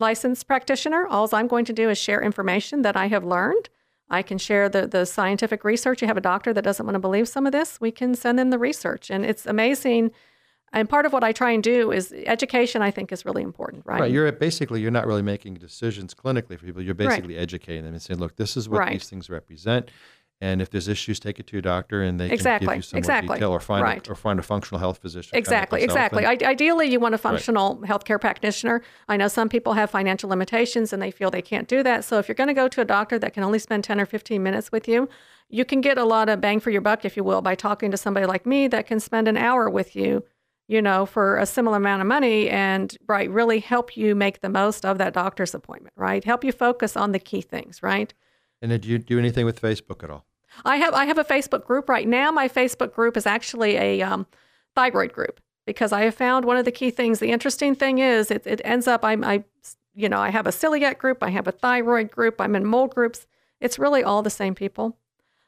licensed 0.02 0.47
practitioner. 0.47 1.08
All 1.08 1.30
I'm 1.32 1.47
going 1.47 1.64
to 1.66 1.74
do 1.74 1.89
is 1.89 1.97
share 1.97 2.22
information 2.22 2.82
that 2.82 2.97
I 2.97 3.08
have 3.08 3.24
learned. 3.24 3.70
I 4.10 4.22
can 4.24 4.38
share 4.38 4.68
the, 4.68 4.86
the 4.88 5.06
scientific 5.06 5.64
research. 5.64 6.02
You 6.02 6.08
have 6.08 6.18
a 6.18 6.22
doctor 6.22 6.52
that 6.54 6.64
doesn't 6.64 6.86
want 6.86 6.95
to 6.95 6.99
believe 6.99 7.30
some 7.30 7.45
of 7.45 7.54
this, 7.54 7.80
we 7.80 7.91
can 7.91 8.14
send 8.16 8.38
them 8.38 8.49
the 8.49 8.60
research. 8.60 9.10
And 9.10 9.26
it's 9.26 9.45
amazing. 9.45 10.12
And 10.74 10.89
part 10.89 11.06
of 11.06 11.14
what 11.14 11.24
I 11.24 11.32
try 11.32 11.52
and 11.52 11.62
do 11.64 11.91
is 11.91 12.14
education, 12.26 12.82
I 12.82 12.91
think, 12.91 13.12
is 13.12 13.26
really 13.26 13.41
important, 13.43 13.86
right? 13.86 14.02
Right. 14.02 14.12
You're 14.12 14.32
basically 14.32 14.82
you're 14.82 14.91
not 14.91 15.06
really 15.06 15.22
making 15.22 15.56
decisions 15.56 16.14
clinically 16.14 16.58
for 16.58 16.66
people. 16.66 16.82
You're 16.82 16.95
Right. 16.95 17.10
basically 17.10 17.38
educating 17.38 17.84
them 17.84 17.93
and 17.93 18.02
saying, 18.02 18.20
look, 18.20 18.36
this 18.38 18.58
is 18.58 18.68
what 18.68 18.80
Right. 18.80 18.93
these 18.93 19.10
things 19.10 19.30
represent. 19.30 19.89
And 20.44 20.60
if 20.60 20.72
there's 20.72 20.88
issues, 20.88 21.20
take 21.20 21.39
it 21.39 21.46
to 21.48 21.54
your 21.54 21.62
doctor, 21.62 22.02
and 22.02 22.20
they 22.20 22.26
can 22.26 22.30
give 22.32 22.39
Exactly, 22.39 22.76
you 22.78 22.82
some 22.82 22.98
exactly. 22.98 23.28
more 23.28 23.36
detail, 23.36 23.52
or 23.52 23.60
find 23.60 23.84
Right. 23.84 24.08
a, 24.08 24.12
or 24.12 24.16
find 24.16 24.39
a 24.39 24.44
functional 24.44 24.80
health 24.80 24.98
physician. 24.98 25.30
kind 25.32 25.38
of 25.38 25.46
Exactly, 25.48 25.84
exactly. 25.84 26.26
I, 26.26 26.32
ideally, 26.50 26.88
you 26.88 27.00
want 27.00 27.14
a 27.14 27.20
functional 27.20 27.78
healthcare 27.86 28.20
practitioner. 28.20 28.82
I 29.08 29.18
know 29.18 29.28
some 29.28 29.50
people 29.50 29.74
have 29.74 29.92
financial 29.92 30.30
limitations 30.32 30.92
and 30.94 31.00
they 31.02 31.12
feel 31.12 31.30
they 31.30 31.44
can't 31.44 31.68
do 31.68 31.84
that. 31.84 32.04
So 32.04 32.18
if 32.18 32.28
you're 32.28 32.34
going 32.36 32.48
to 32.48 32.56
go 32.56 32.68
to 32.68 32.82
a 32.82 32.86
doctor 32.86 33.20
that 33.20 33.34
can 33.36 33.44
only 33.44 33.60
spend 33.60 33.84
10 33.84 34.02
or 34.02 34.08
15 34.08 34.42
minutes 34.42 34.72
with 34.72 34.88
you, 34.88 35.08
you 35.48 35.64
can 35.64 35.80
get 35.80 36.00
a 36.00 36.06
lot 36.06 36.28
of 36.28 36.42
bang 36.42 36.60
for 36.60 36.72
your 36.72 36.82
buck, 36.82 37.06
if 37.06 37.16
you 37.16 37.24
will, 37.24 37.44
by 37.44 37.54
talking 37.54 37.92
to 37.92 37.98
somebody 37.98 38.26
like 38.26 38.46
me 38.48 38.68
that 38.70 38.88
can 38.88 39.00
spend 39.00 39.28
an 39.28 39.38
hour 39.38 39.70
with 39.70 39.96
you, 39.96 40.24
you 40.68 40.82
know, 40.82 41.06
for 41.06 41.38
a 41.38 41.46
similar 41.46 41.78
amount 41.78 42.02
of 42.02 42.08
money 42.08 42.50
and, 42.50 42.98
right, 43.08 43.30
really 43.30 43.60
help 43.60 43.96
you 43.96 44.16
make 44.16 44.42
the 44.42 44.50
most 44.50 44.86
of 44.88 44.98
that 44.98 45.14
doctor's 45.14 45.54
appointment, 45.54 45.94
right? 45.96 46.24
Help 46.24 46.44
you 46.44 46.52
focus 46.52 46.98
on 46.98 47.12
the 47.12 47.20
key 47.20 47.42
things, 47.42 47.84
right? 47.84 48.12
And 48.62 48.72
did 48.72 48.86
you 48.86 48.98
do 48.98 49.20
anything 49.20 49.46
with 49.46 49.62
Facebook 49.62 50.04
at 50.04 50.10
all? 50.10 50.26
I 50.66 50.78
have 50.78 50.93
I 50.93 51.06
have 51.06 51.18
a 51.18 51.24
Facebook 51.24 51.66
group 51.66 51.89
right 51.89 52.08
now. 52.08 52.32
My 52.32 52.47
Facebook 52.47 52.93
group 52.93 53.18
is 53.18 53.26
actually 53.26 53.76
a 53.78 54.02
um, 54.02 54.26
thyroid 54.76 55.14
group. 55.14 55.39
because 55.66 55.91
I 55.91 56.02
have 56.04 56.16
found 56.16 56.45
one 56.45 56.58
of 56.58 56.66
the 56.66 56.72
key 56.72 56.89
things. 56.91 57.20
The 57.20 57.32
interesting 57.32 57.76
thing 57.76 57.99
is, 57.99 58.32
it, 58.32 58.45
it 58.47 58.62
ends 58.66 58.88
up 58.88 59.04
I'm 59.06 59.24
I, 59.24 59.43
you 59.93 60.10
know, 60.10 60.20
I 60.20 60.30
have 60.30 60.47
a 60.47 60.52
celiac 60.52 60.97
group, 60.97 61.22
I 61.24 61.30
have 61.30 61.47
a 61.47 61.52
thyroid 61.52 62.12
group, 62.12 62.41
I'm 62.41 62.56
in 62.56 62.66
mold 62.66 62.95
groups. 62.95 63.28
It's 63.60 63.78
really 63.78 64.04
all 64.04 64.22
the 64.24 64.30
same 64.32 64.56
people. 64.56 64.97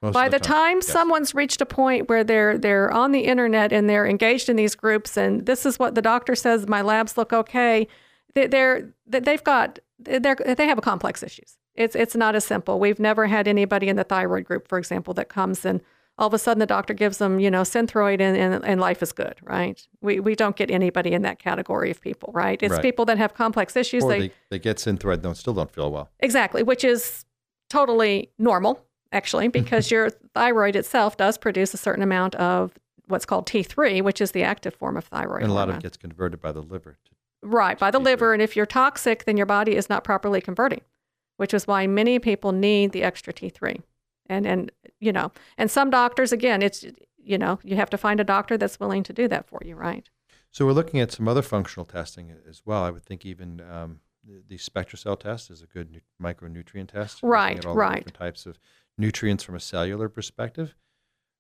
Most 0.02 0.14
By 0.14 0.26
of 0.28 0.32
the 0.32 0.40
time 0.40 0.78
yes. 0.78 0.88
someone's 0.88 1.34
reached 1.34 1.62
a 1.62 1.66
point 1.66 2.10
where 2.10 2.24
they're 2.24 2.58
they're 2.58 2.92
on 2.92 3.12
the 3.12 3.22
internet 3.22 3.72
and 3.74 3.90
they're 3.90 4.06
engaged 4.06 4.50
in 4.50 4.56
these 4.56 4.76
groups, 4.76 5.18
and 5.18 5.46
this 5.46 5.66
is 5.66 5.80
what 5.80 5.96
the 5.96 6.02
doctor 6.02 6.36
says, 6.36 6.68
my 6.68 6.82
labs 6.82 7.18
look 7.18 7.32
okay. 7.34 7.88
they- 8.36 8.48
They're 8.48 8.94
they've 9.08 9.44
got 9.44 9.80
they're, 10.00 10.36
they 10.36 10.68
have 10.68 10.78
a 10.78 10.82
complex 10.82 11.24
issues. 11.24 11.58
It's 11.76 11.96
it's 11.96 12.16
not 12.16 12.36
as 12.36 12.46
simple. 12.46 12.80
We've 12.80 13.00
never 13.00 13.28
had 13.28 13.48
anybody 13.48 13.90
in 13.90 13.96
the 13.96 14.04
thyroid 14.04 14.46
group, 14.46 14.68
for 14.68 14.78
example, 14.78 15.14
that 15.16 15.30
comes 15.30 15.66
and 15.66 15.82
all 16.20 16.28
of 16.28 16.34
a 16.36 16.38
sudden 16.38 16.60
the 16.60 16.68
doctor 16.68 16.94
gives 16.94 17.18
them 17.18 17.40
you 17.40 17.50
know 17.50 17.62
synthroid 17.64 18.22
and, 18.22 18.38
and, 18.38 18.64
and 18.64 18.80
life 18.80 19.02
is 19.02 19.12
good, 19.12 19.36
right? 19.42 19.86
We 20.02 20.20
we 20.20 20.36
don't 20.36 20.56
get 20.56 20.70
anybody 20.70 21.14
in 21.14 21.24
that 21.24 21.40
category 21.40 21.90
of 21.90 22.00
people, 22.02 22.32
right? 22.34 22.62
It's 22.62 22.74
Right. 22.74 22.82
people 22.84 23.06
that 23.06 23.18
have 23.18 23.34
complex 23.34 23.76
issues. 23.76 24.04
or 24.04 24.10
they, 24.12 24.20
they, 24.20 24.34
they 24.52 24.60
get 24.60 24.78
Synthroid, 24.78 25.22
don't 25.24 25.36
still 25.36 25.54
don't 25.56 25.72
feel 25.72 25.92
well. 25.92 26.10
Exactly, 26.20 26.62
which 26.62 26.84
is 26.84 27.26
totally 27.70 28.30
normal, 28.38 28.86
actually, 29.12 29.48
because 29.60 29.90
your 29.90 30.12
thyroid 30.36 30.76
itself 30.76 31.18
does 31.18 31.38
produce 31.40 31.74
a 31.74 31.78
certain 31.78 32.04
amount 32.04 32.36
of 32.36 32.74
what's 33.08 33.26
called 33.26 33.48
T3, 33.48 34.02
which 34.04 34.22
is 34.22 34.32
the 34.32 34.44
active 34.44 34.76
form 34.76 34.96
of 34.98 35.06
thyroid. 35.06 35.42
and 35.42 35.52
a 35.52 35.56
lot 35.56 35.70
of 35.70 35.76
it 35.78 35.82
gets 35.82 35.98
converted 35.98 36.40
by 36.40 36.52
the 36.52 36.62
liver. 36.62 36.98
To, 37.06 37.12
right 37.42 37.78
by 37.80 37.90
the 37.92 38.00
T3. 38.00 38.04
liver, 38.04 38.34
and 38.34 38.42
if 38.42 38.56
you're 38.56 38.66
toxic, 38.68 39.26
then 39.26 39.36
your 39.36 39.46
body 39.48 39.76
is 39.76 39.90
not 39.90 40.04
properly 40.04 40.40
converting, 40.42 40.82
which 41.38 41.54
is 41.54 41.68
why 41.68 41.88
many 41.88 42.20
people 42.20 42.52
need 42.52 42.92
the 42.92 43.04
extra 43.04 43.34
T3. 43.34 43.82
And 44.28 44.46
and 44.46 44.72
you 45.00 45.12
know, 45.12 45.32
and 45.58 45.70
some 45.70 45.90
doctors, 45.90 46.32
again, 46.32 46.62
it's 46.62 46.86
you 47.18 47.38
know, 47.38 47.60
you 47.64 47.76
have 47.76 47.90
to 47.90 47.98
find 47.98 48.20
a 48.20 48.24
doctor 48.24 48.58
that's 48.58 48.80
willing 48.80 49.04
to 49.04 49.14
do 49.14 49.28
that 49.30 49.48
for 49.48 49.62
you, 49.66 49.76
right? 49.76 50.10
so 50.52 50.68
we're 50.68 50.72
looking 50.72 51.00
at 51.00 51.12
some 51.12 51.28
other 51.28 51.42
functional 51.42 51.84
testing 51.84 52.32
as 52.48 52.62
well. 52.64 52.84
I 52.84 52.92
would 52.92 53.04
think 53.04 53.26
even 53.26 53.60
um, 53.62 54.00
the, 54.24 54.44
the 54.48 54.58
SpectraCell 54.58 55.20
test 55.20 55.50
is 55.50 55.64
a 55.64 55.66
good 55.66 55.90
nu- 55.92 56.00
micronutrient 56.22 56.92
test. 56.92 57.22
Right, 57.24 57.58
at 57.58 57.66
all 57.66 57.74
the 57.74 57.80
right. 57.80 57.96
different 57.96 58.18
types 58.18 58.46
of 58.46 58.60
nutrients 58.98 59.44
from 59.44 59.56
a 59.56 59.60
cellular 59.60 60.10
perspective. 60.10 60.76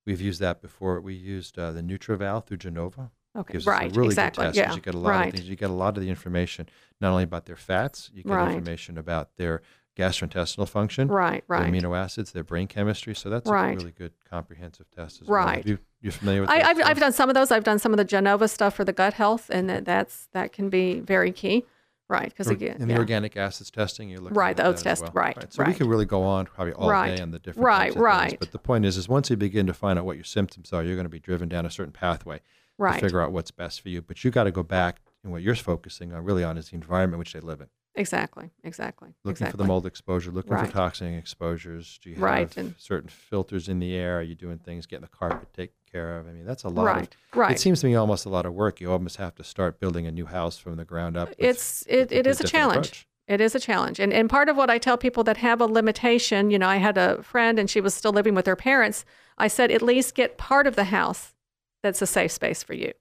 We've 0.07 0.19
used 0.19 0.41
that 0.41 0.63
before. 0.63 0.99
We 0.99 1.13
used 1.13 1.59
uh, 1.59 1.71
the 1.71 1.81
NutrEval 1.81 2.45
through 2.47 2.57
Genova. 2.57 3.11
Okay, 3.35 3.53
gives 3.53 3.65
right, 3.67 3.89
us 3.89 3.95
a 3.95 3.99
really 3.99 4.11
exactly, 4.13 4.45
good 4.45 4.53
test 4.53 4.57
yeah, 4.57 4.75
you 4.75 4.81
get 4.81 4.95
a 4.95 4.99
lot 4.99 5.09
right. 5.09 5.27
of 5.27 5.33
things. 5.33 5.49
You 5.49 5.55
get 5.55 5.69
a 5.69 5.73
lot 5.73 5.95
of 5.97 6.03
the 6.03 6.09
information, 6.09 6.67
not 6.99 7.11
only 7.11 7.23
about 7.23 7.45
their 7.45 7.55
fats, 7.55 8.09
you 8.13 8.23
get 8.23 8.31
Right. 8.31 8.49
information 8.49 8.97
about 8.97 9.35
their 9.37 9.61
gastrointestinal 9.95 10.67
function, 10.67 11.07
Right, 11.07 11.43
right. 11.47 11.71
amino 11.71 11.97
acids, 11.97 12.31
their 12.31 12.43
brain 12.43 12.67
chemistry. 12.67 13.13
So 13.15 13.29
that's 13.29 13.49
Right. 13.49 13.73
a 13.73 13.77
really 13.77 13.91
good 13.91 14.13
comprehensive 14.29 14.89
test 14.91 15.21
as 15.21 15.27
well. 15.27 15.45
Right. 15.45 15.57
Have 15.57 15.67
You, 15.67 15.77
you're 16.01 16.11
familiar 16.11 16.41
with 16.41 16.49
I, 16.49 16.61
I've? 16.61 16.81
I've 16.81 16.99
done 16.99 17.13
some 17.13 17.29
of 17.29 17.35
those. 17.35 17.51
I've 17.51 17.63
done 17.63 17.79
some 17.79 17.93
of 17.93 17.97
the 17.97 18.03
Genova 18.05 18.47
stuff 18.47 18.73
for 18.75 18.83
the 18.83 18.93
gut 18.93 19.13
health, 19.13 19.49
and 19.51 19.69
that, 19.69 19.85
that's 19.85 20.27
that 20.33 20.51
can 20.51 20.69
be 20.69 20.99
very 20.99 21.31
key, 21.31 21.63
right? 22.09 22.29
Because 22.29 22.47
again, 22.47 22.77
in 22.81 22.87
the 22.87 22.93
yeah. 22.95 22.99
organic 22.99 23.37
acids 23.37 23.69
testing, 23.71 24.09
you're 24.09 24.19
looking 24.19 24.35
Right, 24.35 24.51
at 24.51 24.57
the 24.57 24.65
oats 24.65 24.81
test, 24.81 25.03
well. 25.03 25.11
right, 25.13 25.53
So 25.53 25.61
we 25.63 25.67
right. 25.67 25.77
could 25.77 25.87
really 25.87 26.05
go 26.05 26.23
on 26.23 26.45
probably 26.47 26.73
all 26.73 26.89
Right, 26.89 27.15
day 27.15 27.21
on 27.21 27.31
the 27.31 27.39
different 27.39 27.65
right, 27.65 27.83
types 27.85 27.95
of 27.95 28.01
right. 28.01 28.29
things. 28.29 28.39
But 28.39 28.51
the 28.51 28.59
point 28.59 28.85
is, 28.85 28.97
is 28.97 29.07
once 29.07 29.29
you 29.29 29.37
begin 29.37 29.67
to 29.67 29.73
find 29.73 29.97
out 29.99 30.05
what 30.05 30.17
your 30.17 30.25
symptoms 30.25 30.73
are, 30.73 30.83
you're 30.83 30.95
going 30.95 31.05
to 31.05 31.09
be 31.09 31.19
driven 31.19 31.47
down 31.49 31.65
a 31.65 31.71
certain 31.71 31.93
pathway 31.93 32.41
right, 32.77 32.95
to 32.95 32.99
figure 32.99 33.21
out 33.21 33.31
what's 33.31 33.51
best 33.51 33.79
for 33.81 33.89
you. 33.89 34.01
But 34.01 34.23
you 34.23 34.31
got 34.31 34.45
to 34.45 34.51
go 34.51 34.63
back 34.63 35.01
and 35.23 35.31
what 35.31 35.41
you're 35.43 35.55
focusing 35.55 36.11
on 36.11 36.23
really 36.25 36.43
on 36.43 36.57
is 36.57 36.69
the 36.69 36.75
environment 36.75 37.13
in 37.13 37.19
which 37.19 37.33
they 37.33 37.39
live 37.39 37.61
in. 37.61 37.67
Exactly, 37.95 38.49
exactly, 38.63 39.09
Looking 39.23 39.31
exactly. 39.45 39.51
for 39.51 39.57
the 39.57 39.63
mold 39.65 39.85
exposure, 39.85 40.31
looking 40.31 40.53
Right. 40.53 40.65
for 40.67 40.71
toxin 40.73 41.13
exposures. 41.15 41.99
Do 42.01 42.09
you 42.09 42.15
have 42.15 42.23
Right, 42.23 42.57
and- 42.57 42.75
certain 42.77 43.09
filters 43.09 43.69
in 43.69 43.79
the 43.79 43.93
air? 43.95 44.19
Are 44.19 44.21
you 44.21 44.35
doing 44.35 44.59
things, 44.59 44.85
getting 44.85 45.01
the 45.03 45.07
carpet 45.17 45.53
taken 45.53 45.75
care 45.91 46.17
of? 46.17 46.27
I 46.27 46.31
mean, 46.31 46.45
that's 46.45 46.63
a 46.63 46.69
lot 46.69 46.85
Right, 46.85 47.15
of. 47.31 47.37
right. 47.37 47.51
It 47.51 47.59
seems 47.59 47.81
to 47.81 47.87
me 47.87 47.95
almost 47.95 48.25
a 48.25 48.29
lot 48.29 48.45
of 48.45 48.53
work. 48.53 48.81
You 48.81 48.91
almost 48.91 49.17
have 49.17 49.35
to 49.35 49.43
start 49.43 49.79
building 49.79 50.07
a 50.07 50.11
new 50.11 50.25
house 50.25 50.57
from 50.57 50.75
the 50.77 50.85
ground 50.85 51.17
up. 51.17 51.29
with 51.29 51.37
It's 51.39 51.83
it, 51.87 52.11
it 52.11 52.25
is 52.27 52.39
a 52.41 52.43
challenge. 52.45 52.87
approach. 52.87 53.07
It 53.27 53.39
is 53.39 53.55
a 53.55 53.59
challenge. 53.59 53.99
And 53.99 54.11
and 54.11 54.29
part 54.29 54.49
of 54.49 54.57
what 54.57 54.69
I 54.69 54.77
tell 54.77 54.97
people 54.97 55.23
that 55.23 55.37
have 55.37 55.61
a 55.61 55.65
limitation, 55.65 56.51
you 56.51 56.59
know, 56.59 56.67
I 56.67 56.75
had 56.77 56.97
a 56.97 57.23
friend 57.23 57.57
and 57.57 57.69
she 57.69 57.79
was 57.79 57.93
still 57.93 58.11
living 58.11 58.35
with 58.35 58.45
her 58.47 58.55
parents. 58.57 59.05
I 59.37 59.47
said, 59.47 59.71
at 59.71 59.81
least 59.81 60.13
get 60.13 60.37
part 60.37 60.67
of 60.67 60.75
the 60.75 60.83
house 60.85 61.33
that's 61.81 62.01
a 62.01 62.05
safe 62.07 62.31
space 62.31 62.63
for 62.63 62.73
you. 62.73 62.91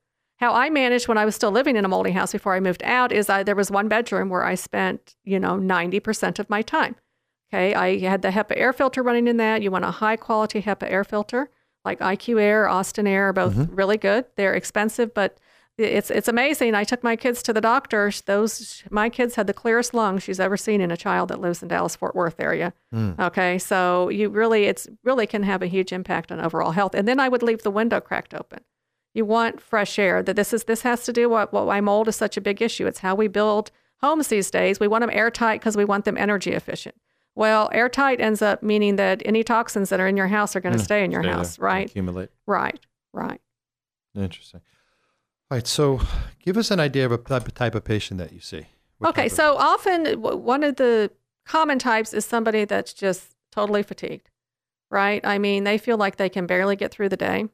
How 0.43 0.55
I 0.55 0.71
managed 0.71 1.07
when 1.07 1.19
I 1.19 1.25
was 1.25 1.37
still 1.37 1.53
living 1.53 1.77
in 1.77 1.85
a 1.85 1.89
moldy 1.89 2.11
house 2.11 2.33
before 2.33 2.57
I 2.57 2.59
moved 2.59 2.83
out 2.83 3.13
is 3.13 3.31
I 3.31 3.45
there 3.45 3.55
was 3.55 3.71
one 3.71 3.87
bedroom 3.87 4.29
where 4.29 4.43
I 4.43 4.57
spent, 4.57 5.15
you 5.23 5.39
know, 5.39 5.57
90% 5.57 6.41
of 6.41 6.51
my 6.51 6.63
time. 6.63 6.97
Okay. 7.55 7.75
I 7.75 7.99
had 8.01 8.23
the 8.23 8.31
HEPA 8.31 8.57
air 8.57 8.73
filter 8.73 9.05
running 9.05 9.29
in 9.29 9.37
that. 9.37 9.63
You 9.63 9.71
want 9.71 9.85
a 9.85 9.93
high 9.93 10.17
quality 10.17 10.61
HEPA 10.61 10.91
air 10.91 11.05
filter, 11.05 11.49
like 11.85 12.01
IQ 12.01 12.41
Air, 12.41 12.69
Austin 12.69 13.07
Air, 13.07 13.29
are 13.29 13.33
both 13.33 13.55
mm-hmm. 13.55 13.73
really 13.73 13.97
good. 13.97 14.25
They're 14.35 14.55
expensive, 14.55 15.15
but 15.15 15.39
it's 15.79 16.11
it's 16.11 16.27
amazing. 16.27 16.75
I 16.75 16.83
took 16.83 17.05
my 17.05 17.15
kids 17.15 17.41
to 17.45 17.53
the 17.53 17.61
doctor. 17.61 18.11
Those 18.27 18.83
my 18.91 19.09
kids 19.11 19.37
had 19.37 19.47
the 19.47 19.55
clearest 19.55 19.95
lungs 19.95 20.25
she's 20.25 20.41
ever 20.41 20.57
seen 20.57 20.81
in 20.81 20.91
a 20.91 20.97
child 20.97 21.29
that 21.29 21.41
lives 21.41 21.63
in 21.63 21.69
Dallas 21.69 21.95
Fort 21.95 22.17
Worth 22.17 22.41
area. 22.41 22.73
Mm. 22.93 23.17
Okay, 23.17 23.59
so 23.59 24.09
you 24.09 24.29
really 24.29 24.65
it's 24.65 24.89
really 25.05 25.29
can 25.29 25.45
have 25.45 25.63
a 25.63 25.69
huge 25.69 25.93
impact 25.93 26.33
on 26.33 26.41
overall 26.41 26.73
health. 26.73 26.97
And 26.97 27.07
then 27.07 27.21
I 27.21 27.29
would 27.29 27.45
leave 27.45 27.63
the 27.63 27.71
window 27.71 28.01
cracked 28.01 28.35
open. 28.35 28.65
You 29.15 29.25
want 29.25 29.61
fresh 29.61 29.99
air. 29.99 30.23
That 30.23 30.37
this 30.37 30.53
is 30.53 30.65
this 30.65 30.83
has 30.83 31.05
to 31.05 31.13
do 31.13 31.29
what 31.29 31.53
what 31.53 31.67
why 31.67 31.81
mold 31.81 32.09
is 32.09 32.17
such 32.17 32.37
a 32.37 32.41
big 32.41 32.63
issue. 32.63 32.87
It's 32.87 33.01
how 33.01 33.15
we 33.15 33.29
build 33.29 33.71
homes 34.01 34.29
these 34.29 34.51
days. 34.51 34.81
We 34.81 34.89
want 34.89 35.03
them 35.03 35.11
airtight 35.13 35.61
because 35.61 35.77
we 35.77 35.85
want 35.85 36.05
them 36.05 36.17
energy 36.17 36.53
efficient. 36.53 36.97
Well, 37.35 37.71
airtight 37.73 38.21
ends 38.21 38.43
up 38.43 38.63
meaning 38.63 38.97
that 38.97 39.23
any 39.25 39.43
toxins 39.43 39.89
that 39.89 40.01
are 40.01 40.09
in 40.09 40.17
your 40.17 40.29
house 40.29 40.55
are 40.55 40.61
going 40.61 40.75
to 40.75 40.79
hmm. 40.79 40.85
stay 40.85 41.05
in 41.05 41.11
your 41.11 41.23
Stay 41.23 41.29
there, 41.31 41.37
house, 41.37 41.59
right? 41.59 41.91
Accumulate. 41.91 42.31
Right, 42.47 42.79
right. 43.13 43.41
Interesting. 44.15 44.61
All 45.51 45.57
right. 45.57 45.67
So, 45.67 46.01
give 46.43 46.57
us 46.59 46.71
an 46.71 46.81
idea 46.81 47.07
of 47.07 47.13
a 47.13 47.19
type, 47.19 47.75
of 47.75 47.85
patient 47.85 48.19
that 48.19 48.33
you 48.33 48.41
see. 48.41 48.67
What 48.99 49.11
okay, 49.11 49.27
of- 49.27 49.33
so 49.33 49.57
often 49.57 50.21
one 50.21 50.63
of 50.63 50.77
the 50.77 51.11
common 51.47 51.79
types 51.79 52.13
is 52.13 52.25
somebody 52.25 52.65
that's 52.65 52.93
just 52.93 53.35
totally 53.51 53.83
fatigued, 53.83 54.31
right? 54.91 55.25
I 55.25 55.39
mean, 55.39 55.65
they 55.65 55.79
feel 55.79 55.97
like 55.97 56.17
they 56.17 56.29
can 56.29 56.47
barely 56.47 56.77
get 56.77 56.93
through 56.93 57.09
the 57.09 57.17
day. 57.17 57.49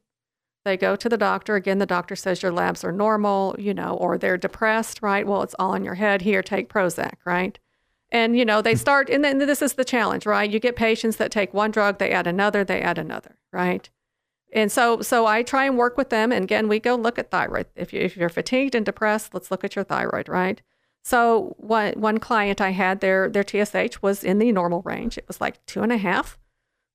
They 0.65 0.77
go 0.77 0.97
to 0.97 1.09
the 1.09 1.17
doctor. 1.17 1.55
Again, 1.55 1.79
the 1.79 1.87
doctor 1.87 2.17
says 2.17 2.43
your 2.43 2.53
labs 2.53 2.85
are 2.85 2.93
normal, 2.93 3.55
you 3.59 3.73
know, 3.73 3.95
or 3.95 4.19
they're 4.19 4.37
depressed, 4.37 5.01
right? 5.03 5.27
Well, 5.27 5.43
it's 5.43 5.55
all 5.59 5.75
in 5.75 5.85
your 5.85 5.95
head. 5.95 6.23
Here, 6.23 6.43
take 6.43 6.69
Prozac, 6.69 7.15
right? 7.25 7.59
And, 8.11 8.37
you 8.37 8.45
know, 8.45 8.63
they 8.63 8.75
start, 8.75 9.11
and 9.11 9.23
then 9.25 9.39
this 9.39 9.63
is 9.63 9.75
the 9.75 9.85
challenge, 9.85 10.25
right? 10.27 10.51
You 10.51 10.59
get 10.59 10.77
patients 10.77 11.17
that 11.17 11.31
take 11.31 11.53
one 11.53 11.71
drug, 11.71 11.99
they 11.99 12.11
add 12.11 12.27
another, 12.27 12.65
they 12.65 12.81
add 12.81 12.99
another, 12.99 13.37
right? 13.53 13.89
And 14.53 14.73
so, 14.73 15.03
so 15.03 15.27
I 15.27 15.43
try 15.43 15.67
and 15.67 15.77
work 15.77 15.99
with 15.99 16.09
them. 16.09 16.33
And 16.33 16.45
again, 16.45 16.69
we 16.69 16.81
go 16.81 16.95
look 16.95 17.19
at 17.19 17.31
thyroid. 17.31 17.67
If, 17.77 17.93
you, 17.93 18.01
if 18.01 18.17
you're 18.17 18.31
fatigued 18.31 18.75
and 18.75 18.87
depressed, 18.87 19.35
let's 19.35 19.51
look 19.51 19.63
at 19.63 19.77
your 19.77 19.85
thyroid, 19.85 20.29
right? 20.29 20.63
So 21.09 21.55
one 21.57 21.95
one 21.95 22.19
client 22.19 22.61
I 22.61 22.73
had, 22.73 23.01
their 23.01 23.31
their 23.31 23.43
TSH 23.43 24.03
was 24.03 24.23
in 24.23 24.39
the 24.39 24.53
normal 24.53 24.83
range. 24.83 25.17
It 25.17 25.27
was 25.27 25.41
like 25.41 25.65
two 25.65 25.83
and 25.83 25.91
a 25.91 25.97
half. 25.97 26.37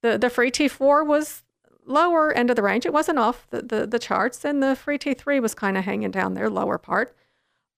The 0.04 0.20
the 0.20 0.30
free 0.30 0.52
T4 0.52 1.04
was 1.04 1.42
lower 1.86 2.32
end 2.34 2.50
of 2.50 2.56
the 2.56 2.64
range. 2.64 2.86
It 2.86 2.94
wasn't 2.94 3.20
off 3.20 3.48
the, 3.50 3.62
the, 3.62 3.88
the 3.88 4.00
charts, 4.00 4.46
and 4.46 4.62
the 4.62 4.76
free 4.76 4.98
T3 4.98 5.42
was 5.42 5.54
kind 5.54 5.78
of 5.78 5.84
hanging 5.84 6.12
down 6.12 6.34
there, 6.34 6.50
lower 6.50 6.78
part. 6.78 7.16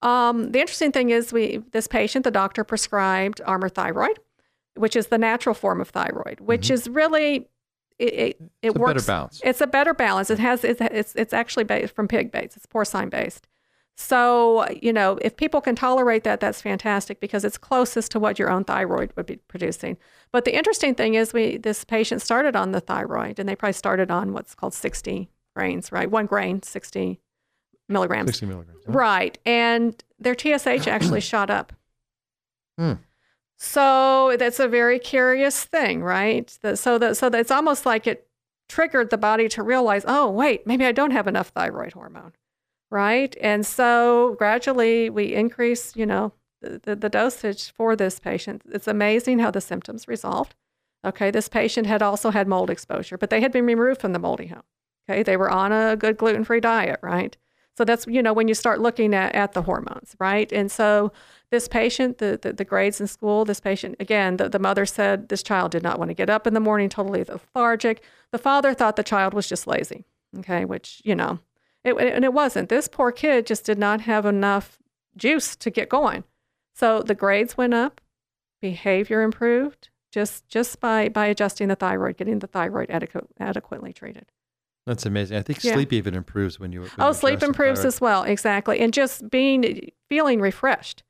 Um, 0.02 0.52
the 0.52 0.60
interesting 0.60 0.92
thing 0.92 1.10
is, 1.10 1.34
we 1.34 1.64
this 1.72 1.88
patient, 1.88 2.24
the 2.24 2.32
doctor 2.32 2.64
prescribed 2.64 3.42
Armour 3.46 3.70
Thyroid, 3.70 4.20
which 4.76 4.96
is 4.96 5.08
the 5.08 5.18
natural 5.18 5.56
form 5.56 5.82
of 5.82 5.90
thyroid, 5.90 6.42
which 6.42 6.70
is 6.70 6.88
really 6.90 7.48
it 7.98 8.14
it, 8.14 8.42
it 8.62 8.74
Mm-hmm. 8.74 8.74
It's 8.74 8.76
a 8.76 8.80
better 8.80 8.80
works. 8.80 9.06
balance. 9.08 9.42
It's 9.44 9.62
a 9.62 9.68
better 9.68 9.94
balance. 9.94 10.30
It 10.30 10.40
has 10.40 10.64
it's 10.64 10.82
it's, 10.82 11.16
it's 11.16 11.34
actually 11.34 11.64
based 11.64 11.96
from 11.96 12.08
pig 12.08 12.32
based. 12.32 12.58
It's 12.58 12.66
porcine 12.66 13.10
based. 13.10 13.48
So, 13.98 14.68
you 14.82 14.92
know, 14.92 15.18
if 15.22 15.38
people 15.38 15.62
can 15.62 15.76
tolerate 15.76 16.26
that, 16.26 16.42
that's 16.42 16.62
fantastic 16.62 17.22
because 17.22 17.46
it's 17.46 17.58
closest 17.58 18.12
to 18.12 18.20
what 18.20 18.38
your 18.38 18.52
own 18.52 18.66
thyroid 18.66 19.14
would 19.16 19.26
be 19.26 19.38
producing. 19.38 19.98
But 20.34 20.44
the 20.44 20.56
interesting 20.56 20.96
thing 20.96 21.14
is, 21.14 21.32
we 21.32 21.58
this 21.58 21.86
patient 21.86 22.22
started 22.22 22.58
on 22.58 22.72
the 22.74 22.82
thyroid, 22.82 23.40
and 23.40 23.48
they 23.48 23.56
probably 23.56 23.74
started 23.74 24.12
on 24.12 24.34
what's 24.34 24.54
called 24.54 24.74
60 24.74 25.30
grains, 25.56 25.92
right? 25.94 26.12
One 26.12 26.26
grain, 26.26 26.62
60 26.62 27.22
milligrams. 27.88 28.32
60 28.32 28.46
milligrams. 28.48 28.82
Right. 28.86 29.38
And 29.46 30.04
their 30.20 30.36
TSH 30.38 30.88
actually 30.88 31.22
shot 31.22 31.50
up. 31.50 31.72
Hmm. 32.78 32.94
So 33.58 34.36
that's 34.38 34.60
a 34.60 34.68
very 34.68 35.00
curious 35.00 35.64
thing, 35.64 36.04
right? 36.04 36.50
So 36.76 36.98
that 36.98 37.16
so 37.16 37.30
that 37.30 37.40
it's 37.40 37.52
almost 37.52 37.86
like 37.86 38.06
it 38.06 38.28
triggered 38.68 39.10
the 39.10 39.18
body 39.18 39.48
to 39.50 39.64
realize, 39.64 40.04
oh 40.08 40.30
wait, 40.30 40.68
maybe 40.68 40.86
I 40.86 40.92
don't 40.92 41.12
have 41.12 41.28
enough 41.28 41.50
thyroid 41.50 41.94
hormone, 41.94 42.34
right? 42.92 43.36
And 43.42 43.66
so 43.66 44.36
gradually 44.38 45.10
we 45.10 45.34
increase, 45.34 45.96
you 45.96 46.06
know, 46.06 46.34
the, 46.62 46.80
the, 46.84 46.96
the 46.96 47.10
dosage 47.10 47.72
for 47.72 47.96
this 47.96 48.20
patient. 48.20 48.62
It's 48.72 48.88
amazing 48.88 49.40
how 49.40 49.52
the 49.52 49.62
symptoms 49.62 50.08
resolved. 50.08 50.56
Okay, 51.06 51.30
this 51.30 51.48
patient 51.48 51.86
had 51.86 52.02
also 52.02 52.32
had 52.32 52.48
mold 52.48 52.70
exposure, 52.70 53.18
but 53.18 53.30
they 53.30 53.42
had 53.42 53.52
been 53.52 53.66
removed 53.66 54.02
from 54.02 54.14
the 54.14 54.20
moldy 54.20 54.48
home. 54.48 54.64
Okay, 55.08 55.22
they 55.22 55.38
were 55.38 55.52
on 55.52 55.72
a 55.72 55.96
good 55.96 56.18
gluten 56.18 56.44
free 56.44 56.60
diet, 56.60 57.00
right? 57.04 57.38
So 57.78 57.84
that's, 57.84 58.08
you 58.08 58.24
know, 58.24 58.34
when 58.34 58.48
you 58.48 58.54
start 58.54 58.80
looking 58.80 59.14
at, 59.14 59.36
at 59.36 59.52
the 59.52 59.62
hormones, 59.62 60.16
right? 60.18 60.52
And 60.52 60.72
so 60.72 61.12
this 61.52 61.68
patient, 61.68 62.20
the, 62.20 62.40
the, 62.42 62.54
the 62.54 62.64
grades 62.64 63.02
in 63.02 63.08
school, 63.08 63.46
this 63.46 63.60
patient, 63.60 63.98
again, 64.00 64.38
the, 64.38 64.48
the 64.50 64.60
mother 64.60 64.86
said 64.86 65.28
this 65.28 65.44
child 65.44 65.72
did 65.72 65.84
not 65.84 66.00
want 66.00 66.10
to 66.10 66.16
get 66.16 66.30
up 66.30 66.48
in 66.48 66.54
the 66.54 66.60
morning, 66.60 66.90
totally 66.90 67.24
lethargic. 67.24 68.02
The 68.32 68.38
father 68.38 68.74
thought 68.74 68.96
the 68.96 69.04
child 69.04 69.34
was 69.34 69.48
just 69.48 69.68
lazy, 69.68 70.06
okay, 70.40 70.64
which, 70.64 71.02
you 71.04 71.16
know, 71.16 71.40
It, 71.86 71.96
and 71.98 72.26
it 72.26 72.34
wasn't. 72.34 72.70
This 72.70 72.88
poor 72.88 73.12
kid 73.12 73.46
just 73.46 73.64
did 73.66 73.78
not 73.78 74.02
have 74.02 74.26
enough 74.26 74.80
juice 75.16 75.56
to 75.58 75.70
get 75.70 75.88
going. 75.88 76.24
So 76.74 77.02
the 77.02 77.16
grades 77.16 77.56
went 77.56 77.74
up, 77.74 78.02
behavior 78.62 79.22
improved 79.22 79.90
just 80.12 80.48
just 80.48 80.80
by 80.80 81.10
by 81.10 81.26
adjusting 81.28 81.68
the 81.68 81.76
thyroid, 81.76 82.18
getting 82.18 82.40
the 82.40 82.48
thyroid 82.48 82.90
adequate, 82.90 83.28
adequately 83.40 83.94
treated. 83.94 84.26
That's 84.86 85.06
amazing. 85.06 85.38
I 85.38 85.42
think 85.42 85.64
Yeah. 85.64 85.74
sleep 85.74 85.92
even 85.94 86.16
improves 86.16 86.60
when 86.60 86.72
you. 86.72 86.82
When 86.82 86.90
Oh, 87.00 87.08
you 87.10 87.14
sleep 87.14 87.44
improves 87.44 87.84
as 87.86 88.00
well, 88.02 88.24
exactly, 88.24 88.80
and 88.80 88.94
just 88.94 89.30
being 89.30 89.90
feeling 90.10 90.40
refreshed. 90.42 91.04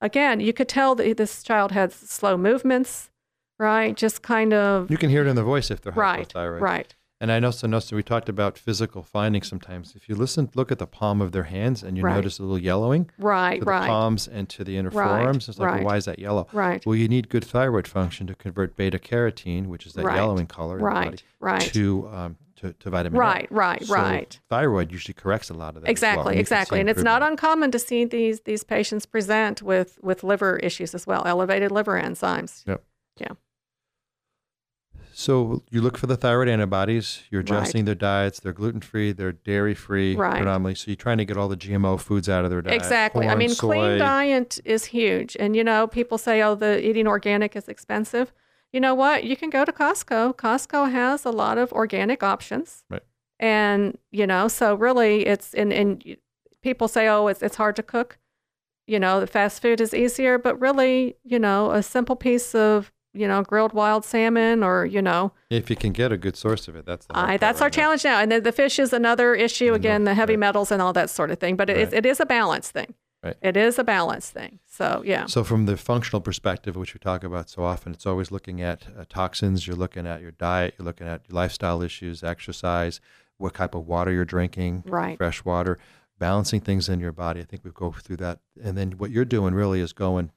Again, 0.00 0.40
you 0.40 0.52
could 0.52 0.68
tell 0.68 0.94
that 0.96 1.16
this 1.16 1.42
child 1.42 1.72
had 1.72 1.92
slow 1.92 2.36
movements, 2.36 3.10
right? 3.58 3.96
Just 3.96 4.22
kind 4.22 4.52
of 4.52 4.90
You 4.90 4.96
can 4.98 5.10
hear 5.10 5.22
it 5.24 5.28
in 5.28 5.36
the 5.36 5.42
voice 5.44 5.70
if 5.70 5.80
they're 5.80 5.92
right, 5.92 6.28
hypothyroid. 6.28 6.60
right. 6.60 6.94
And 7.22 7.30
I 7.30 7.40
also 7.40 7.68
noticed 7.68 7.92
we 7.92 8.02
talked 8.02 8.28
about 8.28 8.58
physical 8.58 9.04
findings 9.04 9.46
sometimes. 9.46 9.94
If 9.94 10.08
you 10.08 10.16
listen, 10.16 10.50
look 10.56 10.72
at 10.72 10.80
the 10.80 10.88
palm 10.88 11.20
of 11.22 11.30
their 11.30 11.44
hands 11.44 11.84
and 11.84 11.96
you 11.96 12.02
Right. 12.02 12.16
notice 12.16 12.40
a 12.40 12.42
little 12.42 12.58
yellowing 12.58 13.10
Right, 13.16 13.60
to 13.60 13.64
the 13.64 13.70
right. 13.70 13.86
palms 13.86 14.26
and 14.26 14.48
to 14.48 14.64
the 14.64 14.76
inner 14.76 14.90
Right, 14.90 15.06
forearms. 15.20 15.48
It's 15.48 15.56
like, 15.56 15.72
well, 15.72 15.84
why 15.84 15.96
is 15.98 16.06
that 16.06 16.18
yellow? 16.18 16.48
Right. 16.52 16.84
Well, 16.84 16.96
you 16.96 17.06
need 17.06 17.28
good 17.28 17.44
thyroid 17.44 17.86
function 17.86 18.26
to 18.26 18.34
convert 18.34 18.74
beta 18.74 18.98
carotene, 18.98 19.66
which 19.68 19.86
is 19.86 19.92
that 19.92 20.04
Right, 20.04 20.16
yellowing 20.16 20.48
color, 20.48 20.78
in 20.78 20.84
the 20.84 20.90
body, 20.90 21.18
right. 21.38 21.60
to 21.72 22.08
um, 22.12 22.36
to, 22.56 22.72
to 22.72 22.90
vitamin 22.90 23.16
A. 23.16 23.20
Right, 23.20 23.46
right, 23.52 23.86
So 23.86 23.94
right. 23.94 24.40
Thyroid 24.48 24.90
usually 24.90 25.14
corrects 25.14 25.48
a 25.48 25.54
lot 25.54 25.76
of 25.76 25.82
that. 25.82 25.86
well, 25.86 25.90
Exactly, 25.92 26.32
and 26.32 26.38
you 26.38 26.44
can 26.44 26.46
see 26.48 26.54
exactly. 26.54 26.80
And 26.80 26.88
it's 26.90 27.02
not 27.04 27.22
uncommon 27.22 27.70
to 27.70 27.78
see 27.78 28.04
these 28.04 28.40
these 28.40 28.64
patients 28.64 29.06
present 29.06 29.62
with 29.62 29.96
with 30.02 30.24
liver 30.24 30.56
issues 30.56 30.92
as 30.92 31.06
well, 31.06 31.22
elevated 31.24 31.70
liver 31.70 32.00
enzymes. 32.02 32.66
Yep. 32.66 32.82
Yeah. 33.18 33.28
So 35.12 35.62
you 35.70 35.80
look 35.80 35.98
for 35.98 36.06
the 36.06 36.16
thyroid 36.16 36.48
antibodies. 36.48 37.22
You're 37.30 37.42
Right. 37.42 37.50
adjusting 37.50 37.84
their 37.84 37.94
diets. 37.94 38.40
They're 38.40 38.52
gluten 38.52 38.80
free. 38.80 39.12
They're 39.12 39.32
dairy 39.32 39.74
free 39.74 40.16
Right. 40.16 40.36
predominantly. 40.38 40.74
So 40.74 40.84
you're 40.90 40.96
trying 40.96 41.18
to 41.18 41.24
get 41.24 41.36
all 41.36 41.48
the 41.48 41.56
GMO 41.56 41.96
foods 41.96 42.28
out 42.28 42.44
of 42.44 42.50
their 42.50 42.62
diet. 42.62 42.76
Exactly. 42.76 43.28
I 43.28 43.34
mean, 43.34 43.50
soy. 43.50 43.68
clean 43.74 43.98
diet 43.98 44.60
is 44.64 44.86
huge. 44.86 45.36
And, 45.38 45.54
you 45.54 45.64
know, 45.64 45.86
people 45.86 46.18
say, 46.18 46.42
oh, 46.42 46.54
the 46.54 46.84
eating 46.86 47.06
organic 47.06 47.54
is 47.56 47.68
expensive. 47.68 48.32
You 48.72 48.80
know 48.80 48.94
what? 48.94 49.24
You 49.24 49.36
can 49.36 49.50
go 49.50 49.64
to 49.64 49.72
Costco. 49.72 50.34
Costco 50.36 50.90
has 50.90 51.24
a 51.24 51.30
lot 51.30 51.58
of 51.58 51.72
organic 51.72 52.22
options. 52.22 52.84
Right. 52.88 53.02
And, 53.38 53.98
you 54.10 54.26
know, 54.26 54.48
so 54.48 54.74
really 54.74 55.26
it's, 55.26 55.52
and, 55.52 55.72
and 55.72 56.16
people 56.62 56.88
say, 56.88 57.08
oh, 57.08 57.26
it's, 57.26 57.42
it's 57.42 57.56
hard 57.56 57.76
to 57.76 57.82
cook. 57.82 58.18
You 58.86 58.98
know, 58.98 59.20
the 59.20 59.26
fast 59.26 59.60
food 59.62 59.80
is 59.80 59.92
easier, 59.94 60.38
but 60.38 60.58
really, 60.60 61.16
you 61.22 61.38
know, 61.38 61.70
a 61.70 61.82
simple 61.82 62.16
piece 62.16 62.54
of, 62.54 62.90
you 63.14 63.28
know, 63.28 63.42
grilled 63.42 63.72
wild 63.72 64.04
salmon 64.04 64.62
or, 64.62 64.86
you 64.86 65.02
know, 65.02 65.32
If 65.50 65.68
you 65.70 65.76
can 65.76 65.92
get 65.92 66.12
a 66.12 66.16
good 66.16 66.36
source 66.36 66.68
of 66.68 66.76
it, 66.76 66.86
that's 66.86 67.06
the 67.06 67.16
I, 67.16 67.36
that's 67.36 67.60
our 67.60 67.66
now. 67.68 67.70
challenge 67.72 68.04
now. 68.04 68.20
And 68.20 68.32
then 68.32 68.42
the 68.42 68.52
fish 68.52 68.78
is 68.78 68.92
another 68.92 69.34
issue. 69.34 69.74
Again, 69.74 70.04
the 70.04 70.14
heavy 70.14 70.32
right. 70.34 70.38
metals 70.40 70.70
and 70.72 70.80
all 70.80 70.92
that 70.94 71.10
sort 71.10 71.30
of 71.30 71.38
thing. 71.38 71.56
But 71.56 71.68
it, 71.70 71.76
is, 71.76 71.88
Right. 71.88 71.98
it 71.98 72.06
is 72.06 72.20
a 72.20 72.26
balance 72.26 72.70
thing. 72.70 72.94
Right. 73.22 73.36
It 73.40 73.56
is 73.56 73.78
a 73.78 73.84
balance 73.84 74.30
thing. 74.30 74.58
So, 74.66 75.02
yeah. 75.06 75.26
So, 75.26 75.44
from 75.44 75.66
the 75.66 75.76
functional 75.76 76.20
perspective, 76.20 76.74
which 76.74 76.92
we 76.92 76.98
talk 76.98 77.22
about 77.22 77.48
so 77.48 77.62
often, 77.62 77.92
it's 77.92 78.04
always 78.06 78.32
looking 78.32 78.60
at 78.60 78.82
uh, 78.98 79.04
toxins. 79.08 79.64
You're 79.66 79.76
looking 79.76 80.08
at 80.08 80.20
your 80.22 80.32
diet. 80.32 80.74
You're 80.76 80.86
looking 80.86 81.06
at 81.06 81.22
your 81.28 81.36
lifestyle 81.36 81.82
issues, 81.82 82.24
exercise, 82.24 83.00
what 83.38 83.54
type 83.54 83.76
of 83.76 83.86
water 83.86 84.10
you're 84.10 84.24
drinking, 84.24 84.82
Right. 84.86 85.16
fresh 85.16 85.44
water, 85.44 85.78
balancing 86.18 86.60
things 86.62 86.88
in 86.88 86.98
your 86.98 87.12
body. 87.12 87.40
I 87.40 87.44
think 87.44 87.62
we 87.64 87.70
go 87.72 87.92
through 87.92 88.16
that. 88.16 88.40
And 88.60 88.76
then 88.76 88.92
what 88.92 89.10
you're 89.12 89.24
doing 89.24 89.54
really 89.54 89.80
is 89.80 89.92
going 89.92 90.32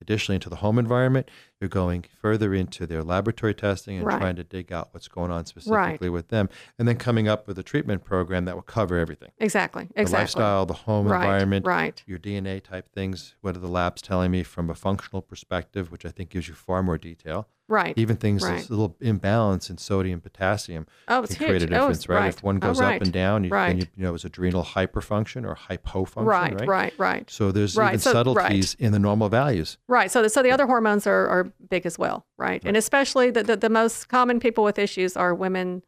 additionally 0.00 0.36
into 0.36 0.48
the 0.48 0.56
home 0.56 0.78
environment. 0.78 1.30
You're 1.62 1.68
going 1.68 2.04
further 2.20 2.52
into 2.52 2.88
their 2.88 3.04
laboratory 3.04 3.54
testing 3.54 3.98
and 3.98 4.04
Right. 4.04 4.18
trying 4.18 4.34
to 4.34 4.42
dig 4.42 4.72
out 4.72 4.88
what's 4.90 5.06
going 5.06 5.30
on 5.30 5.46
specifically 5.46 6.08
with 6.08 6.26
them, 6.26 6.48
and 6.76 6.88
then 6.88 6.96
coming 6.96 7.28
up 7.28 7.46
with 7.46 7.56
a 7.56 7.62
treatment 7.62 8.02
program 8.02 8.46
that 8.46 8.56
will 8.56 8.62
cover 8.62 8.98
everything. 8.98 9.30
Exactly. 9.38 9.84
The 9.94 10.00
Exactly. 10.00 10.22
lifestyle, 10.22 10.66
the 10.66 10.74
home 10.74 11.06
Right, 11.06 11.22
environment, 11.22 11.64
right. 11.64 12.02
your 12.04 12.18
DNA 12.18 12.58
type 12.58 12.92
things. 12.92 13.36
What 13.42 13.54
are 13.54 13.60
the 13.60 13.68
labs 13.68 14.02
telling 14.02 14.32
me 14.32 14.42
from 14.42 14.70
a 14.70 14.74
functional 14.74 15.22
perspective, 15.22 15.92
which 15.92 16.04
I 16.04 16.08
think 16.10 16.30
gives 16.30 16.48
you 16.48 16.54
far 16.54 16.82
more 16.82 16.98
detail. 16.98 17.46
Right. 17.68 17.96
Even 17.96 18.16
things 18.16 18.42
right. 18.42 18.68
a 18.68 18.70
little 18.70 18.96
imbalance 19.00 19.70
in 19.70 19.78
sodium, 19.78 20.20
potassium 20.20 20.86
Oh, 21.08 21.22
it's 21.22 21.36
can 21.36 21.46
create 21.46 21.62
a 21.62 21.64
huge. 21.66 21.70
Oh, 21.70 21.74
difference, 21.74 21.98
it's 21.98 22.08
right? 22.08 22.18
right. 22.18 22.34
If 22.34 22.42
one 22.42 22.56
Oh, 22.56 22.58
goes 22.58 22.80
right. 22.80 22.96
up 22.96 23.02
and 23.02 23.12
down, 23.12 23.44
you, 23.44 23.50
Right. 23.50 23.76
you, 23.76 23.86
you 23.96 24.02
know 24.02 24.14
it's 24.14 24.24
adrenal 24.26 24.62
hyperfunction 24.64 25.46
or 25.46 25.54
hypofunction, 25.56 26.26
Right, 26.26 26.58
right? 26.60 26.68
right, 26.68 26.92
right. 26.98 27.30
So 27.30 27.50
there's 27.50 27.74
Right, 27.76 27.90
even 27.90 28.00
so- 28.00 28.12
subtleties 28.12 28.74
in 28.78 28.92
the 28.92 28.98
normal 28.98 29.30
values. 29.30 29.78
Right. 29.88 30.10
So, 30.10 30.22
the, 30.22 30.28
so 30.28 30.42
the 30.42 30.50
other 30.50 30.66
hormones 30.66 31.06
are, 31.06 31.26
are 31.28 31.51
big 31.68 31.86
as 31.86 31.98
well, 31.98 32.26
right? 32.38 32.62
And 32.64 32.76
especially 32.76 33.30
the, 33.30 33.42
the, 33.42 33.56
the 33.56 33.70
most 33.70 34.08
common 34.08 34.40
people 34.40 34.64
with 34.64 34.78
issues 34.78 35.16
are 35.16 35.34
women, 35.34 35.82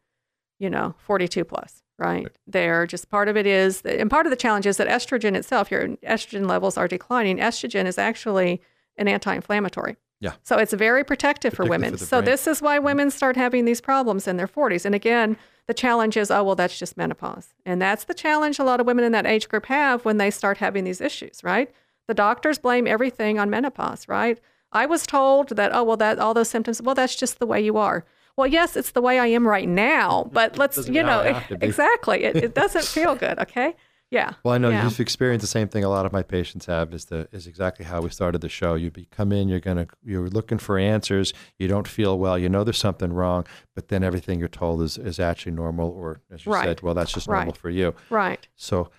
you 0.58 0.70
know, 0.70 0.94
42 0.98 1.44
plus, 1.44 1.82
right? 1.98 2.26
They're 2.46 2.86
just 2.86 3.10
part 3.10 3.28
of 3.28 3.36
it 3.36 3.46
is, 3.46 3.82
and 3.82 4.10
part 4.10 4.26
of 4.26 4.30
the 4.30 4.36
challenge 4.36 4.66
is 4.66 4.76
that 4.76 4.88
estrogen 4.88 5.34
itself, 5.34 5.70
your 5.70 5.88
estrogen 6.04 6.48
levels 6.48 6.76
are 6.76 6.88
declining. 6.88 7.38
Estrogen 7.38 7.86
is 7.86 7.98
actually 7.98 8.60
an 8.96 9.08
anti 9.08 9.34
inflammatory. 9.34 9.96
Yeah. 10.20 10.32
So 10.42 10.56
it's 10.56 10.72
very 10.72 11.04
protective 11.04 11.52
for 11.52 11.66
women. 11.66 11.96
for 11.96 12.04
so 12.04 12.18
brain. 12.18 12.24
this 12.24 12.46
is 12.46 12.62
why 12.62 12.76
mm-hmm. 12.76 12.86
women 12.86 13.10
start 13.10 13.36
having 13.36 13.66
these 13.66 13.80
problems 13.80 14.26
in 14.26 14.36
their 14.36 14.48
40s. 14.48 14.86
And 14.86 14.94
again, 14.94 15.36
the 15.66 15.74
challenge 15.74 16.16
is, 16.16 16.30
oh, 16.30 16.42
well, 16.44 16.54
that's 16.54 16.78
just 16.78 16.96
menopause. 16.96 17.54
And 17.66 17.80
that's 17.80 18.04
the 18.04 18.14
challenge 18.14 18.58
a 18.58 18.64
lot 18.64 18.80
of 18.80 18.86
women 18.86 19.04
in 19.04 19.12
that 19.12 19.26
age 19.26 19.48
group 19.48 19.66
have 19.66 20.04
when 20.04 20.16
they 20.16 20.30
start 20.30 20.58
having 20.58 20.84
these 20.84 21.00
issues, 21.00 21.42
right? 21.44 21.70
The 22.06 22.14
doctors 22.14 22.58
blame 22.58 22.86
everything 22.86 23.38
on 23.38 23.50
menopause, 23.50 24.08
right? 24.08 24.38
I 24.74 24.86
was 24.86 25.06
told 25.06 25.50
that, 25.50 25.70
oh, 25.74 25.84
well, 25.84 25.96
that 25.98 26.18
all 26.18 26.34
those 26.34 26.48
symptoms, 26.50 26.82
well, 26.82 26.94
that's 26.94 27.14
just 27.16 27.38
the 27.38 27.46
way 27.46 27.60
you 27.60 27.76
are. 27.78 28.04
Well, 28.36 28.48
yes, 28.48 28.76
it's 28.76 28.90
the 28.90 29.00
way 29.00 29.18
I 29.20 29.26
am 29.28 29.46
right 29.46 29.68
now, 29.68 30.28
but 30.32 30.58
let's, 30.58 30.88
you 30.88 31.02
know, 31.04 31.20
I 31.20 31.32
have 31.32 31.48
to 31.48 31.56
be. 31.58 31.66
exactly. 31.66 32.24
It, 32.24 32.36
it 32.36 32.54
doesn't 32.54 32.84
feel 32.84 33.14
good, 33.24 33.38
okay? 33.38 33.76
Yeah. 34.10 34.32
Well, 34.44 34.54
I 34.54 34.58
know 34.58 34.68
yeah. 34.70 34.84
you've 34.84 35.00
experienced 35.00 35.42
the 35.42 35.48
same 35.48 35.66
thing. 35.68 35.82
A 35.82 35.88
lot 35.88 36.04
of 36.06 36.12
my 36.12 36.22
patients 36.22 36.66
have 36.66 36.92
is 36.92 37.06
the 37.06 37.26
is 37.32 37.46
exactly 37.48 37.84
how 37.84 38.00
we 38.02 38.10
started 38.10 38.42
the 38.42 38.48
show. 38.48 38.74
You 38.74 38.90
be, 38.92 39.06
come 39.10 39.32
in, 39.32 39.48
you're 39.48 39.58
gonna 39.60 39.88
you're 40.04 40.28
looking 40.28 40.58
for 40.58 40.78
answers. 40.78 41.32
You 41.58 41.66
don't 41.66 41.88
feel 41.88 42.16
well. 42.16 42.38
You 42.38 42.48
know 42.48 42.62
there's 42.62 42.78
something 42.78 43.12
wrong, 43.12 43.44
but 43.74 43.88
then 43.88 44.04
everything 44.04 44.38
you're 44.38 44.46
told 44.48 44.82
is 44.82 44.98
is 44.98 45.18
actually 45.18 45.52
normal, 45.52 45.88
or 45.90 46.20
as 46.30 46.46
you 46.46 46.52
Right. 46.52 46.64
said, 46.64 46.82
well, 46.82 46.94
that's 46.94 47.12
just 47.12 47.26
normal 47.26 47.46
Right. 47.46 47.56
for 47.56 47.70
you. 47.70 47.94
Right. 48.08 48.46
So 48.54 48.90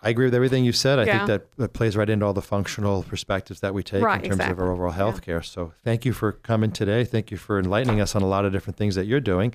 I 0.00 0.10
agree 0.10 0.26
with 0.26 0.34
everything 0.34 0.64
you 0.64 0.70
said. 0.72 0.98
I 1.00 1.04
Yeah. 1.04 1.18
think 1.18 1.26
that, 1.28 1.46
that 1.56 1.72
plays 1.72 1.96
right 1.96 2.08
into 2.08 2.24
all 2.24 2.32
the 2.32 2.40
functional 2.42 3.02
perspectives 3.02 3.58
that 3.60 3.74
we 3.74 3.82
take 3.82 4.00
Right, 4.02 4.22
in 4.22 4.30
terms 4.30 4.48
of 4.50 4.60
our 4.60 4.70
overall 4.70 4.92
health 4.92 5.22
care. 5.22 5.42
So 5.42 5.72
thank 5.82 6.04
you 6.04 6.12
for 6.12 6.30
coming 6.32 6.70
today. 6.70 7.02
Thank 7.04 7.30
you 7.32 7.36
for 7.36 7.58
enlightening 7.58 8.00
us 8.00 8.14
on 8.14 8.22
a 8.22 8.28
lot 8.28 8.44
of 8.44 8.52
different 8.52 8.76
things 8.76 8.94
that 8.94 9.06
you're 9.06 9.18
doing. 9.20 9.52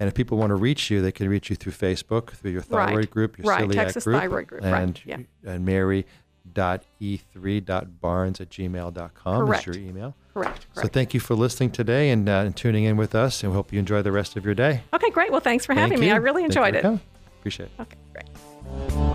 And 0.00 0.08
if 0.08 0.14
people 0.14 0.36
want 0.36 0.50
to 0.50 0.56
reach 0.56 0.90
you, 0.90 1.00
they 1.00 1.12
can 1.12 1.28
reach 1.28 1.48
you 1.48 1.54
through 1.54 1.70
Facebook, 1.72 2.30
through 2.30 2.50
your 2.50 2.64
Right. 2.68 2.88
thyroid 2.88 3.10
group, 3.10 3.38
your 3.38 3.46
Right, 3.46 3.62
celiac 3.68 3.74
Texas 3.74 4.02
group, 4.04 4.18
Thyroid 4.20 4.46
Group, 4.48 4.64
right, 4.64 4.82
and, 4.82 5.00
yeah. 5.04 5.18
and 5.46 5.64
mary.e3.barnes 5.64 8.40
at 8.40 8.50
gmail.com 8.50 9.46
Correct. 9.46 9.68
is 9.68 9.76
your 9.76 9.88
email. 9.88 10.16
Correct. 10.34 10.66
So 10.72 10.88
thank 10.88 11.14
you 11.14 11.20
for 11.20 11.36
listening 11.36 11.70
today 11.70 12.10
and, 12.10 12.28
uh, 12.28 12.42
and 12.46 12.56
tuning 12.56 12.82
in 12.82 12.96
with 12.96 13.14
us, 13.14 13.44
and 13.44 13.52
we 13.52 13.56
hope 13.56 13.72
you 13.72 13.78
enjoy 13.78 14.02
the 14.02 14.10
rest 14.10 14.36
of 14.36 14.44
your 14.44 14.54
day. 14.54 14.82
Okay, 14.92 15.10
great. 15.10 15.30
Well, 15.30 15.40
thanks 15.40 15.64
for 15.64 15.76
Thank 15.76 15.92
having 15.92 16.00
me. 16.00 16.10
I 16.10 16.16
really 16.16 16.42
enjoyed 16.42 16.74
it. 16.74 16.84
Appreciate 17.38 17.68
it. 17.78 17.82
Okay, 17.82 17.96
great. 18.12 19.13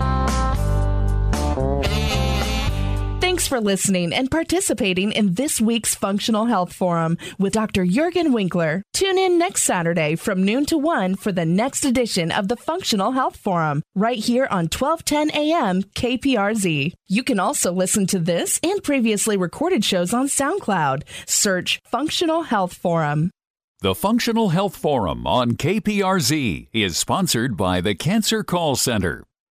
For 3.50 3.60
listening 3.60 4.14
and 4.14 4.30
participating 4.30 5.12
in 5.12 5.34
this 5.34 5.60
week's 5.60 5.96
Functional 5.96 6.46
Health 6.46 6.72
Forum 6.72 7.18
with 7.40 7.54
Dr. 7.54 7.84
Juergen 7.84 8.32
Winkler. 8.32 8.84
Tune 8.94 9.18
in 9.18 9.40
next 9.40 9.64
Saturday 9.64 10.16
from 10.16 10.44
noon 10.44 10.68
to 10.68 10.78
1 10.78 11.16
for 11.16 11.32
the 11.32 11.46
next 11.46 11.84
edition 11.84 12.32
of 12.32 12.48
the 12.48 12.56
Functional 12.56 13.14
Health 13.14 13.38
Forum, 13.38 13.82
right 13.96 14.20
here 14.20 14.48
on 14.52 14.66
1210 14.66 15.32
AM 15.32 15.82
KPRZ. 15.82 16.94
You 17.08 17.24
can 17.24 17.40
also 17.40 17.74
listen 17.74 18.06
to 18.06 18.20
this 18.20 18.60
and 18.62 18.84
previously 18.84 19.36
recorded 19.36 19.84
shows 19.84 20.14
on 20.14 20.28
SoundCloud. 20.28 21.02
Search 21.26 21.82
Functional 21.86 22.44
Health 22.44 22.76
Forum. 22.76 23.32
The 23.82 23.96
Functional 23.96 24.50
Health 24.50 24.76
Forum 24.76 25.26
on 25.26 25.54
KPRZ 25.54 26.68
is 26.72 26.98
sponsored 26.98 27.58
by 27.58 27.82
the 27.82 27.96
Cancer 27.96 28.44
Call 28.44 28.76
Center. 28.76 29.24